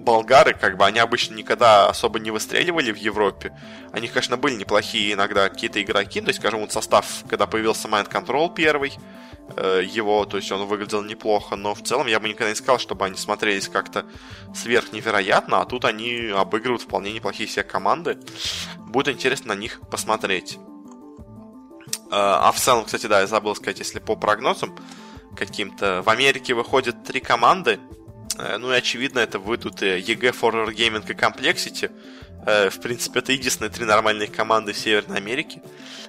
болгары, 0.04 0.54
как 0.54 0.78
бы, 0.78 0.86
они 0.86 0.99
обычно 0.99 1.36
никогда 1.36 1.88
особо 1.88 2.20
не 2.20 2.32
выстреливали 2.32 2.91
в 2.91 2.97
Европе. 2.97 3.58
Они, 3.91 4.08
конечно, 4.08 4.38
были 4.38 4.56
неплохие 4.56 5.14
иногда 5.14 5.49
какие-то 5.49 5.82
игроки. 5.82 6.22
То 6.22 6.28
есть, 6.28 6.39
скажем, 6.39 6.62
вот 6.62 6.72
состав, 6.72 7.24
когда 7.30 7.47
появился 7.47 7.88
Mind 7.88 8.10
Control 8.10 8.54
первый, 8.54 8.93
э, 9.56 9.82
его, 9.86 10.26
то 10.26 10.38
есть 10.38 10.51
он 10.51 10.66
выглядел 10.68 11.01
неплохо, 11.04 11.56
но 11.56 11.74
в 11.74 11.82
целом 11.84 12.08
я 12.08 12.20
бы 12.20 12.28
никогда 12.28 12.49
не 12.49 12.56
сказал, 12.56 12.80
чтобы 12.80 13.06
они 13.06 13.18
смотрелись 13.18 13.68
как-то 13.68 14.06
сверх 14.54 14.93
невероятно, 14.93 15.62
а 15.62 15.66
тут 15.66 15.86
они 15.86 16.32
обыгрывают 16.36 16.84
вполне 16.84 17.12
неплохие 17.14 17.47
все 17.47 17.64
команды. 17.64 18.18
Будет 18.78 19.08
интересно 19.16 19.56
на 19.56 19.60
них 19.60 19.80
посмотреть. 19.89 20.58
А, 22.12 22.49
а 22.49 22.51
в 22.51 22.60
целом, 22.60 22.86
кстати, 22.86 23.08
да, 23.08 23.22
я 23.22 23.28
забыл 23.28 23.56
сказать, 23.56 23.80
если 23.80 23.99
по 23.99 24.16
прогнозам 24.16 24.76
каким-то, 25.36 26.04
в 26.04 26.10
Америке 26.10 26.54
выходят 26.54 27.04
три 27.04 27.20
команды, 27.20 27.80
э, 27.80 28.03
ну 28.38 28.71
и 28.71 28.75
очевидно, 28.75 29.19
это 29.19 29.39
выйдут 29.39 29.81
и 29.81 29.99
EG, 29.99 30.31
Horror 30.39 30.73
Gaming 30.73 31.09
и 31.09 31.13
Complexity. 31.13 31.91
Э, 32.45 32.69
в 32.69 32.79
принципе, 32.81 33.19
это 33.19 33.31
единственные 33.31 33.71
три 33.71 33.86
нормальные 33.86 34.27
команды 34.27 34.73
Северной 34.73 35.17
Америке. 35.17 35.61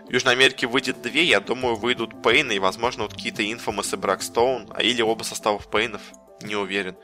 В 0.08 0.12
Южной 0.12 0.34
Америке 0.34 0.66
выйдет 0.66 1.00
две, 1.02 1.24
я 1.24 1.40
думаю, 1.40 1.76
выйдут 1.76 2.22
Пейн 2.22 2.50
и, 2.50 2.58
возможно, 2.58 3.04
вот 3.04 3.14
какие-то 3.14 3.42
Infamous 3.42 3.94
и 3.94 3.96
Бракстоун, 3.96 4.70
а 4.74 4.82
или 4.82 5.02
оба 5.02 5.22
составов 5.22 5.70
Пейнов, 5.70 6.02
не 6.42 6.56
уверен. 6.56 6.96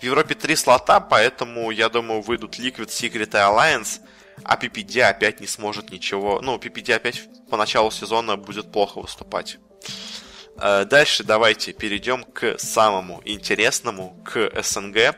В 0.00 0.04
Европе 0.04 0.34
три 0.34 0.54
слота, 0.56 1.00
поэтому, 1.00 1.70
я 1.70 1.88
думаю, 1.88 2.20
выйдут 2.20 2.58
Liquid, 2.58 2.88
Secret 2.88 3.28
и 3.28 3.36
Alliance– 3.36 4.00
а 4.44 4.56
PPD 4.56 5.02
опять 5.02 5.40
не 5.40 5.46
сможет 5.46 5.90
ничего. 5.90 6.40
Ну, 6.42 6.56
PPD 6.56 6.94
опять 6.94 7.22
по 7.48 7.56
началу 7.56 7.90
сезона 7.90 8.36
будет 8.36 8.70
плохо 8.70 9.00
выступать. 9.00 9.58
Э, 10.58 10.84
дальше 10.84 11.24
давайте 11.24 11.72
перейдем 11.72 12.24
к 12.24 12.58
самому 12.58 13.20
интересному, 13.24 14.16
к 14.24 14.50
СНГ. 14.62 15.16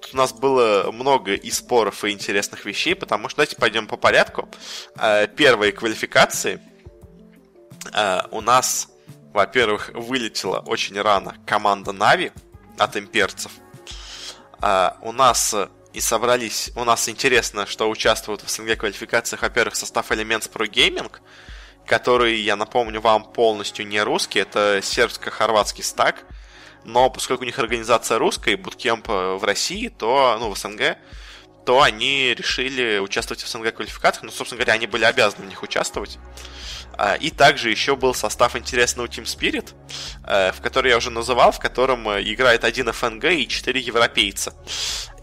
Тут 0.00 0.14
у 0.14 0.16
нас 0.16 0.32
было 0.32 0.90
много 0.92 1.34
и 1.34 1.50
споров, 1.50 2.04
и 2.04 2.10
интересных 2.10 2.64
вещей, 2.64 2.94
потому 2.94 3.28
что 3.28 3.38
давайте 3.38 3.56
пойдем 3.56 3.86
по 3.86 3.96
порядку. 3.96 4.48
Э, 4.96 5.26
первые 5.26 5.72
квалификации 5.72 6.60
э, 7.92 8.20
у 8.30 8.40
нас, 8.40 8.88
во-первых, 9.32 9.90
вылетела 9.94 10.60
очень 10.60 11.00
рано 11.00 11.36
команда 11.46 11.92
Нави 11.92 12.32
от 12.78 12.96
имперцев. 12.96 13.52
У 15.00 15.10
нас 15.10 15.56
и 15.92 16.00
собрались. 16.00 16.70
У 16.76 16.84
нас 16.84 17.08
интересно, 17.08 17.66
что 17.66 17.90
участвуют 17.90 18.42
в 18.42 18.48
СНГ 18.48 18.78
квалификациях, 18.78 19.42
во-первых, 19.42 19.74
состав 19.74 20.12
Elements 20.12 20.48
Pro 20.50 20.70
Gaming, 20.70 21.10
который, 21.86 22.40
я 22.40 22.56
напомню 22.56 23.00
вам, 23.00 23.24
полностью 23.24 23.86
не 23.86 24.02
русский, 24.02 24.40
это 24.40 24.80
сербско-хорватский 24.82 25.84
стак, 25.84 26.24
но 26.84 27.10
поскольку 27.10 27.42
у 27.42 27.46
них 27.46 27.58
организация 27.58 28.18
русская 28.18 28.52
и 28.52 28.56
буткемп 28.56 29.08
в 29.08 29.44
России, 29.44 29.88
то, 29.88 30.36
ну, 30.40 30.52
в 30.52 30.58
СНГ, 30.58 30.96
то 31.64 31.82
они 31.82 32.34
решили 32.34 32.98
участвовать 32.98 33.42
в 33.42 33.48
СНГ 33.48 33.74
квалификациях, 33.74 34.24
ну, 34.24 34.30
собственно 34.30 34.58
говоря, 34.58 34.74
они 34.74 34.86
были 34.86 35.04
обязаны 35.04 35.44
в 35.44 35.48
них 35.48 35.62
участвовать. 35.62 36.18
А, 36.94 37.14
и 37.14 37.30
также 37.30 37.70
еще 37.70 37.96
был 37.96 38.14
состав 38.14 38.56
интересного 38.56 39.06
Team 39.06 39.24
Spirit, 39.24 39.72
э, 40.26 40.52
в 40.52 40.60
который 40.60 40.90
я 40.90 40.96
уже 40.96 41.10
называл, 41.10 41.52
в 41.52 41.58
котором 41.58 42.08
э, 42.08 42.22
играет 42.22 42.64
один 42.64 42.92
ФНГ 42.92 43.24
и 43.24 43.48
четыре 43.48 43.80
европейца. 43.80 44.54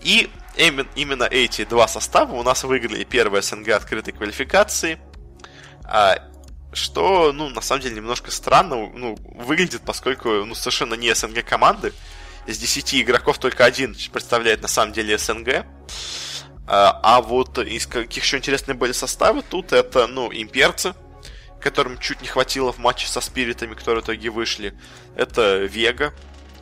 И 0.01 0.30
именно 0.55 1.24
эти 1.24 1.66
два 1.66 1.88
состава 1.88 2.34
у 2.34 2.43
нас 2.43 2.64
выиграли 2.64 3.03
первые 3.03 3.41
СНГ 3.41 3.70
открытой 3.70 4.14
квалификации, 4.14 4.99
а, 5.84 6.20
что, 6.74 7.32
ну, 7.34 7.50
на 7.50 7.62
самом 7.62 7.82
деле, 7.82 7.96
немножко 7.96 8.32
странно 8.32 8.90
ну, 8.94 9.18
выглядит, 9.24 9.82
поскольку, 9.86 10.30
ну, 10.46 10.56
совершенно 10.56 10.94
не 10.94 11.14
СНГ 11.14 11.44
команды. 11.44 11.94
Из 12.46 12.58
10 12.58 12.96
игроков 12.96 13.38
только 13.38 13.66
один 13.66 13.96
представляет 14.12 14.62
на 14.62 14.68
самом 14.68 14.94
деле 14.94 15.18
СНГ. 15.18 15.66
А, 16.68 17.00
а 17.04 17.22
вот 17.22 17.58
из 17.58 17.88
каких 17.88 18.24
еще 18.24 18.38
интересные 18.38 18.76
были 18.76 18.92
составы, 18.92 19.42
тут 19.42 19.74
это, 19.74 20.08
ну, 20.08 20.32
имперцы, 20.32 20.94
которым 21.60 21.98
чуть 21.98 22.22
не 22.22 22.28
хватило 22.28 22.72
в 22.72 22.78
матче 22.78 23.08
со 23.08 23.22
спиритами, 23.22 23.74
которые 23.74 24.02
в 24.02 24.06
итоге 24.06 24.30
вышли. 24.30 24.74
Это 25.16 25.58
Вега, 25.58 26.14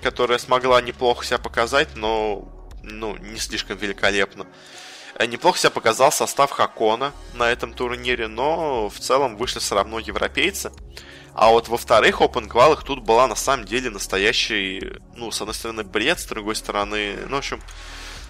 которая 0.01 0.37
смогла 0.37 0.81
неплохо 0.81 1.25
себя 1.25 1.37
показать, 1.37 1.95
но 1.95 2.47
ну, 2.83 3.17
не 3.17 3.39
слишком 3.39 3.77
великолепно. 3.77 4.47
Э, 5.17 5.25
неплохо 5.25 5.57
себя 5.57 5.71
показал 5.71 6.11
состав 6.11 6.51
Хакона 6.51 7.11
на 7.33 7.49
этом 7.49 7.73
турнире, 7.73 8.27
но 8.27 8.89
в 8.89 8.99
целом 8.99 9.35
вышли 9.35 9.59
все 9.59 9.75
равно 9.75 9.99
европейцы. 9.99 10.71
А 11.33 11.49
вот 11.49 11.67
во 11.67 11.77
вторых 11.77 12.21
Open 12.21 12.47
квалах 12.47 12.83
тут 12.83 13.03
была 13.03 13.27
на 13.27 13.35
самом 13.35 13.65
деле 13.65 13.89
настоящий, 13.89 14.99
ну, 15.15 15.31
с 15.31 15.41
одной 15.41 15.53
стороны, 15.53 15.83
бред, 15.83 16.19
с 16.19 16.25
другой 16.25 16.55
стороны, 16.55 17.17
ну, 17.27 17.35
в 17.35 17.39
общем, 17.39 17.61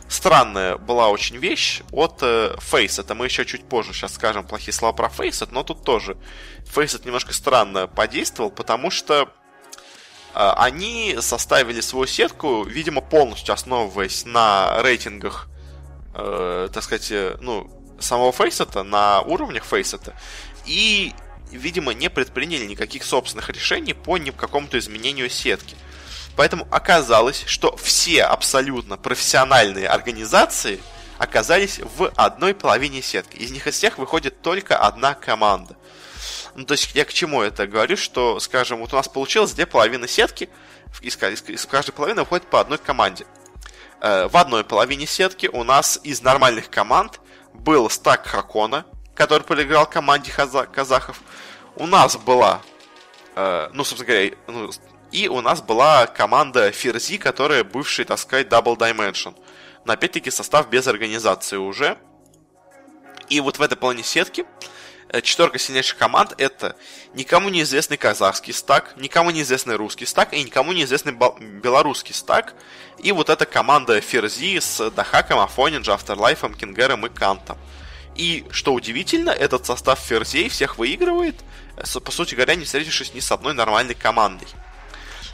странная 0.09 0.77
была 0.77 1.09
очень 1.09 1.37
вещь 1.37 1.81
от 1.91 2.19
э, 2.21 2.55
Face. 2.57 2.99
Это 2.99 3.15
мы 3.15 3.25
еще 3.25 3.45
чуть 3.45 3.67
позже 3.67 3.93
сейчас 3.93 4.13
скажем 4.13 4.45
плохие 4.45 4.73
слова 4.73 4.93
про 4.93 5.07
Face, 5.07 5.47
но 5.51 5.63
тут 5.63 5.83
тоже 5.83 6.17
Face 6.73 7.01
немножко 7.05 7.33
странно 7.33 7.87
подействовал, 7.87 8.49
потому 8.49 8.91
что 8.91 9.29
а, 10.33 10.53
они 10.63 11.17
составили 11.19 11.81
свою 11.81 12.07
сетку, 12.07 12.63
видимо, 12.63 13.01
полностью 13.01 13.53
основываясь 13.53 14.25
на 14.25 14.81
рейтингах, 14.81 15.47
э, 16.17 16.69
так 16.73 16.83
сказать, 16.83 17.11
э, 17.11 17.37
ну, 17.41 17.69
самого 17.99 18.31
фейсета, 18.31 18.83
на 18.83 19.21
уровнях 19.21 19.63
фейсета, 19.63 20.13
и, 20.65 21.13
видимо, 21.51 21.93
не 21.93 22.09
предприняли 22.09 22.65
никаких 22.65 23.03
собственных 23.03 23.49
решений 23.49 23.93
по 23.93 24.17
ни 24.17 24.31
какому-то 24.31 24.77
изменению 24.77 25.29
сетки. 25.29 25.75
Поэтому 26.35 26.67
оказалось, 26.69 27.43
что 27.47 27.75
все 27.77 28.23
абсолютно 28.23 28.97
профессиональные 28.97 29.87
организации 29.87 30.79
оказались 31.17 31.79
в 31.79 32.11
одной 32.15 32.53
половине 32.53 33.01
сетки. 33.01 33.37
Из 33.37 33.49
них 33.51 33.65
из 33.65 33.75
всех 33.75 33.97
выходит 33.97 34.41
только 34.41 34.77
одна 34.77 35.15
команда. 35.15 35.75
Ну, 36.53 36.65
то 36.65 36.73
есть 36.73 36.93
я 36.95 37.05
к 37.05 37.13
чему 37.13 37.41
это 37.41 37.67
говорю, 37.67 37.97
что, 37.97 38.39
скажем, 38.39 38.79
вот 38.79 38.93
у 38.93 38.95
нас 38.95 39.07
получилось 39.07 39.53
две 39.53 39.65
половины 39.65 40.07
сетки, 40.07 40.49
из, 41.01 41.15
из, 41.17 41.43
из 41.49 41.65
каждой 41.65 41.91
половины 41.91 42.21
выходит 42.21 42.47
по 42.47 42.59
одной 42.59 42.77
команде. 42.77 43.25
Э, 43.99 44.27
в 44.27 44.37
одной 44.37 44.63
половине 44.63 45.07
сетки 45.07 45.47
у 45.51 45.63
нас 45.63 45.99
из 46.03 46.21
нормальных 46.21 46.69
команд 46.69 47.19
был 47.53 47.89
стак 47.89 48.27
Хакона, 48.27 48.85
который 49.15 49.43
проиграл 49.43 49.87
команде 49.87 50.31
казахов. 50.31 51.21
У 51.75 51.87
нас 51.87 52.15
была, 52.17 52.61
э, 53.35 53.69
ну, 53.73 53.83
собственно 53.83 54.07
говоря, 54.07 54.35
ну, 54.47 54.69
и 55.11 55.27
у 55.27 55.41
нас 55.41 55.61
была 55.61 56.05
команда 56.05 56.71
Ферзи, 56.71 57.17
которая 57.17 57.63
бывший, 57.63 58.05
так 58.05 58.19
сказать, 58.19 58.47
Double 58.47 58.77
Dimension. 58.77 59.35
Но 59.85 59.93
опять-таки 59.93 60.29
состав 60.29 60.69
без 60.69 60.85
организации 60.87 61.57
уже. 61.57 61.97
И 63.29 63.39
вот 63.39 63.57
в 63.57 63.61
этой 63.61 63.77
полной 63.77 64.03
сетки 64.03 64.45
Э, 65.09 65.21
четверка 65.21 65.57
сильнейших 65.57 65.97
команд 65.97 66.33
это 66.37 66.75
никому 67.13 67.49
неизвестный 67.49 67.97
казахский 67.97 68.53
стак, 68.53 68.93
никому 68.97 69.31
неизвестный 69.31 69.75
русский 69.75 70.05
стак 70.05 70.33
и 70.33 70.43
никому 70.43 70.73
неизвестный 70.73 71.13
белорусский 71.13 72.13
стак. 72.13 72.53
И 72.99 73.11
вот 73.11 73.29
эта 73.29 73.45
команда 73.45 74.01
Ферзи 74.01 74.59
с 74.59 74.89
Дахаком, 74.91 75.39
Афонинджа, 75.39 75.93
Afterlife, 75.93 76.55
Кингером 76.57 77.05
и 77.05 77.09
Кантом. 77.09 77.57
И, 78.15 78.45
что 78.49 78.73
удивительно, 78.73 79.29
этот 79.29 79.65
состав 79.65 79.99
Ферзей 79.99 80.49
всех 80.49 80.79
выигрывает, 80.79 81.35
э, 81.77 81.99
по 81.99 82.11
сути 82.11 82.33
говоря, 82.33 82.55
не 82.55 82.65
встретившись 82.65 83.13
ни 83.13 83.19
с 83.19 83.31
одной 83.31 83.53
нормальной 83.53 83.93
командой. 83.93 84.47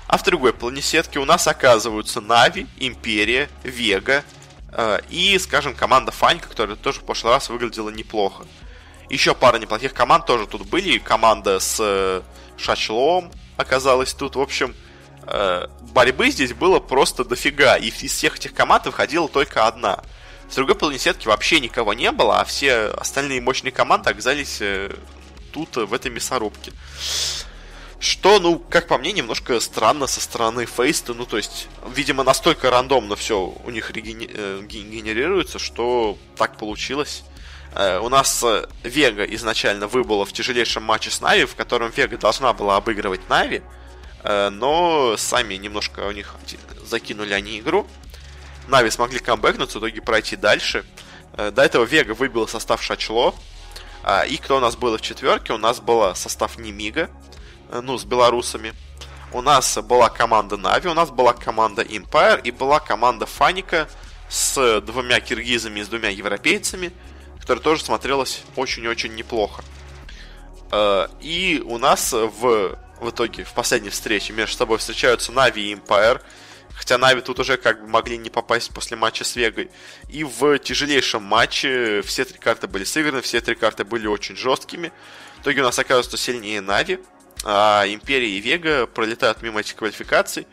А 0.07 0.17
в 0.17 0.23
другой 0.23 0.53
планесетке 0.53 1.19
у 1.19 1.25
нас 1.25 1.47
оказываются 1.47 2.19
Нави, 2.19 2.67
Империя, 2.77 3.49
Вега 3.63 4.25
э, 4.73 4.99
и, 5.09 5.39
скажем, 5.39 5.73
команда 5.73 6.11
Фанька, 6.11 6.49
которая 6.49 6.75
тоже 6.75 6.99
в 6.99 7.05
прошлый 7.05 7.33
раз 7.33 7.49
выглядела 7.49 7.89
неплохо. 7.89 8.45
Еще 9.09 9.33
пара 9.33 9.57
неплохих 9.57 9.93
команд 9.93 10.25
тоже 10.25 10.45
тут 10.47 10.67
были. 10.67 10.97
Команда 10.97 11.59
с 11.59 11.77
э, 11.79 12.21
Шачлом 12.57 13.31
оказалась 13.55 14.13
тут. 14.13 14.35
В 14.35 14.41
общем, 14.41 14.75
борьбы 15.93 16.29
здесь 16.31 16.53
было 16.53 16.79
просто 16.79 17.23
дофига. 17.23 17.77
И 17.77 17.87
из 17.89 18.11
всех 18.11 18.37
этих 18.37 18.53
команд 18.53 18.85
выходила 18.85 19.27
только 19.27 19.67
одна. 19.67 20.03
С 20.49 20.55
другой 20.55 20.75
половины 20.75 20.99
сетки 20.99 21.27
вообще 21.27 21.59
никого 21.59 21.93
не 21.93 22.11
было, 22.11 22.39
а 22.39 22.45
все 22.45 22.87
остальные 22.89 23.41
мощные 23.41 23.71
команды 23.71 24.09
оказались 24.11 24.57
э, 24.61 24.93
тут, 25.51 25.77
в 25.77 25.93
этой 25.93 26.11
мясорубке. 26.11 26.71
Что, 27.99 28.39
ну, 28.39 28.59
как 28.59 28.87
по 28.87 28.97
мне, 28.97 29.13
немножко 29.13 29.59
странно 29.59 30.07
со 30.07 30.21
стороны 30.21 30.65
Фейста. 30.65 31.13
Ну, 31.13 31.25
то 31.25 31.37
есть, 31.37 31.69
видимо, 31.95 32.23
настолько 32.23 32.69
рандомно 32.69 33.15
все 33.15 33.39
у 33.39 33.69
них 33.71 33.91
генерируется, 33.93 35.57
что 35.57 36.17
так 36.35 36.57
получилось. 36.57 37.23
Э, 37.73 37.99
у 37.99 38.09
нас 38.09 38.43
э, 38.43 38.67
Вега 38.83 39.23
изначально 39.23 39.87
выбыла 39.87 40.25
в 40.25 40.33
тяжелейшем 40.33 40.83
матче 40.83 41.09
с 41.09 41.21
Нави, 41.21 41.45
в 41.45 41.55
котором 41.55 41.89
Вега 41.89 42.17
должна 42.17 42.53
была 42.53 42.77
обыгрывать 42.77 43.27
Нави, 43.29 43.57
э, 43.57 43.61
но 44.23 45.15
сами 45.17 45.55
немножко 45.55 46.01
у 46.07 46.11
них 46.11 46.35
закинули 46.85 47.33
они 47.33 47.59
игру. 47.59 47.87
Нави 48.67 48.89
смогли 48.89 49.19
камбэкнуться, 49.19 49.79
в 49.79 49.81
итоге 49.81 50.01
пройти 50.01 50.35
дальше. 50.35 50.85
До 51.35 51.61
этого 51.61 51.83
Вега 51.83 52.13
выбил 52.13 52.47
состав 52.47 52.81
Шачло. 52.81 53.35
И 54.29 54.37
кто 54.37 54.57
у 54.57 54.59
нас 54.59 54.77
был 54.77 54.95
в 54.97 55.01
четверке? 55.01 55.53
У 55.53 55.57
нас 55.57 55.81
был 55.81 56.15
состав 56.15 56.57
Немига, 56.57 57.09
ну, 57.81 57.97
с 57.97 58.05
белорусами. 58.05 58.73
У 59.33 59.41
нас 59.41 59.77
была 59.79 60.09
команда 60.09 60.55
Нави, 60.55 60.89
у 60.89 60.93
нас 60.93 61.09
была 61.09 61.33
команда 61.33 61.81
Empire 61.81 62.41
и 62.41 62.51
была 62.51 62.79
команда 62.79 63.25
Фаника 63.25 63.89
с 64.29 64.79
двумя 64.81 65.19
киргизами 65.19 65.81
и 65.81 65.83
с 65.83 65.87
двумя 65.87 66.09
европейцами– 66.09 66.93
которая 67.43 67.61
тоже 67.61 67.83
смотрелась 67.83 68.41
очень-очень 68.55 69.15
неплохо. 69.15 69.63
Э, 70.71 71.07
и 71.19 71.61
у 71.65 71.77
нас 71.77 72.13
в, 72.13 72.79
в 72.99 73.09
итоге 73.09 73.43
в 73.43 73.53
последней 73.53 73.89
встрече 73.89 74.33
между 74.33 74.57
собой 74.57 74.77
встречаются 74.77 75.31
Na'Vi 75.31 75.71
и 75.71 75.75
Empire. 75.75 76.21
Хотя 76.75 76.97
Na'Vi 76.97 77.21
тут 77.21 77.39
уже 77.39 77.57
как 77.57 77.81
бы 77.81 77.87
могли 77.87 78.17
не 78.17 78.29
попасть 78.29 78.73
после 78.73 78.97
матча 78.97 79.23
с 79.23 79.35
Вегой. 79.35 79.69
И 80.09 80.23
в 80.23 80.57
тяжелейшем 80.59 81.21
матче 81.23 82.01
все 82.01 82.25
три 82.25 82.39
карты 82.39 82.67
были 82.67 82.83
сыграны, 82.83 83.21
все 83.21 83.41
три 83.41 83.55
карты 83.55 83.83
были 83.83 84.07
очень 84.07 84.35
жесткими. 84.35 84.91
В 85.37 85.41
итоге 85.41 85.61
у 85.61 85.65
нас 85.65 85.77
оказывается 85.77 86.17
сильнее 86.17 86.61
Na'Vi, 86.61 86.99
а 87.43 87.83
Империя 87.85 88.29
и 88.29 88.39
Вега 88.39 88.87
пролетают 88.87 89.41
мимо 89.41 89.59
этих 89.59 89.75
квалификаций. 89.75 90.47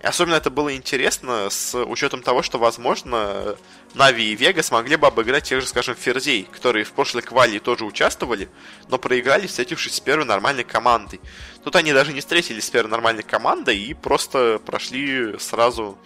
И 0.00 0.06
особенно 0.06 0.34
это 0.34 0.50
было 0.50 0.74
интересно 0.74 1.48
с 1.50 1.74
учетом 1.74 2.22
того, 2.22 2.42
что, 2.42 2.58
возможно, 2.58 3.56
Na'Vi 3.94 4.32
и 4.32 4.36
Вега 4.36 4.62
смогли 4.62 4.96
бы 4.96 5.06
обыграть 5.06 5.44
тех 5.44 5.60
же, 5.60 5.66
скажем, 5.66 5.94
FaZe 5.94 6.24
ей, 6.24 6.46
которые 6.52 6.84
в 6.84 6.92
прошлой 6.92 7.22
квалии 7.22 7.58
тоже 7.58 7.84
участвовали, 7.84 8.48
но 8.88 8.98
проиграли, 8.98 9.46
встретившись 9.46 9.94
с 9.94 10.00
первой 10.00 10.26
нормальной 10.26 10.64
командой. 10.64 11.20
Тут 11.66 11.74
они 11.74 11.92
даже 11.92 12.12
не 12.12 12.20
встретились 12.20 12.66
с 12.66 12.70
первой 12.70 12.90
нормальной 12.90 13.24
командой 13.24 13.76
и 13.76 13.92
просто 13.92 14.60
прошли 14.64 15.36
сразу 15.40 15.98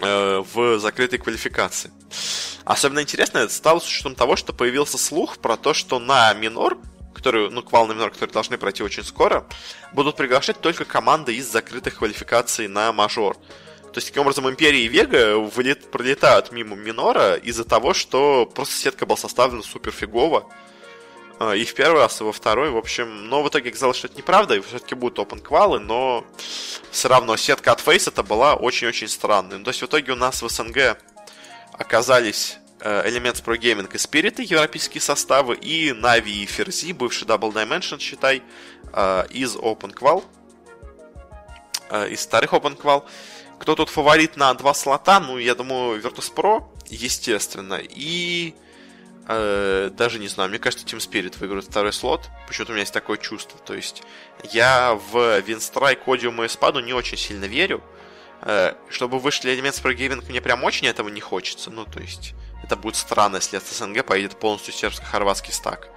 э, 0.00 0.42
в 0.52 0.80
закрытой 0.80 1.18
квалификации. 1.18 1.92
Особенно 2.64 3.02
интересно 3.02 3.38
это 3.38 3.54
стало 3.54 3.78
с 3.78 3.86
учетом 3.86 4.16
того, 4.16 4.34
что 4.34 4.52
появился 4.52 4.98
слух 4.98 5.38
про 5.38 5.56
то, 5.56 5.74
что 5.74 6.00
на 6.00 6.34
минор 6.34 6.76
которые, 7.14 7.50
ну, 7.50 7.62
квал 7.62 7.86
на 7.86 7.92
минор, 7.92 8.10
которые 8.10 8.32
должны 8.32 8.58
пройти 8.58 8.82
очень 8.82 9.04
скоро, 9.04 9.46
будут 9.92 10.16
приглашать 10.16 10.60
только 10.60 10.84
команды 10.84 11.36
из 11.36 11.46
закрытых 11.46 11.98
квалификаций 11.98 12.66
на 12.66 12.92
мажор. 12.92 13.36
То 13.36 13.98
есть, 13.98 14.08
таким 14.08 14.22
образом, 14.22 14.50
Империя 14.50 14.84
и 14.84 14.88
Вега 14.88 15.36
вылет, 15.36 15.88
пролетают 15.92 16.50
мимо 16.50 16.74
Минора 16.74 17.34
из-за 17.36 17.64
того, 17.64 17.94
что 17.94 18.44
просто 18.46 18.74
сетка 18.74 19.06
была 19.06 19.16
составлена 19.16 19.62
супер 19.62 19.92
фигово. 19.92 20.48
А, 21.40 21.54
и 21.54 21.64
в 21.64 21.74
первый 21.74 22.02
раз, 22.02 22.20
и 22.20 22.24
во 22.24 22.32
второй, 22.32 22.70
в 22.70 22.76
общем, 22.76 23.28
но 23.28 23.42
в 23.42 23.48
итоге 23.48 23.70
оказалось, 23.70 23.96
что 23.96 24.06
это 24.06 24.18
неправда, 24.18 24.54
и 24.54 24.60
все-таки 24.60 24.94
будут 24.94 25.18
open 25.18 25.40
квалы, 25.40 25.80
но 25.80 26.24
все 26.92 27.08
равно 27.08 27.36
сетка 27.36 27.72
от 27.72 27.80
Face 27.80 28.08
это 28.08 28.22
была 28.22 28.54
очень-очень 28.54 29.08
странной. 29.08 29.58
Ну, 29.58 29.64
то 29.64 29.70
есть 29.70 29.82
в 29.82 29.86
итоге 29.86 30.12
у 30.12 30.16
нас 30.16 30.40
в 30.40 30.48
СНГ 30.48 30.96
оказались 31.72 32.60
Э, 32.82 33.06
Elements 33.06 33.44
Pro 33.44 33.58
Gaming 33.58 33.88
и 33.92 33.96
Spirit, 33.96 34.42
европейские 34.42 35.02
составы, 35.02 35.54
и 35.54 35.90
Navi 35.90 36.30
и 36.30 36.46
Ферзи, 36.46 36.92
бывший 36.92 37.26
Double 37.26 37.52
Dimension, 37.52 37.98
считай, 37.98 38.42
э, 38.92 39.26
из 39.28 39.56
OpenQual, 39.56 40.24
э, 41.90 42.08
из 42.08 42.20
старых 42.20 42.54
OpenQual. 42.54 43.04
Кто 43.58 43.74
тут 43.74 43.90
фаворит 43.90 44.36
на 44.36 44.54
два 44.54 44.72
слота? 44.72 45.20
Ну, 45.20 45.36
я 45.36 45.54
думаю, 45.54 46.00
Virtus.pro, 46.00 46.64
естественно, 46.86 47.78
и 47.82 48.54
э, 49.30 49.90
даже 49.92 50.18
не 50.18 50.28
знаю, 50.28 50.50
мне 50.50 50.58
кажется, 50.58 50.84
Team 50.84 50.98
Spirit 50.98 51.38
выиграет 51.38 51.64
второй 51.64 51.92
слот. 51.92 52.28
Почему-то 52.46 52.72
у 52.72 52.74
меня 52.74 52.82
есть 52.82 52.92
такое 52.92 53.16
чувство. 53.16 53.58
То 53.60 53.74
есть 53.74 54.02
я 54.52 54.94
в 54.94 55.40
Винстрайк, 55.40 56.00
Odium 56.06 56.44
и 56.44 56.48
Спаду 56.48 56.80
не 56.80 56.92
очень 56.92 57.16
сильно 57.16 57.44
верю. 57.44 57.82
Э, 58.42 58.74
чтобы 58.88 59.18
вышли 59.18 59.52
Pro 59.52 59.94
Gaming, 59.94 60.28
мне 60.28 60.40
прям 60.40 60.64
очень 60.64 60.86
этого 60.86 61.08
не 61.08 61.20
хочется. 61.20 61.70
Ну, 61.70 61.84
то 61.84 62.00
есть 62.00 62.34
это 62.62 62.76
будет 62.76 62.96
странно, 62.96 63.36
если 63.36 63.56
от 63.56 63.66
СНГ 63.66 64.04
поедет 64.04 64.38
полностью 64.38 64.72
сербско-хорватский 64.72 65.52
стак. 65.52 65.88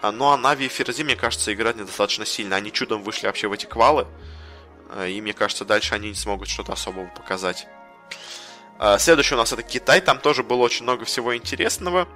А, 0.00 0.10
ну 0.10 0.30
а 0.30 0.36
Нави 0.36 0.66
и 0.66 0.68
Ферзи, 0.68 1.04
мне 1.04 1.16
кажется, 1.16 1.52
играть 1.52 1.76
недостаточно 1.76 2.26
сильно. 2.26 2.56
Они 2.56 2.72
чудом 2.72 3.02
вышли 3.02 3.26
вообще 3.26 3.48
в 3.48 3.52
эти 3.52 3.66
квалы. 3.66 4.06
А, 4.90 5.06
и 5.06 5.20
мне 5.20 5.32
кажется, 5.32 5.64
дальше 5.64 5.94
они 5.94 6.08
не 6.08 6.14
смогут 6.14 6.48
что-то 6.48 6.72
особого 6.72 7.06
показать. 7.06 7.66
А, 8.78 8.98
следующий 8.98 9.34
у 9.34 9.38
нас 9.38 9.52
это 9.52 9.62
Китай. 9.62 10.00
Там 10.00 10.18
тоже 10.18 10.42
было 10.42 10.62
очень 10.62 10.82
много 10.82 11.04
всего 11.04 11.36
интересного. 11.36 12.08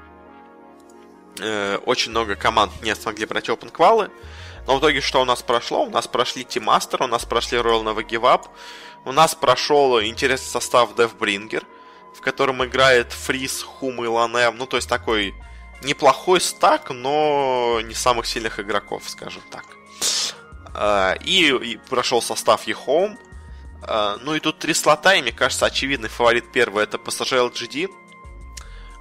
Э, 1.40 1.78
очень 1.86 2.10
много 2.10 2.36
команд 2.36 2.72
не 2.82 2.94
смогли 2.94 3.26
пройти 3.26 3.50
open 3.52 3.70
квалы. 3.70 4.10
Но 4.66 4.76
в 4.76 4.80
итоге 4.80 5.00
что 5.00 5.20
у 5.20 5.24
нас 5.24 5.42
прошло? 5.42 5.84
У 5.84 5.90
нас 5.90 6.06
прошли 6.06 6.42
Team 6.42 6.64
Master, 6.64 7.04
у 7.04 7.06
нас 7.06 7.24
прошли 7.24 7.58
Royal 7.58 7.84
Nova 7.84 8.06
Give 8.06 8.22
Up, 8.22 8.46
у 9.04 9.12
нас 9.12 9.34
прошел 9.34 10.00
интересный 10.00 10.50
состав 10.50 10.94
Deathbringer– 10.94 11.64
в 12.16 12.20
котором 12.22 12.64
играет 12.64 13.12
Фриз, 13.12 13.62
Хум 13.62 14.02
и 14.02 14.06
Ланем. 14.06 14.56
Ну, 14.56 14.66
то 14.66 14.76
есть 14.76 14.88
такой 14.88 15.34
неплохой 15.82 16.40
стак, 16.40 16.90
но 16.90 17.80
не 17.84 17.94
самых 17.94 18.26
сильных 18.26 18.58
игроков, 18.58 19.02
скажем 19.06 19.42
так. 19.50 19.64
А, 20.74 21.14
и, 21.22 21.78
прошел 21.90 22.22
состав 22.22 22.66
Ехом. 22.66 23.18
А, 23.82 24.16
ну 24.22 24.34
и 24.34 24.40
тут 24.40 24.58
три 24.58 24.72
слота, 24.72 25.14
и 25.14 25.22
мне 25.22 25.32
кажется, 25.32 25.66
очевидный 25.66 26.08
фаворит 26.08 26.50
первый 26.52 26.84
это 26.84 26.96
PSG 26.96 27.50
LGD. 27.52 27.90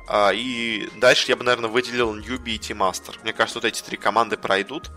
А, 0.07 0.31
и 0.31 0.89
дальше 0.97 1.25
я 1.29 1.35
бы, 1.35 1.43
наверное, 1.43 1.69
выделил 1.69 2.13
Ньюби 2.13 2.55
и 2.55 2.59
Тимастер. 2.59 3.19
Мне 3.23 3.33
кажется, 3.33 3.59
вот 3.59 3.65
эти 3.65 3.81
три 3.81 3.97
команды 3.97 4.37
пройдут. 4.37 4.91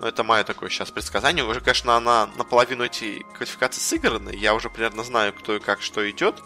Но 0.00 0.08
это 0.08 0.24
мое 0.24 0.44
такое 0.44 0.70
сейчас 0.70 0.90
предсказание. 0.90 1.44
Уже, 1.44 1.60
конечно, 1.60 1.96
она 1.96 2.28
наполовину 2.36 2.84
эти 2.84 3.24
квалификации 3.34 3.80
сыграны. 3.80 4.34
Я 4.34 4.54
уже 4.54 4.70
примерно 4.70 5.04
знаю, 5.04 5.32
кто 5.32 5.56
и 5.56 5.60
как 5.60 5.82
что 5.82 6.08
идет. 6.10 6.42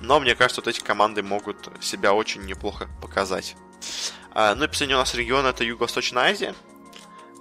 Но 0.00 0.18
мне 0.20 0.34
кажется, 0.34 0.60
вот 0.60 0.68
эти 0.68 0.80
команды 0.80 1.22
могут 1.22 1.68
себя 1.80 2.12
очень 2.12 2.42
неплохо 2.46 2.88
показать. 3.02 3.56
А, 4.32 4.54
ну 4.54 4.64
и 4.64 4.68
последний 4.68 4.94
у 4.94 4.98
нас 4.98 5.14
регион 5.14 5.46
это 5.46 5.64
Юго-Восточная 5.64 6.30
Азия. 6.30 6.54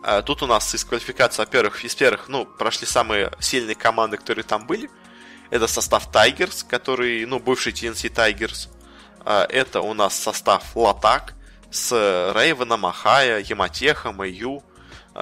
А, 0.04 0.22
тут 0.22 0.44
у 0.44 0.48
нас 0.48 0.74
из 0.76 0.84
квалификации, 0.84 1.42
во-первых, 1.42 1.84
из 1.84 1.96
первых, 1.96 2.28
ну, 2.28 2.46
прошли 2.46 2.86
самые 2.86 3.32
сильные 3.40 3.76
команды, 3.76 4.18
которые 4.18 4.44
там 4.44 4.68
были. 4.68 4.90
Это 5.50 5.68
состав 5.68 6.12
Tigers, 6.12 6.66
который, 6.68 7.26
ну, 7.26 7.40
бывший 7.40 7.72
TNC 7.72 8.14
Tigers. 8.14 8.70
А, 9.26 9.46
это 9.50 9.82
у 9.82 9.94
нас 9.94 10.18
состав 10.18 10.76
Латак 10.76 11.34
с 11.72 11.92
Рейвеном, 11.92 12.86
Ахая, 12.86 13.40
Яматехом, 13.40 14.24
Ю. 14.24 14.64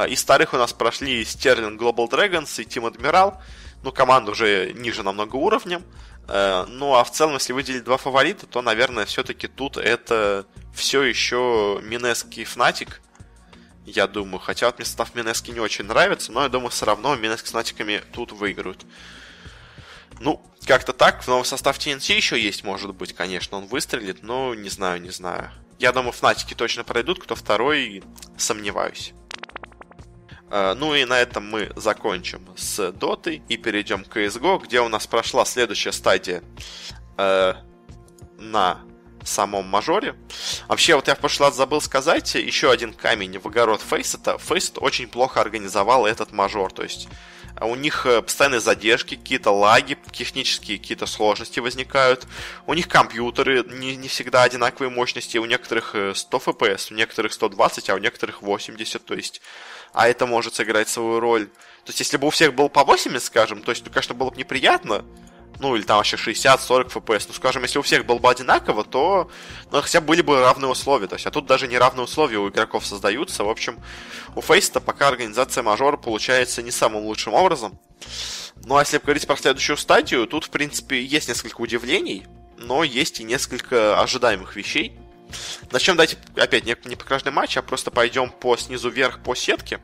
Из 0.08 0.20
старых 0.20 0.54
у 0.54 0.58
нас 0.58 0.74
прошли 0.74 1.24
Стерлинг 1.24 1.82
Global 1.82 2.10
Dragons 2.10 2.62
и 2.62 2.66
Team 2.66 2.92
Admiral. 2.92 3.38
Ну, 3.84 3.92
команда 3.92 4.32
уже 4.32 4.74
ниже 4.74 5.04
намного 5.04 5.36
уровнем. 5.36 5.84
Э, 6.28 6.66
ну, 6.68 6.96
а 6.96 7.04
в 7.04 7.12
целом, 7.12 7.34
если 7.34 7.54
выделить 7.54 7.84
два 7.84 7.98
фаворита, 7.98 8.46
то, 8.46 8.62
наверное, 8.62 9.06
все-таки 9.06 9.48
тут 9.48 9.78
это 9.78 10.46
все 10.74 11.04
еще 11.04 11.80
Минески 11.84 12.44
Фнатик. 12.44 13.02
Я 13.86 14.08
думаю, 14.08 14.40
хотя 14.40 14.68
вот 14.68 14.78
мне 14.78 14.86
состав 14.86 15.14
Минески 15.16 15.52
не 15.52 15.60
очень 15.60 15.86
нравится, 15.86 16.32
но 16.32 16.44
я 16.44 16.50
думаю, 16.50 16.70
все 16.70 16.86
равно 16.86 17.16
Минески 17.16 17.48
с 17.48 17.52
Фнатиками 17.52 18.02
тут 18.14 18.32
выиграют. 18.32 18.86
Ну, 20.20 20.42
как-то 20.66 20.94
так. 20.94 21.24
В 21.24 21.28
новый 21.28 21.46
состав 21.46 21.78
TNT 21.78 22.16
еще 22.16 22.42
есть, 22.42 22.64
может 22.64 22.96
быть, 22.96 23.14
конечно, 23.14 23.58
он 23.58 23.66
выстрелит, 23.66 24.24
но 24.24 24.54
не 24.54 24.70
знаю, 24.70 25.02
не 25.02 25.10
знаю. 25.10 25.52
Я 25.80 25.92
думаю, 25.92 26.14
Фнатики 26.14 26.54
точно 26.54 26.84
пройдут, 26.84 27.22
кто 27.22 27.36
второй, 27.36 28.04
сомневаюсь. 28.38 29.14
Э, 30.50 30.76
ну 30.76 30.94
и 30.94 31.04
на 31.06 31.20
этом 31.20 31.50
мы 31.50 31.72
закончим 31.76 32.48
с 32.56 32.92
Дотой 32.92 33.42
и 33.50 33.58
перейдем 33.58 34.06
к 34.06 34.16
CSGO, 34.16 34.64
где 34.64 34.82
у 34.82 34.88
нас 34.88 35.08
прошла 35.08 35.46
следующая 35.46 35.92
стадия 35.92 36.44
э, 37.18 37.54
на 38.38 38.82
самом 39.24 39.66
мажоре. 39.66 40.16
Вообще, 40.68 40.96
вот 40.96 41.08
я 41.08 41.16
в 41.16 41.20
прошлый 41.20 41.50
раз 41.50 41.58
забыл 41.58 41.82
сказать, 41.82 42.36
еще 42.36 42.72
один 42.72 42.94
камень 42.94 43.40
в 43.40 43.48
огород 43.48 43.82
Фейсета. 43.82 44.38
Фейсет 44.38 44.78
очень 44.78 45.08
плохо 45.08 45.42
организовал 45.42 46.06
этот 46.06 46.32
мажор, 46.32 46.72
то 46.72 46.84
есть 46.84 47.08
у 47.66 47.76
них 47.76 48.06
э, 48.06 48.22
постоянные 48.22 48.60
задержки, 48.60 49.16
какие-то 49.16 49.52
лаги, 49.52 49.98
технические 50.12 50.78
какие-то 50.78 51.06
сложности 51.06 51.60
возникают. 51.60 52.28
У 52.68 52.74
них 52.74 52.88
компьютеры 52.88 53.64
не, 53.64 53.96
не 53.96 54.08
всегда 54.08 54.44
одинаковые 54.44 54.90
мощности, 54.90 55.38
у 55.38 55.46
некоторых 55.46 55.96
100 56.16 56.38
FPS, 56.38 56.92
у 56.92 56.96
некоторых 56.96 57.34
120, 57.34 57.90
а 57.90 57.96
у 57.96 57.98
некоторых 57.98 58.42
80, 58.42 59.06
то 59.06 59.14
есть 59.14 59.42
а 59.94 60.08
это 60.08 60.26
может 60.26 60.56
сыграть 60.56 60.90
свою 60.90 61.20
роль. 61.20 61.46
То 61.46 61.90
есть, 61.90 62.00
если 62.00 62.18
бы 62.18 62.28
у 62.28 62.30
всех 62.32 62.54
был 62.56 62.68
по 62.68 62.84
80, 62.84 63.24
скажем, 63.24 63.62
то 63.62 63.72
есть, 63.72 63.86
ну, 63.86 63.92
конечно, 63.92 64.16
было 64.16 64.32
бы 64.32 64.38
неприятно, 64.38 65.06
ну, 65.60 65.76
или 65.76 65.84
там 65.84 65.98
вообще 65.98 66.16
60-40 66.16 66.92
FPS, 66.92 67.26
ну, 67.28 67.34
скажем, 67.34 67.64
если 67.64 67.80
у 67.80 67.82
всех 67.82 68.06
было 68.06 68.18
бы 68.18 68.30
одинаково, 68.30 68.84
то, 68.84 69.30
ну, 69.72 69.82
хотя 69.82 70.02
бы 70.02 70.08
были 70.08 70.22
бы 70.22 70.40
равные 70.40 70.70
условия, 70.70 71.08
то 71.08 71.16
есть, 71.16 71.26
а 71.26 71.32
тут 71.32 71.46
даже 71.46 71.68
не 71.68 71.78
равные 71.78 72.04
условия 72.04 72.38
у 72.38 72.50
игроков 72.50 72.86
создаются, 72.86 73.44
в 73.44 73.50
общем, 73.50 73.80
у 74.36 74.42
Фейста 74.42 74.80
пока 74.80 75.08
организация 75.08 75.64
мажора 75.64 75.98
получается 75.98 76.62
не 76.62 76.72
самым 76.72 77.04
лучшим 77.04 77.34
образом. 77.34 77.80
Ну, 78.66 78.78
а 78.78 78.82
если 78.82 78.98
говорить 78.98 79.28
про 79.28 79.36
следующую 79.36 79.78
стадию, 79.78 80.28
тут, 80.28 80.46
в 80.46 80.50
принципе, 80.50 81.04
есть 81.04 81.28
несколько 81.28 81.62
удивлений, 81.62 82.26
но 82.58 82.84
есть 82.84 83.20
и 83.20 83.24
несколько 83.24 84.00
ожидаемых 84.00 84.56
вещей. 84.56 84.98
Начнем, 85.72 85.96
давайте, 85.96 86.18
опять, 86.36 86.66
не, 86.66 86.76
не 86.86 86.96
по 86.96 87.04
каждый 87.04 87.32
матч, 87.32 87.58
а 87.58 87.62
просто 87.62 87.92
пойдем 87.92 88.30
по 88.30 88.56
снизу 88.58 88.90
вверх 88.90 89.22
по 89.24 89.36
сетке. 89.36 89.80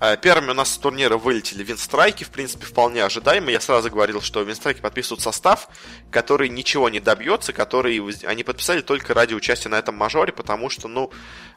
Э, 0.00 0.16
первыми 0.16 0.50
у 0.50 0.54
нас 0.54 0.72
с 0.72 0.78
турнира 0.78 1.16
вылетели 1.16 1.64
винстрайки, 1.64 2.22
в 2.22 2.30
принципе, 2.30 2.66
вполне 2.66 3.04
ожидаемо. 3.04 3.50
Я 3.50 3.60
сразу 3.60 3.90
говорил, 3.90 4.20
что 4.20 4.42
винстрайки 4.42 4.80
подписывают 4.80 5.22
состав, 5.22 5.68
который 6.10 6.48
ничего 6.48 6.88
не 6.88 7.00
добьется, 7.00 7.52
который 7.52 8.00
они 8.24 8.44
подписали 8.44 8.80
только 8.80 9.12
ради 9.12 9.34
участия 9.34 9.68
на 9.68 9.76
этом 9.76 9.96
мажоре, 9.96 10.32
потому 10.32 10.70
что, 10.70 10.86
ну, 10.86 11.10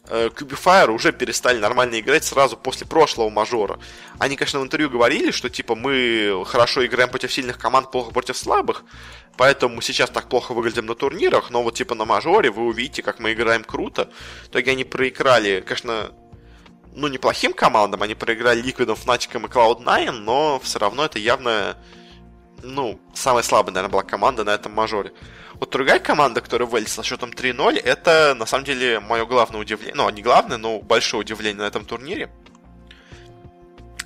э, 0.07 0.29
уже 0.89 1.11
перестали 1.11 1.59
нормально 1.59 1.99
играть 1.99 2.23
сразу 2.23 2.57
после 2.57 2.87
прошлого 2.87 3.29
мажора. 3.29 3.79
Они, 4.17 4.35
конечно, 4.35 4.59
в 4.59 4.63
интервью 4.63 4.89
говорили, 4.89 5.29
что, 5.29 5.49
типа, 5.49 5.75
мы 5.75 6.43
хорошо 6.47 6.83
играем 6.83 7.09
против 7.09 7.31
сильных 7.31 7.59
команд, 7.59 7.91
плохо 7.91 8.11
против 8.11 8.37
слабых, 8.37 8.83
поэтому 9.37 9.75
мы 9.75 9.81
сейчас 9.83 10.09
так 10.09 10.29
плохо 10.29 10.53
выглядим 10.53 10.87
на 10.87 10.95
турнирах, 10.95 11.51
но 11.51 11.61
вот, 11.61 11.75
типа, 11.75 11.93
на 11.93 12.05
мажоре 12.05 12.49
вы 12.49 12.63
увидите, 12.63 13.03
как 13.03 13.19
мы 13.19 13.33
играем 13.33 13.63
круто. 13.63 14.09
В 14.45 14.47
итоге 14.47 14.71
они 14.71 14.83
проиграли, 14.83 15.63
конечно, 15.65 16.11
ну, 16.93 17.07
неплохим 17.07 17.53
командам. 17.53 18.03
Они 18.03 18.15
проиграли 18.15 18.61
Ликвидом, 18.61 18.95
Фнатиком 18.95 19.45
и 19.45 19.49
Cloud9, 19.49 20.11
но 20.11 20.59
все 20.59 20.79
равно 20.79 21.05
это 21.05 21.19
явно, 21.19 21.77
ну, 22.63 22.99
самая 23.13 23.43
слабая, 23.43 23.73
наверное, 23.73 23.93
была 23.93 24.03
команда 24.03 24.43
на 24.43 24.51
этом 24.51 24.73
мажоре. 24.73 25.13
Вот 25.53 25.69
другая 25.69 25.99
команда, 25.99 26.41
которая 26.41 26.67
вылезла 26.67 27.03
со 27.03 27.07
счетом 27.07 27.31
3-0, 27.31 27.79
это, 27.79 28.33
на 28.35 28.45
самом 28.45 28.65
деле, 28.65 28.99
мое 28.99 29.25
главное 29.25 29.61
удивление. 29.61 29.95
Ну, 29.95 30.09
не 30.09 30.21
главное, 30.21 30.57
но 30.57 30.79
большое 30.79 31.21
удивление 31.21 31.63
на 31.63 31.67
этом 31.67 31.85
турнире. 31.85 32.29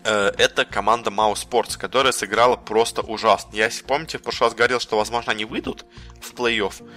Э, 0.04 0.32
это 0.38 0.66
команда 0.66 1.10
Mao 1.10 1.34
Sports, 1.34 1.78
которая 1.78 2.12
сыграла 2.12 2.58
просто 2.58 3.02
ужасно. 3.02 3.56
Я, 3.56 3.66
если 3.66 3.84
помните, 3.84 4.18
в 4.18 4.22
прошлый 4.22 4.50
раз 4.50 4.56
говорил, 4.56 4.80
что, 4.80 4.98
возможно, 4.98 5.32
они 5.32 5.46
выйдут 5.46 5.86
в 6.22 6.34
плей-офф. 6.34 6.88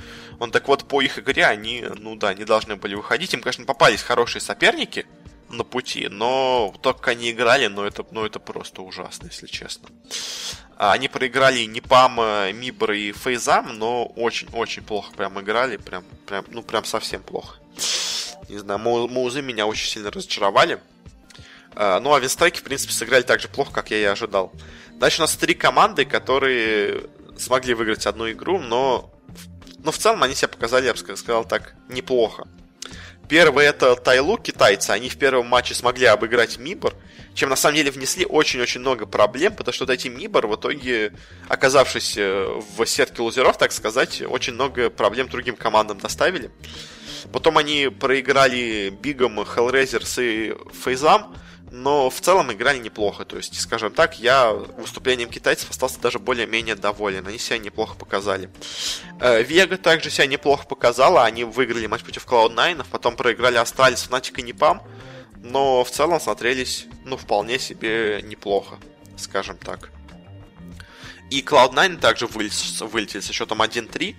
Он 0.41 0.51
так 0.51 0.68
вот, 0.68 0.86
по 0.86 1.01
их 1.01 1.18
игре 1.18 1.47
они, 1.47 1.84
ну 1.97 2.16
да, 2.16 2.34
не 2.34 2.45
должны 2.45 2.76
были 2.76 2.95
выходить. 2.95 3.32
Им, 3.34 3.41
конечно, 3.41 3.64
попались 3.64 4.03
хорошие 4.03 4.43
соперники– 4.43 5.07
на 5.51 5.65
пути, 5.65 6.09
но 6.09 6.75
то, 6.83 6.95
как 6.95 7.09
они 7.09 7.31
играли, 7.31 7.67
ну 7.67 7.85
это, 7.85 8.05
ну 8.11 8.25
это 8.25 8.39
просто 8.39 8.83
ужасно, 8.83 9.27
если 9.27 9.47
честно. 9.47 9.89
А, 10.77 10.93
они 10.93 11.09
проиграли 11.09 11.65
Непам, 11.65 12.21
Мибр 12.57 12.93
и 12.93 13.13
Фейзам, 13.13 13.79
но 13.79 14.07
очень-очень 14.07 14.83
плохо 14.83 15.13
прям 15.15 15.41
играли, 15.41 15.77
прям, 15.77 16.05
прям, 16.27 16.45
ну 16.51 16.63
прям 16.63 16.85
совсем 16.85 17.23
плохо. 17.23 17.59
Не 18.49 18.59
знаю, 18.59 18.79
Маузы 18.81 19.43
меня 19.43 19.67
очень 19.67 19.89
сильно 19.89 20.11
разочаровали. 20.11 20.81
А, 21.75 22.01
ну 22.01 22.15
а 22.15 22.21
Винстрайки, 22.21 22.59
в 22.59 22.63
принципе, 22.63 22.93
сыграли 22.93 23.23
так 23.23 23.41
же 23.41 23.49
плохо, 23.49 23.73
как 23.73 23.91
я 23.91 23.99
и 23.99 24.05
ожидал. 24.05 24.53
Дальше 24.93 25.21
у 25.21 25.23
нас 25.23 25.37
три 25.37 25.55
команды, 25.55 26.05
которые 26.05 27.05
смогли 27.39 27.75
выиграть 27.75 28.07
одну 28.07 28.31
игру, 28.31 28.59
но, 28.59 29.11
но 29.79 29.93
в 29.93 29.99
целом 29.99 30.23
они 30.23 30.35
себя 30.35 30.49
показали, 30.49 30.87
я 30.87 30.93
бы 30.93 30.99
сказал 30.99 31.45
так, 31.45 31.75
неплохо. 31.89 32.49
Первый 33.29 33.66
это 33.66 33.95
Тайлу, 33.95 34.39
китайцы. 34.39 34.91
Они 34.91 35.11
в 35.11 35.18
первом 35.18 35.47
матче 35.47 35.74
смогли 35.74 36.07
обыграть 36.07 36.59
Мибор, 36.59 36.95
чем 37.35 37.51
на 37.51 37.57
самом 37.57 37.76
деле 37.76 37.91
внесли 37.91 38.24
очень-очень 38.24 38.81
много 38.81 39.05
проблем, 39.05 39.55
потому 39.55 39.72
что 39.74 39.85
вот 39.85 39.93
эти 39.93 40.09
Мибор 40.09 40.47
в 40.47 40.57
итоге, 40.57 41.12
оказавшись 41.47 42.16
э, 42.16 42.49
в 42.76 42.87
сетке 42.87 43.20
лузеров, 43.20 43.59
так 43.59 43.72
сказать, 43.72 44.22
очень 44.22 44.55
много 44.55 44.89
проблем 44.89 45.29
другим 45.29 45.57
командам 45.57 45.99
доставили. 45.99 46.51
Потом 47.31 47.59
они 47.59 47.89
проиграли 47.89 48.91
Бигом, 49.03 49.41
Hellraisers 49.41 50.22
и 50.24 50.57
FaZe 50.83 51.12
ам, 51.12 51.35
но 51.71 52.11
в 52.11 52.21
целом 52.21 52.53
играли 52.53 52.79
неплохо. 52.79 53.25
То 53.25 53.37
есть, 53.37 53.61
скажем 53.61 53.93
так, 53.93 54.19
я 54.19 54.53
выступлением 54.53 55.29
китайцев 55.29 55.71
остался 55.71 56.01
даже 56.01 56.19
более-менее 56.19 56.75
доволен. 56.75 57.27
Они 57.27 57.39
себя 57.39 57.59
неплохо 57.59 57.97
показали. 57.97 58.51
Э, 59.21 59.43
Вега 59.43 59.77
также 59.77 60.11
себя 60.11 60.27
неплохо 60.27 60.66
показала. 60.66 61.25
Они 61.25 61.45
выиграли 61.45 61.87
матч 61.87 62.03
против 62.03 62.27
Cloud9, 62.27 62.87
потом 62.91 63.16
проиграли 63.16 63.57
Astralis, 63.57 64.09
Fnatic 64.09 64.39
и 64.39 64.43
NiP 64.43 64.62
ам. 64.62 64.83
Но 65.43 65.85
в 65.85 65.91
целом 65.91 66.21
смотрелись, 66.21 66.87
ну, 67.05 67.16
вполне 67.16 67.59
себе 67.59 68.23
неплохо, 68.23 68.79
скажем 69.16 69.57
так. 69.57 69.91
И 71.31 71.43
Cloud9 71.43 71.99
также 71.99 72.27
вылетели 72.27 73.21
со 73.21 73.33
счетом 73.33 73.62
1-3. 73.62 74.16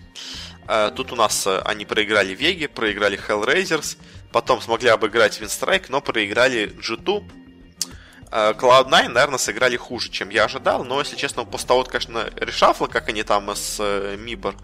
Э, 0.68 0.92
тут 0.96 1.12
у 1.12 1.16
нас 1.16 1.48
э, 1.48 1.60
они 1.66 1.86
проиграли 1.86 2.36
Веги, 2.36 2.68
проиграли 2.68 3.20
Hellraisers, 3.20 3.98
потом 4.32 4.62
смогли 4.62 4.90
обыграть 4.90 5.40
Винстрайк, 5.42 5.90
но 5.90 6.00
проиграли 6.00 6.72
G2 6.78 7.24
Э, 7.24 7.39
Cloud9, 8.32 9.08
наверное, 9.10 9.38
сыграли 9.38 9.78
хуже, 9.78 10.10
чем 10.10 10.30
я 10.30 10.46
ожидал, 10.46 10.84
но, 10.84 11.00
если 11.00 11.16
честно, 11.16 11.46
после 11.46 11.68
того, 11.68 11.84
конечно, 11.84 12.30
решафла, 12.36 12.88
как 12.88 13.10
они 13.10 13.24
там 13.24 13.50
с 13.56 13.78
э, 13.80 14.16
Мибор 14.18 14.56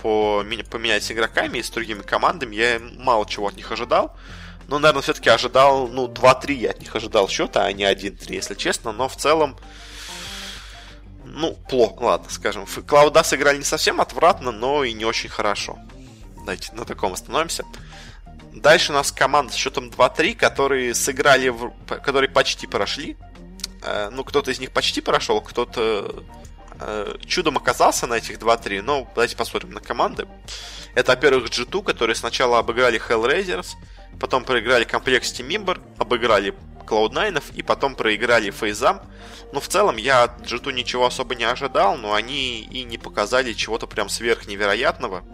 по, 0.00 0.44
поменять 0.70 1.04
с 1.04 1.10
игроками 1.10 1.58
и 1.58 1.62
с 1.62 1.70
другими 1.70 2.02
командами, 2.02 2.54
я 2.54 2.80
мало 2.98 3.26
чего 3.26 3.48
от 3.48 3.56
них 3.56 3.70
ожидал. 3.72 4.16
Но, 4.68 4.78
наверное, 4.78 5.02
все-таки 5.02 5.28
ожидал, 5.28 5.88
ну, 5.88 6.06
2-3 6.06 6.52
я 6.52 6.70
от 6.70 6.80
них 6.80 6.94
ожидал 6.94 7.28
счета, 7.28 7.64
а 7.64 7.72
не 7.72 7.82
1-3, 7.82 8.32
если 8.32 8.54
честно. 8.54 8.92
Но 8.92 9.08
в 9.08 9.16
целом, 9.16 9.56
ну, 11.24 11.54
плохо, 11.68 12.02
ладно, 12.02 12.30
скажем. 12.30 12.66
Клауда 12.86 13.24
сыграли 13.24 13.58
не 13.58 13.64
совсем 13.64 14.00
отвратно, 14.00 14.52
но 14.52 14.84
и 14.84 14.92
не 14.92 15.04
очень 15.04 15.28
хорошо. 15.28 15.78
Давайте 16.36 16.72
на 16.72 16.84
таком 16.84 17.12
остановимся. 17.12 17.64
Дальше 18.52 18.92
у 18.92 18.94
нас 18.94 19.12
команда 19.12 19.52
с 19.52 19.56
счетом 19.56 19.88
2-3, 19.88 20.34
которые 20.34 20.94
сыграли, 20.94 21.48
в... 21.48 21.70
которые 21.86 22.30
почти 22.30 22.66
прошли. 22.66 23.16
Э, 23.82 24.08
ну, 24.10 24.24
кто-то 24.24 24.50
из 24.50 24.58
них 24.58 24.72
почти 24.72 25.00
прошел, 25.00 25.40
кто-то 25.40 26.24
э, 26.80 27.16
чудом 27.26 27.56
оказался 27.56 28.06
на 28.06 28.14
этих 28.14 28.38
2-3. 28.38 28.82
Но 28.82 29.08
давайте 29.14 29.36
посмотрим 29.36 29.72
на 29.72 29.80
команды. 29.80 30.26
Это, 30.94 31.12
во-первых, 31.12 31.50
G2, 31.50 31.84
которые 31.84 32.16
сначала 32.16 32.58
обыграли 32.58 33.00
Hellraisers, 33.00 33.76
потом 34.18 34.44
проиграли 34.44 34.86
Complexity 34.86 35.46
Member, 35.46 35.80
обыграли 35.98 36.54
Cloud9 36.90 37.54
и 37.54 37.62
потом 37.62 37.94
проиграли 37.94 38.50
Фейзам. 38.50 39.00
Ну, 39.52 39.60
в 39.60 39.68
целом, 39.68 39.96
я 39.96 40.24
от 40.24 40.42
G2 40.42 40.72
ничего 40.72 41.06
особо 41.06 41.34
не 41.34 41.44
ожидал, 41.44 41.96
но 41.96 42.14
они 42.14 42.60
и 42.60 42.82
не 42.82 42.98
показали 42.98 43.52
чего-то 43.52 43.86
прям 43.86 44.08
сверх 44.08 44.46
невероятного. 44.46 45.24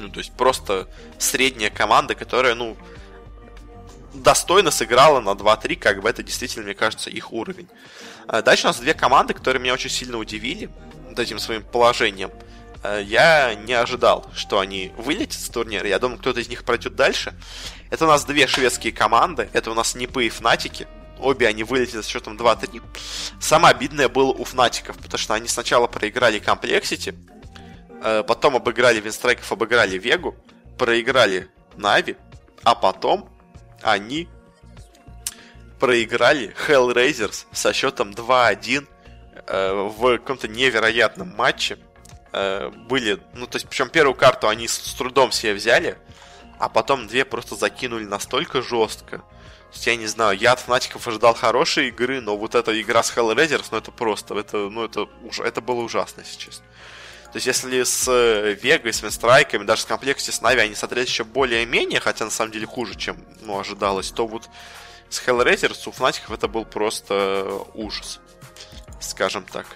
Ну, 0.00 0.08
то 0.08 0.18
есть 0.18 0.32
просто 0.32 0.88
средняя 1.18 1.70
команда, 1.70 2.14
которая, 2.14 2.54
ну, 2.54 2.76
достойно 4.14 4.70
сыграла 4.70 5.20
на 5.20 5.30
2-3, 5.30 5.76
как 5.76 6.02
бы 6.02 6.08
это 6.08 6.22
действительно, 6.22 6.64
мне 6.64 6.74
кажется, 6.74 7.10
их 7.10 7.32
уровень. 7.32 7.68
А 8.26 8.42
дальше 8.42 8.64
у 8.64 8.68
нас 8.68 8.78
две 8.78 8.94
команды, 8.94 9.34
которые 9.34 9.62
меня 9.62 9.74
очень 9.74 9.90
сильно 9.90 10.18
удивили 10.18 10.70
вот 11.08 11.18
этим 11.18 11.38
своим 11.38 11.62
положением. 11.62 12.30
А, 12.82 12.98
я 12.98 13.54
не 13.54 13.74
ожидал, 13.74 14.30
что 14.34 14.58
они 14.58 14.92
вылетят 14.96 15.40
с 15.40 15.48
турнира. 15.48 15.88
Я 15.88 15.98
думаю, 15.98 16.18
кто-то 16.18 16.40
из 16.40 16.48
них 16.48 16.64
пройдет 16.64 16.94
дальше. 16.94 17.34
Это 17.90 18.04
у 18.04 18.08
нас 18.08 18.24
две 18.24 18.46
шведские 18.46 18.92
команды. 18.92 19.48
Это 19.52 19.70
у 19.70 19.74
нас 19.74 19.94
Нипы 19.94 20.26
и 20.26 20.30
Фнатики. 20.30 20.86
обе 21.18 21.46
они 21.46 21.62
вылетели 21.62 22.00
с 22.02 22.06
счетом 22.06 22.36
2-3. 22.36 22.82
Самое 23.40 23.74
обидное 23.74 24.08
было 24.08 24.32
у 24.32 24.44
Фнатиков, 24.44 24.96
потому 24.96 25.18
что 25.18 25.34
они 25.34 25.46
сначала 25.46 25.86
проиграли 25.86 26.38
Complexity, 26.40 27.14
потом 28.26 28.56
обыграли 28.56 29.00
Винстрайков, 29.00 29.50
обыграли 29.52 29.98
Вегу, 29.98 30.34
проиграли 30.78 31.48
Нави, 31.76 32.16
а 32.64 32.74
потом 32.74 33.28
они 33.82 34.28
проиграли 35.82 36.54
Hellraisers 36.68 37.46
со 37.52 37.72
счетом 37.72 38.10
2-1 38.10 38.86
э, 39.48 39.72
в 39.72 40.18
каком-то 40.18 40.46
невероятном 40.46 41.34
матче. 41.36 41.76
Э, 42.32 42.70
были, 42.70 43.20
ну, 43.34 43.48
то 43.48 43.56
есть, 43.56 43.68
причем 43.68 43.88
первую 43.88 44.14
карту 44.14 44.48
они 44.48 44.68
с, 44.68 44.78
трудом 44.94 45.32
себе 45.32 45.54
взяли, 45.54 45.98
а 46.60 46.68
потом 46.68 47.08
две 47.08 47.24
просто 47.24 47.56
закинули 47.56 48.04
настолько 48.04 48.62
жестко. 48.62 49.18
То 49.18 49.74
есть, 49.74 49.86
я 49.88 49.96
не 49.96 50.06
знаю, 50.06 50.38
я 50.38 50.52
от 50.52 50.60
фанатиков 50.60 51.08
ожидал 51.08 51.34
хорошей 51.34 51.88
игры, 51.88 52.20
но 52.20 52.36
вот 52.36 52.54
эта 52.54 52.80
игра 52.80 53.02
с 53.02 53.16
Hellraisers, 53.16 53.66
ну, 53.72 53.78
это 53.78 53.90
просто, 53.90 54.38
это, 54.38 54.56
ну, 54.56 54.84
это, 54.84 55.08
это 55.42 55.60
было 55.60 55.80
ужасно, 55.80 56.20
если 56.20 56.38
честно. 56.38 56.64
То 57.32 57.36
есть, 57.36 57.46
если 57.46 57.82
с 57.82 58.06
Вегой, 58.62 58.92
с 58.92 59.02
Винстрайками, 59.02 59.64
даже 59.64 59.82
с 59.82 59.84
комплекте 59.86 60.30
с 60.30 60.42
Нави 60.42 60.60
они 60.60 60.74
смотрелись 60.74 61.08
еще 61.08 61.24
более-менее, 61.24 61.98
хотя 61.98 62.26
на 62.26 62.30
самом 62.30 62.52
деле 62.52 62.66
хуже, 62.66 62.94
чем 62.94 63.16
ну, 63.40 63.58
ожидалось, 63.58 64.10
то 64.10 64.26
вот 64.26 64.50
с 65.08 65.26
Hellraisers 65.26 65.88
у 65.88 65.92
Фнатиков 65.92 66.30
это 66.30 66.46
был 66.46 66.66
просто 66.66 67.64
ужас, 67.72 68.20
скажем 69.00 69.44
так. 69.44 69.66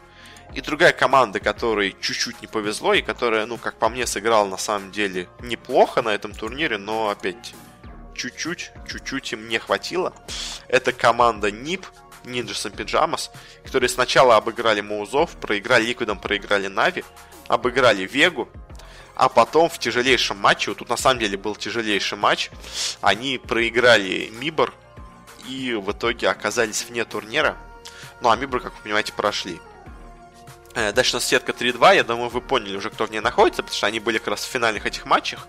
И 0.54 0.60
другая 0.60 0.92
команда, 0.92 1.40
которой 1.40 1.96
чуть-чуть 1.98 2.42
не 2.42 2.46
повезло, 2.46 2.92
и 2.92 3.00
которая, 3.00 3.46
ну, 3.46 3.56
как 3.56 3.78
по 3.78 3.88
мне, 3.88 4.06
сыграла 4.06 4.46
на 4.46 4.58
самом 4.58 4.92
деле 4.92 5.28
неплохо 5.40 6.02
на 6.02 6.10
этом 6.10 6.34
турнире, 6.34 6.76
но 6.76 7.08
опять 7.08 7.54
чуть-чуть, 8.14 8.72
чуть-чуть 8.86 9.32
им 9.32 9.48
не 9.48 9.58
хватило. 9.58 10.14
Это 10.68 10.92
команда 10.92 11.50
НИП, 11.50 11.86
Ninjas 12.24 12.70
and 12.70 12.76
Pyjamas, 12.76 13.30
которые 13.64 13.88
сначала 13.88 14.36
обыграли 14.36 14.80
Маузов, 14.82 15.30
проиграли 15.36 15.86
Ликвидом, 15.86 16.18
проиграли 16.18 16.66
Нави, 16.66 17.04
обыграли 17.48 18.06
Вегу, 18.06 18.48
а 19.14 19.28
потом 19.28 19.68
в 19.68 19.78
тяжелейшем 19.78 20.38
матче, 20.38 20.70
вот 20.70 20.78
тут 20.78 20.88
на 20.88 20.96
самом 20.96 21.20
деле 21.20 21.38
был 21.38 21.56
тяжелейший 21.56 22.18
матч, 22.18 22.50
они 23.00 23.38
проиграли 23.38 24.30
MIBR, 24.32 24.74
и 25.48 25.72
в 25.74 25.92
итоге 25.92 26.28
оказались 26.28 26.84
вне 26.84 27.04
турнира. 27.04 27.56
Ну, 28.20 28.30
а 28.30 28.36
Мибры, 28.36 28.60
как 28.60 28.74
вы 28.74 28.82
понимаете, 28.82 29.12
прошли. 29.12 29.60
Э, 30.74 30.92
дальше 30.92 31.12
у 31.12 31.16
нас 31.16 31.24
сетка 31.24 31.52
3-2, 31.52 31.96
я 31.96 32.04
думаю, 32.04 32.28
вы 32.28 32.40
поняли 32.40 32.76
уже, 32.76 32.90
кто 32.90 33.06
в 33.06 33.10
ней 33.10 33.20
находится, 33.20 33.62
потому 33.62 33.76
что 33.76 33.86
они 33.86 34.00
были 34.00 34.18
как 34.18 34.28
раз 34.28 34.44
в 34.44 34.50
финальных 34.50 34.84
этих 34.84 35.06
матчах. 35.06 35.46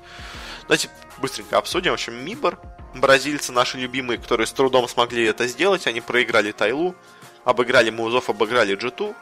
Давайте 0.62 0.90
быстренько 1.18 1.58
обсудим. 1.58 1.92
В 1.92 1.96
общем, 1.96 2.14
MIBR, 2.14 2.60
бразильцы 2.94 3.52
наши 3.52 3.78
любимые, 3.78 4.18
которые 4.18 4.48
с 4.48 4.54
трудом 4.54 4.88
смогли 4.88 5.26
это 5.26 5.48
сделать, 5.48 5.88
они 5.88 6.00
проиграли 6.00 6.52
TyLoo, 6.52 6.96
обыграли 7.44 7.90
Маузов, 7.90 8.30
обыграли 8.30 8.76
G2, 8.76 9.16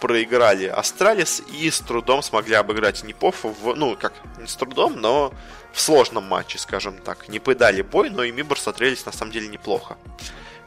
проиграли 0.00 0.66
Astralis 0.66 1.42
и 1.60 1.70
с 1.70 1.80
трудом 1.80 2.22
смогли 2.22 2.54
обыграть 2.54 3.02
Нипов 3.04 3.44
в, 3.44 3.74
ну, 3.74 3.96
как, 3.96 4.12
не 4.38 4.46
с 4.46 4.56
трудом, 4.56 5.00
но 5.00 5.32
в 5.72 5.80
сложном 5.80 6.24
матче, 6.24 6.58
скажем 6.58 6.98
так. 6.98 7.28
Не 7.28 7.38
дали 7.38 7.82
бой, 7.82 8.10
но 8.10 8.24
и 8.24 8.32
MIBR 8.32 8.58
смотрелись 8.58 9.04
на 9.04 9.12
самом 9.12 9.32
деле 9.32 9.48
неплохо. 9.48 9.98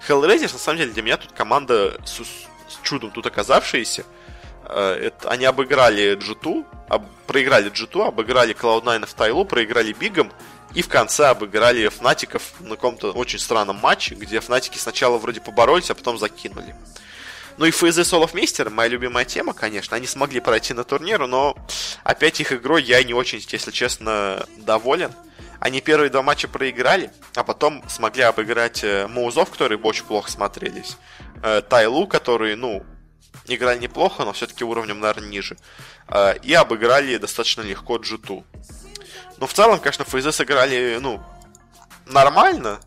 Hellraisers, 0.08 0.54
на 0.54 0.60
самом 0.60 0.78
деле, 0.78 0.92
для 0.92 1.02
меня 1.02 1.18
тут 1.18 1.32
команда 1.32 2.00
с, 2.06 2.20
с 2.20 2.80
чудом 2.84 3.12
тут 3.12 3.26
оказавшаяся. 3.26 4.06
Э, 4.66 4.94
это, 4.94 5.30
они 5.30 5.46
обыграли 5.46 6.16
G2, 6.16 6.66
об, 6.88 7.06
проиграли 7.26 7.72
G2, 7.72 8.08
обыграли 8.08 8.56
Cloud9 8.56 9.06
в 9.08 9.14
TyLoo, 9.14 9.46
проиграли 9.46 9.94
Бигом, 9.94 10.32
и 10.74 10.84
в 10.84 10.88
конце 10.88 11.28
обыграли 11.28 11.88
Фнатиков 11.88 12.54
на 12.60 12.76
каком-то 12.76 13.12
очень 13.12 13.40
странном 13.40 13.78
матче, 13.78 14.14
где 14.14 14.40
Фнатики 14.40 14.78
сначала 14.78 15.18
вроде 15.18 15.42
поборолись, 15.42 15.90
а 15.90 15.96
потом 15.96 16.20
закинули. 16.20 16.76
Ну 17.60 17.66
и 17.66 17.72
ФЗ 17.72 18.08
Солов 18.08 18.34
Мейстер, 18.34 18.70
моя 18.70 18.88
любимая 18.88 19.26
тема, 19.26 19.54
конечно. 19.54 19.98
Они 19.98 20.08
смогли 20.08 20.40
пройти 20.40 20.74
на 20.74 20.86
турниру, 20.86 21.28
но 21.28 21.58
опять 22.06 22.40
их 22.40 22.54
игрой 22.54 22.82
я 22.84 23.04
не 23.04 23.14
очень, 23.14 23.46
если 23.46 23.72
честно, 23.72 24.46
доволен. 24.56 25.12
Они 25.60 25.82
первые 25.82 26.10
два 26.10 26.22
матча 26.22 26.48
проиграли, 26.48 27.12
а 27.36 27.44
потом 27.44 27.84
смогли 27.90 28.24
обыграть 28.24 28.82
э, 28.86 29.08
Маузов, 29.08 29.50
которые 29.50 29.78
очень 29.78 30.06
плохо 30.06 30.32
смотрелись. 30.32 30.96
Э, 31.44 31.62
Тайлу, 31.62 32.08
которые, 32.08 32.56
ну, 32.56 32.86
играли 33.46 33.78
неплохо, 33.80 34.24
но 34.24 34.32
все-таки 34.32 34.64
уровнем, 34.64 35.02
наверное, 35.02 35.28
ниже. 35.28 35.58
Э, 36.08 36.38
и 36.42 36.54
обыграли 36.54 37.18
достаточно 37.18 37.62
легко 37.62 37.98
G2. 37.98 38.42
Но 39.36 39.48
в 39.48 39.52
целом, 39.52 39.80
конечно, 39.80 40.06
ФЗ 40.06 40.34
сыграли, 40.34 40.98
ну, 41.02 41.22
нормально, 42.06 42.80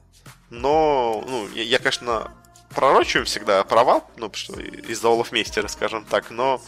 но, 0.48 1.22
ну, 1.28 1.46
я, 1.52 1.62
я 1.62 1.78
конечно, 1.78 2.32
пророчиваем 2.72 3.26
всегда 3.26 3.62
провал, 3.64 4.10
ну, 4.16 4.30
что 4.32 4.58
из-за 4.60 5.08
Олафмейстера, 5.08 5.68
скажем 5.68 6.04
так, 6.04 6.30
но 6.30 6.60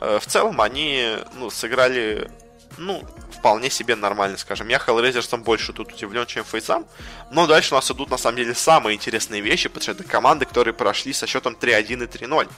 э, 0.00 0.18
в 0.20 0.26
целом 0.26 0.60
они, 0.60 1.16
ну, 1.34 1.50
сыграли, 1.50 2.30
ну, 2.76 3.04
вполне 3.32 3.70
себе 3.70 3.96
нормально, 3.96 4.36
скажем. 4.36 4.68
Я 4.68 4.78
Hellraisers'ом 4.78 5.42
больше 5.42 5.72
тут 5.72 5.92
удивлен, 5.92 6.26
чем 6.26 6.44
Фейсам, 6.44 6.86
но 7.30 7.46
дальше 7.46 7.74
у 7.74 7.76
нас 7.76 7.90
идут, 7.90 8.10
на 8.10 8.18
самом 8.18 8.36
деле, 8.38 8.54
самые 8.54 8.96
интересные 8.96 9.40
вещи, 9.40 9.68
потому 9.68 9.82
что 9.82 9.92
это 9.92 10.04
команды, 10.04 10.44
которые 10.44 10.74
прошли 10.74 11.12
со 11.12 11.26
счетом 11.26 11.56
3-1 11.60 12.04
и 12.04 12.06
3-0. 12.06 12.48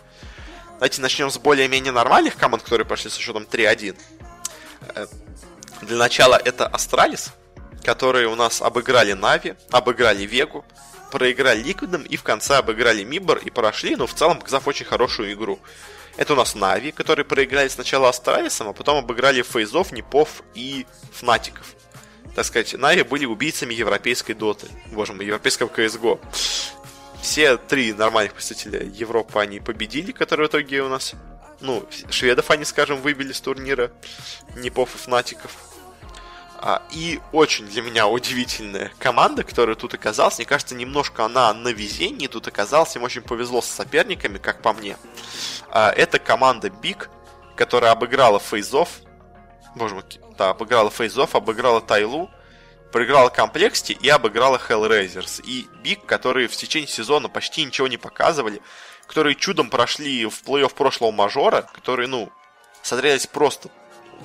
Давайте 0.74 1.02
начнем 1.02 1.30
с 1.30 1.38
более-менее 1.38 1.92
нормальных 1.92 2.36
команд, 2.36 2.62
которые 2.62 2.86
прошли 2.86 3.10
со 3.10 3.20
счетом 3.20 3.44
3-1. 3.44 3.98
Э, 4.94 5.06
для 5.82 5.96
начала 5.96 6.40
это 6.42 6.66
Astralis, 6.66 7.32
которые 7.84 8.28
у 8.28 8.34
нас 8.34 8.62
обыграли 8.62 9.12
Нави, 9.12 9.54
обыграли 9.70 10.24
Вегу, 10.24 10.64
проиграли 11.10 11.62
Ликвидом 11.62 12.02
и 12.02 12.16
в 12.16 12.22
конце 12.22 12.56
обыграли 12.56 13.02
MIBR 13.02 13.38
и 13.38 13.50
прошли, 13.50 13.96
но 13.96 14.06
в 14.06 14.14
целом 14.14 14.38
показав 14.38 14.66
очень 14.68 14.86
хорошую 14.86 15.32
игру. 15.32 15.58
Это 16.16 16.32
у 16.32 16.36
нас 16.36 16.54
Нави, 16.54 16.92
которые 16.92 17.24
проиграли 17.24 17.68
сначала 17.68 18.08
Астралисом, 18.08 18.68
а 18.68 18.72
потом 18.72 18.98
обыграли 18.98 19.42
Фейзов, 19.42 19.92
Нипов 19.92 20.42
и 20.54 20.86
Фнатиков. 21.12 21.74
Так 22.34 22.44
сказать, 22.44 22.74
Нави 22.74 23.02
были 23.02 23.24
убийцами 23.24 23.74
европейской 23.74 24.34
доты. 24.34 24.68
Боже 24.92 25.12
мой, 25.12 25.26
европейского 25.26 25.68
CSGO. 25.68 26.20
Все 27.22 27.56
три 27.56 27.92
нормальных 27.92 28.34
представителя 28.34 28.82
Европы 28.82 29.38
они 29.38 29.60
победили, 29.60 30.12
которые 30.12 30.48
в 30.48 30.50
итоге 30.50 30.82
у 30.82 30.88
нас... 30.88 31.14
Ну, 31.60 31.86
шведов 32.10 32.50
они, 32.50 32.64
скажем, 32.64 33.02
выбили 33.02 33.32
с 33.32 33.40
турнира. 33.40 33.90
Непов 34.56 34.94
и 34.94 34.98
Фнатиков. 34.98 35.69
А, 36.62 36.82
и 36.90 37.20
очень 37.32 37.66
для 37.66 37.80
меня 37.80 38.06
удивительная 38.06 38.92
команда, 38.98 39.44
которая 39.44 39.76
тут 39.76 39.94
оказалась. 39.94 40.36
Мне 40.36 40.46
кажется, 40.46 40.74
немножко 40.74 41.24
она 41.24 41.54
на 41.54 41.68
везении 41.68 42.26
тут 42.26 42.48
оказалась. 42.48 42.94
Им 42.96 43.02
очень 43.02 43.22
повезло 43.22 43.62
с 43.62 43.66
соперниками, 43.66 44.36
как 44.36 44.60
по 44.60 44.74
мне. 44.74 44.98
А, 45.70 45.90
это 45.90 46.18
команда 46.18 46.68
Big, 46.68 47.08
которая 47.56 47.92
обыграла 47.92 48.38
Фейзов. 48.38 48.90
Боже 49.74 49.94
мой, 49.94 50.04
да, 50.36 50.50
обыграла 50.50 50.90
Фейзов, 50.90 51.34
обыграла 51.34 51.80
Тайлу, 51.80 52.30
проиграла 52.92 53.30
Комплексти 53.30 53.92
и 53.92 54.10
обыграла 54.10 54.58
Hellraisers. 54.58 55.42
И 55.42 55.66
Big, 55.82 56.04
которые 56.04 56.46
в 56.46 56.56
течение 56.56 56.88
сезона 56.88 57.30
почти 57.30 57.64
ничего 57.64 57.88
не 57.88 57.96
показывали, 57.96 58.60
которые 59.06 59.34
чудом 59.34 59.70
прошли 59.70 60.26
в 60.26 60.42
плей-офф 60.42 60.74
прошлого 60.74 61.10
мажора, 61.10 61.62
которые, 61.72 62.06
ну, 62.06 62.30
смотрелись 62.82 63.26
просто, 63.26 63.70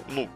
ну, 0.10 0.30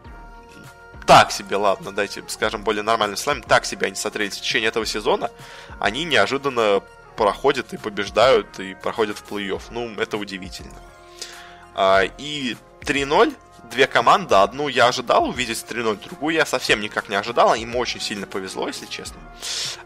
так 1.06 1.32
себе, 1.32 1.56
ладно, 1.56 1.92
дайте, 1.92 2.22
скажем, 2.28 2.62
более 2.62 2.82
нормальным 2.82 3.16
словами, 3.16 3.42
так 3.46 3.64
себе 3.64 3.86
они 3.86 3.96
смотрелись 3.96 4.36
в 4.36 4.40
течение 4.40 4.68
этого 4.68 4.86
сезона, 4.86 5.30
они 5.78 6.04
неожиданно 6.04 6.82
проходят 7.16 7.72
и 7.72 7.76
побеждают, 7.76 8.58
и 8.58 8.74
проходят 8.74 9.18
в 9.18 9.30
плей-офф. 9.30 9.62
Ну, 9.70 9.94
это 9.96 10.16
удивительно. 10.16 10.74
А, 11.74 12.02
и 12.18 12.56
3-0, 12.80 13.34
две 13.70 13.86
команды, 13.86 14.34
одну 14.34 14.68
я 14.68 14.88
ожидал 14.88 15.28
увидеть 15.28 15.64
3-0, 15.68 16.02
другую 16.02 16.34
я 16.34 16.46
совсем 16.46 16.80
никак 16.80 17.08
не 17.08 17.16
ожидал, 17.16 17.54
им 17.54 17.76
очень 17.76 18.00
сильно 18.00 18.26
повезло, 18.26 18.68
если 18.68 18.86
честно. 18.86 19.18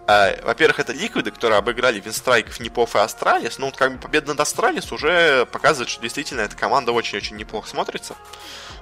А, 0.06 0.34
во-первых, 0.44 0.80
это 0.80 0.92
Ликвиды, 0.92 1.30
которые 1.30 1.58
обыграли 1.58 2.00
Винстрайков, 2.00 2.60
Нипов 2.60 2.96
и 2.96 2.98
Astralis, 2.98 3.58
ну, 3.58 3.72
как 3.72 3.94
бы 3.94 3.98
победа 3.98 4.28
над 4.28 4.40
Astralis 4.40 4.90
уже 4.92 5.46
показывает, 5.46 5.88
что 5.90 6.02
действительно 6.02 6.40
эта 6.40 6.56
команда 6.56 6.92
очень-очень 6.92 7.36
неплохо 7.36 7.68
смотрится. 7.68 8.14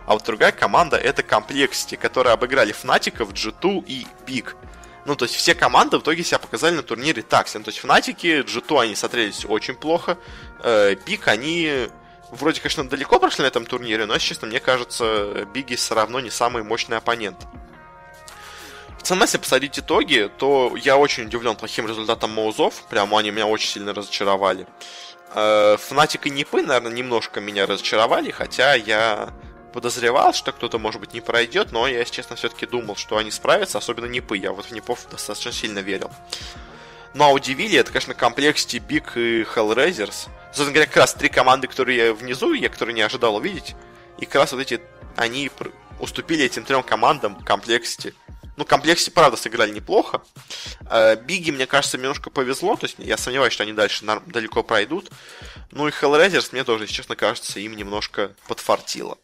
А 0.07 0.15
вот 0.15 0.25
другая 0.25 0.53
команда 0.53 0.97
это 0.97 1.23
Complexity, 1.23 1.97
которые 1.97 2.33
обыграли 2.33 2.73
Фнатиков, 2.73 3.33
G2 3.33 3.85
и 3.87 4.07
Big. 4.27 4.55
Ну, 5.05 5.17
то 5.17 5.25
есть 5.25 5.35
все 5.35 5.55
команды 5.55 5.99
в 5.99 6.03
итоге 6.03 6.23
себя 6.23 6.39
показали 6.39 6.77
на 6.77 6.83
турнире 6.83 7.23
так. 7.23 7.47
Ну, 7.55 7.63
то 7.63 7.71
есть 7.71 7.81
Фнатики, 7.81 8.43
G2 8.43 8.83
они 8.83 8.95
смотрелись 8.95 9.45
очень 9.45 9.75
плохо. 9.75 10.17
Э, 10.63 10.95
Big 10.95 11.23
они 11.27 11.89
вроде, 12.31 12.61
конечно, 12.61 12.89
далеко 12.89 13.19
прошли 13.19 13.43
на 13.43 13.49
этом 13.49 13.67
турнире, 13.67 14.07
но, 14.07 14.19
честно, 14.19 14.49
мне 14.49 14.61
кажется, 14.61 15.47
Биги 15.53 15.75
все 15.75 15.95
равно 15.95 16.19
не 16.21 16.31
самый 16.31 16.63
мощный 16.63 16.97
оппонент. 16.97 17.47
В 18.99 19.03
целом, 19.03 19.23
если 19.23 19.39
посмотреть 19.39 19.79
итоги, 19.81 20.31
то 20.39 20.77
я 20.77 20.97
очень 20.97 21.25
удивлен 21.25 21.57
плохим 21.57 21.89
результатом 21.89 22.31
Моузов. 22.31 22.85
Прямо 22.89 23.19
они 23.19 23.33
меня 23.33 23.47
очень 23.47 23.69
сильно 23.69 23.93
разочаровали. 23.93 24.67
Фнатик 25.35 26.27
и 26.27 26.31
Нипы, 26.31 26.63
наверное, 26.63 26.93
немножко 26.93 27.41
меня 27.41 27.67
разочаровали, 27.67 28.31
хотя 28.31 28.75
я 28.75 29.31
подозревал, 29.73 30.33
что 30.33 30.53
кто-то, 30.53 30.79
может 30.79 31.01
быть, 31.01 31.15
не 31.15 31.21
пройдет, 31.21 31.73
но 31.73 31.89
я, 31.89 31.99
если 31.99 32.15
честно, 32.15 32.37
все-таки 32.37 32.67
думал, 32.67 32.97
что 32.97 33.17
они 33.17 33.31
справятся, 33.31 33.79
особенно 33.79 34.07
Непы. 34.07 34.37
Я 34.37 34.53
вот 34.53 34.67
в 34.67 34.71
Непов 34.71 35.07
достаточно 35.11 35.53
сильно 35.53 35.81
верил. 35.81 36.11
Ну 37.15 37.25
а 37.25 37.31
удивили, 37.31 37.79
это, 37.79 37.93
конечно, 37.93 38.13
Complexity, 38.13 38.79
Big 38.79 39.13
и 39.17 39.43
Hellraisers. 39.43 40.29
Собственно 40.47 40.73
говоря, 40.73 40.87
как 40.87 40.97
раз 40.97 41.15
три 41.15 41.29
команды, 41.29 41.67
которые 41.67 41.99
я 41.99 42.15
внизу, 42.15 42.53
я 42.53 42.69
которые 42.69 42.95
не 42.95 43.03
ожидал 43.03 43.37
увидеть. 43.37 43.75
И 44.19 44.25
как 44.25 44.37
раз 44.37 44.53
вот 44.53 44.61
эти, 44.61 44.81
они 45.17 45.51
уступили 46.01 46.45
этим 46.45 46.65
трем 46.65 46.83
командам 46.83 47.39
Complexity. 47.45 48.15
Ну, 48.57 48.65
Complexity, 48.65 49.11
правда, 49.11 49.37
сыграли 49.37 49.73
неплохо. 49.73 50.23
Э, 50.91 51.17
Биги, 51.17 51.51
мне 51.51 51.67
кажется, 51.67 51.97
немножко 51.97 52.31
повезло. 52.31 52.77
То 52.77 52.85
есть 52.85 52.97
я 52.99 53.17
сомневаюсь, 53.17 53.53
что 53.53 53.63
они 53.63 53.73
дальше 53.73 54.05
далеко 54.27 54.63
пройдут. 54.63 55.11
Ну 55.71 55.89
и 55.89 55.91
Hellraisers, 55.91 56.49
мне 56.53 56.65
тоже, 56.65 56.85
если 56.85 56.95
честно, 56.95 57.17
кажется, 57.17 57.61
им 57.61 57.77
немножко 57.77 58.35
подфартило. 58.47 59.19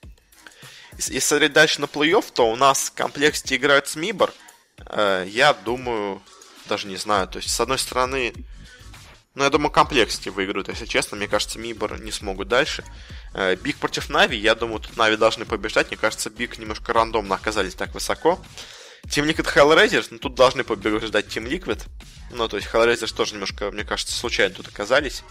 Если 0.99 1.20
смотреть 1.20 1.53
дальше 1.53 1.80
на 1.80 1.84
плей-офф, 1.84 2.24
то 2.34 2.51
у 2.51 2.57
нас 2.57 2.90
в 2.90 2.99
Complexity 2.99 3.55
играют 3.57 3.86
с 3.86 3.94
Мибор. 3.94 4.34
Э, 4.86 5.24
я 5.28 5.55
думаю, 5.55 6.20
даже 6.68 6.88
не 6.88 6.96
знаю, 6.96 7.28
то 7.28 7.38
есть, 7.38 7.55
с 7.55 7.61
одной 7.61 7.78
стороны, 7.78 8.34
ну, 9.36 9.44
я 9.44 9.51
думаю, 9.51 9.70
Complexity 9.70 10.32
выиграют, 10.32 10.66
если 10.66 10.86
честно. 10.86 11.16
Мне 11.16 11.28
кажется, 11.28 11.61
MIBR 11.61 12.00
не 12.01 12.11
смогут 12.11 12.49
дальше. 12.49 12.84
Э, 13.32 13.55
BIG 13.54 13.76
против 13.76 14.11
Нави, 14.11 14.36
я 14.36 14.57
думаю, 14.57 14.80
тут 14.80 14.96
Нави 14.96 15.16
должны 15.16 15.44
побеждать. 15.44 15.88
Мне 15.88 15.96
кажется, 15.96 16.30
BIG 16.30 16.59
немножко 16.59 16.92
рандомно 16.92 17.36
оказались 17.36 17.76
так 17.76 17.94
высоко. 17.94 18.40
Team 19.07 19.24
Liquid 19.24 19.55
Hellraisers, 19.55 20.09
ну 20.11 20.18
тут 20.18 20.34
должны 20.34 20.64
побеждать 20.64 21.26
Team 21.26 21.49
Liquid. 21.49 21.80
Ну, 22.32 22.49
то 22.49 22.57
есть 22.57 22.68
Hellraisers 22.68 23.14
тоже 23.14 23.34
немножко, 23.34 23.70
мне 23.70 23.84
кажется, 23.84 24.16
случайно 24.16 24.57
тут 24.57 24.66
оказались. 24.66 25.22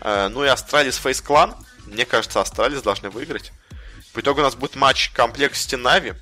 Э, 0.00 0.28
ну 0.28 0.42
и 0.42 0.48
Astralis 0.48 0.98
FaZe 1.02 1.22
Clan. 1.22 1.54
Мне 1.84 2.06
кажется, 2.06 2.40
Astralis 2.40 2.82
должны 2.82 3.10
выиграть. 3.10 3.52
По 4.16 4.20
итогу 4.20 4.40
у 4.40 4.44
нас 4.44 4.54
будет 4.54 4.76
матч 4.76 5.10
Complexity 5.14 5.76
Нави 5.76 6.14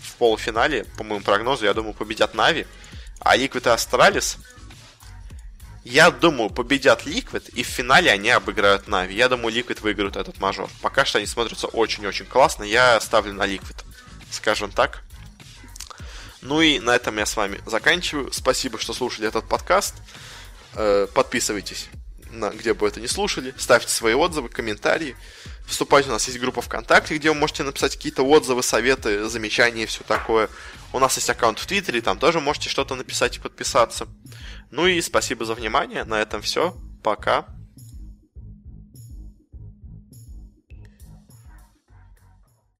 в 0.00 0.14
полуфинале. 0.14 0.84
По 0.96 1.04
моему 1.04 1.22
прогнозу, 1.22 1.66
я 1.66 1.74
думаю, 1.74 1.92
победят 1.92 2.32
Нави. 2.32 2.66
А 3.20 3.36
Liquid 3.36 3.58
и 3.58 3.76
Astralis 3.76 4.38
я 5.84 6.10
думаю, 6.10 6.48
победят 6.48 7.02
Liquid, 7.02 7.50
и 7.50 7.62
в 7.62 7.66
финале 7.66 8.10
они 8.10 8.30
обыграют 8.30 8.88
Нави. 8.88 9.14
Я 9.14 9.28
думаю, 9.28 9.54
Liquid 9.54 9.82
выиграют 9.82 10.16
этот 10.16 10.40
мажор. 10.40 10.70
Пока 10.80 11.04
что 11.04 11.18
они 11.18 11.26
смотрятся 11.26 11.66
очень-очень 11.66 12.24
классно. 12.24 12.64
Я 12.64 12.98
ставлю 13.02 13.34
на 13.34 13.46
Liquid, 13.46 13.84
скажем 14.30 14.70
так. 14.70 15.02
Ну 16.40 16.62
и 16.62 16.78
на 16.78 16.96
этом 16.96 17.18
я 17.18 17.26
с 17.26 17.36
вами 17.36 17.60
заканчиваю. 17.66 18.32
Спасибо, 18.32 18.78
что 18.78 18.94
слушали 18.94 19.28
этот 19.28 19.46
подкаст. 19.46 19.96
Э, 20.72 21.06
подписывайтесь, 21.12 21.90
на, 22.30 22.48
где 22.48 22.72
бы 22.72 22.88
это 22.88 23.02
ни 23.02 23.06
слушали. 23.06 23.52
Ставьте 23.58 23.90
свои 23.90 24.14
отзывы, 24.14 24.48
комментарии. 24.48 25.14
Вступайте, 25.66 26.10
у 26.10 26.12
нас 26.12 26.26
есть 26.26 26.38
группа 26.38 26.60
ВКонтакте, 26.60 27.16
где 27.16 27.30
вы 27.30 27.36
можете 27.36 27.62
написать 27.62 27.96
какие-то 27.96 28.22
отзывы, 28.22 28.62
советы, 28.62 29.28
замечания 29.28 29.84
и 29.84 29.86
все 29.86 30.04
такое. 30.04 30.48
У 30.92 30.98
нас 30.98 31.16
есть 31.16 31.28
аккаунт 31.30 31.58
в 31.58 31.66
Твиттере, 31.66 32.00
там 32.00 32.18
тоже 32.18 32.40
можете 32.40 32.68
что-то 32.68 32.94
написать 32.94 33.38
и 33.38 33.40
подписаться. 33.40 34.06
Ну 34.70 34.86
и 34.86 35.00
спасибо 35.00 35.44
за 35.44 35.54
внимание. 35.54 36.04
На 36.04 36.20
этом 36.20 36.42
все. 36.42 36.76
Пока. 37.02 37.46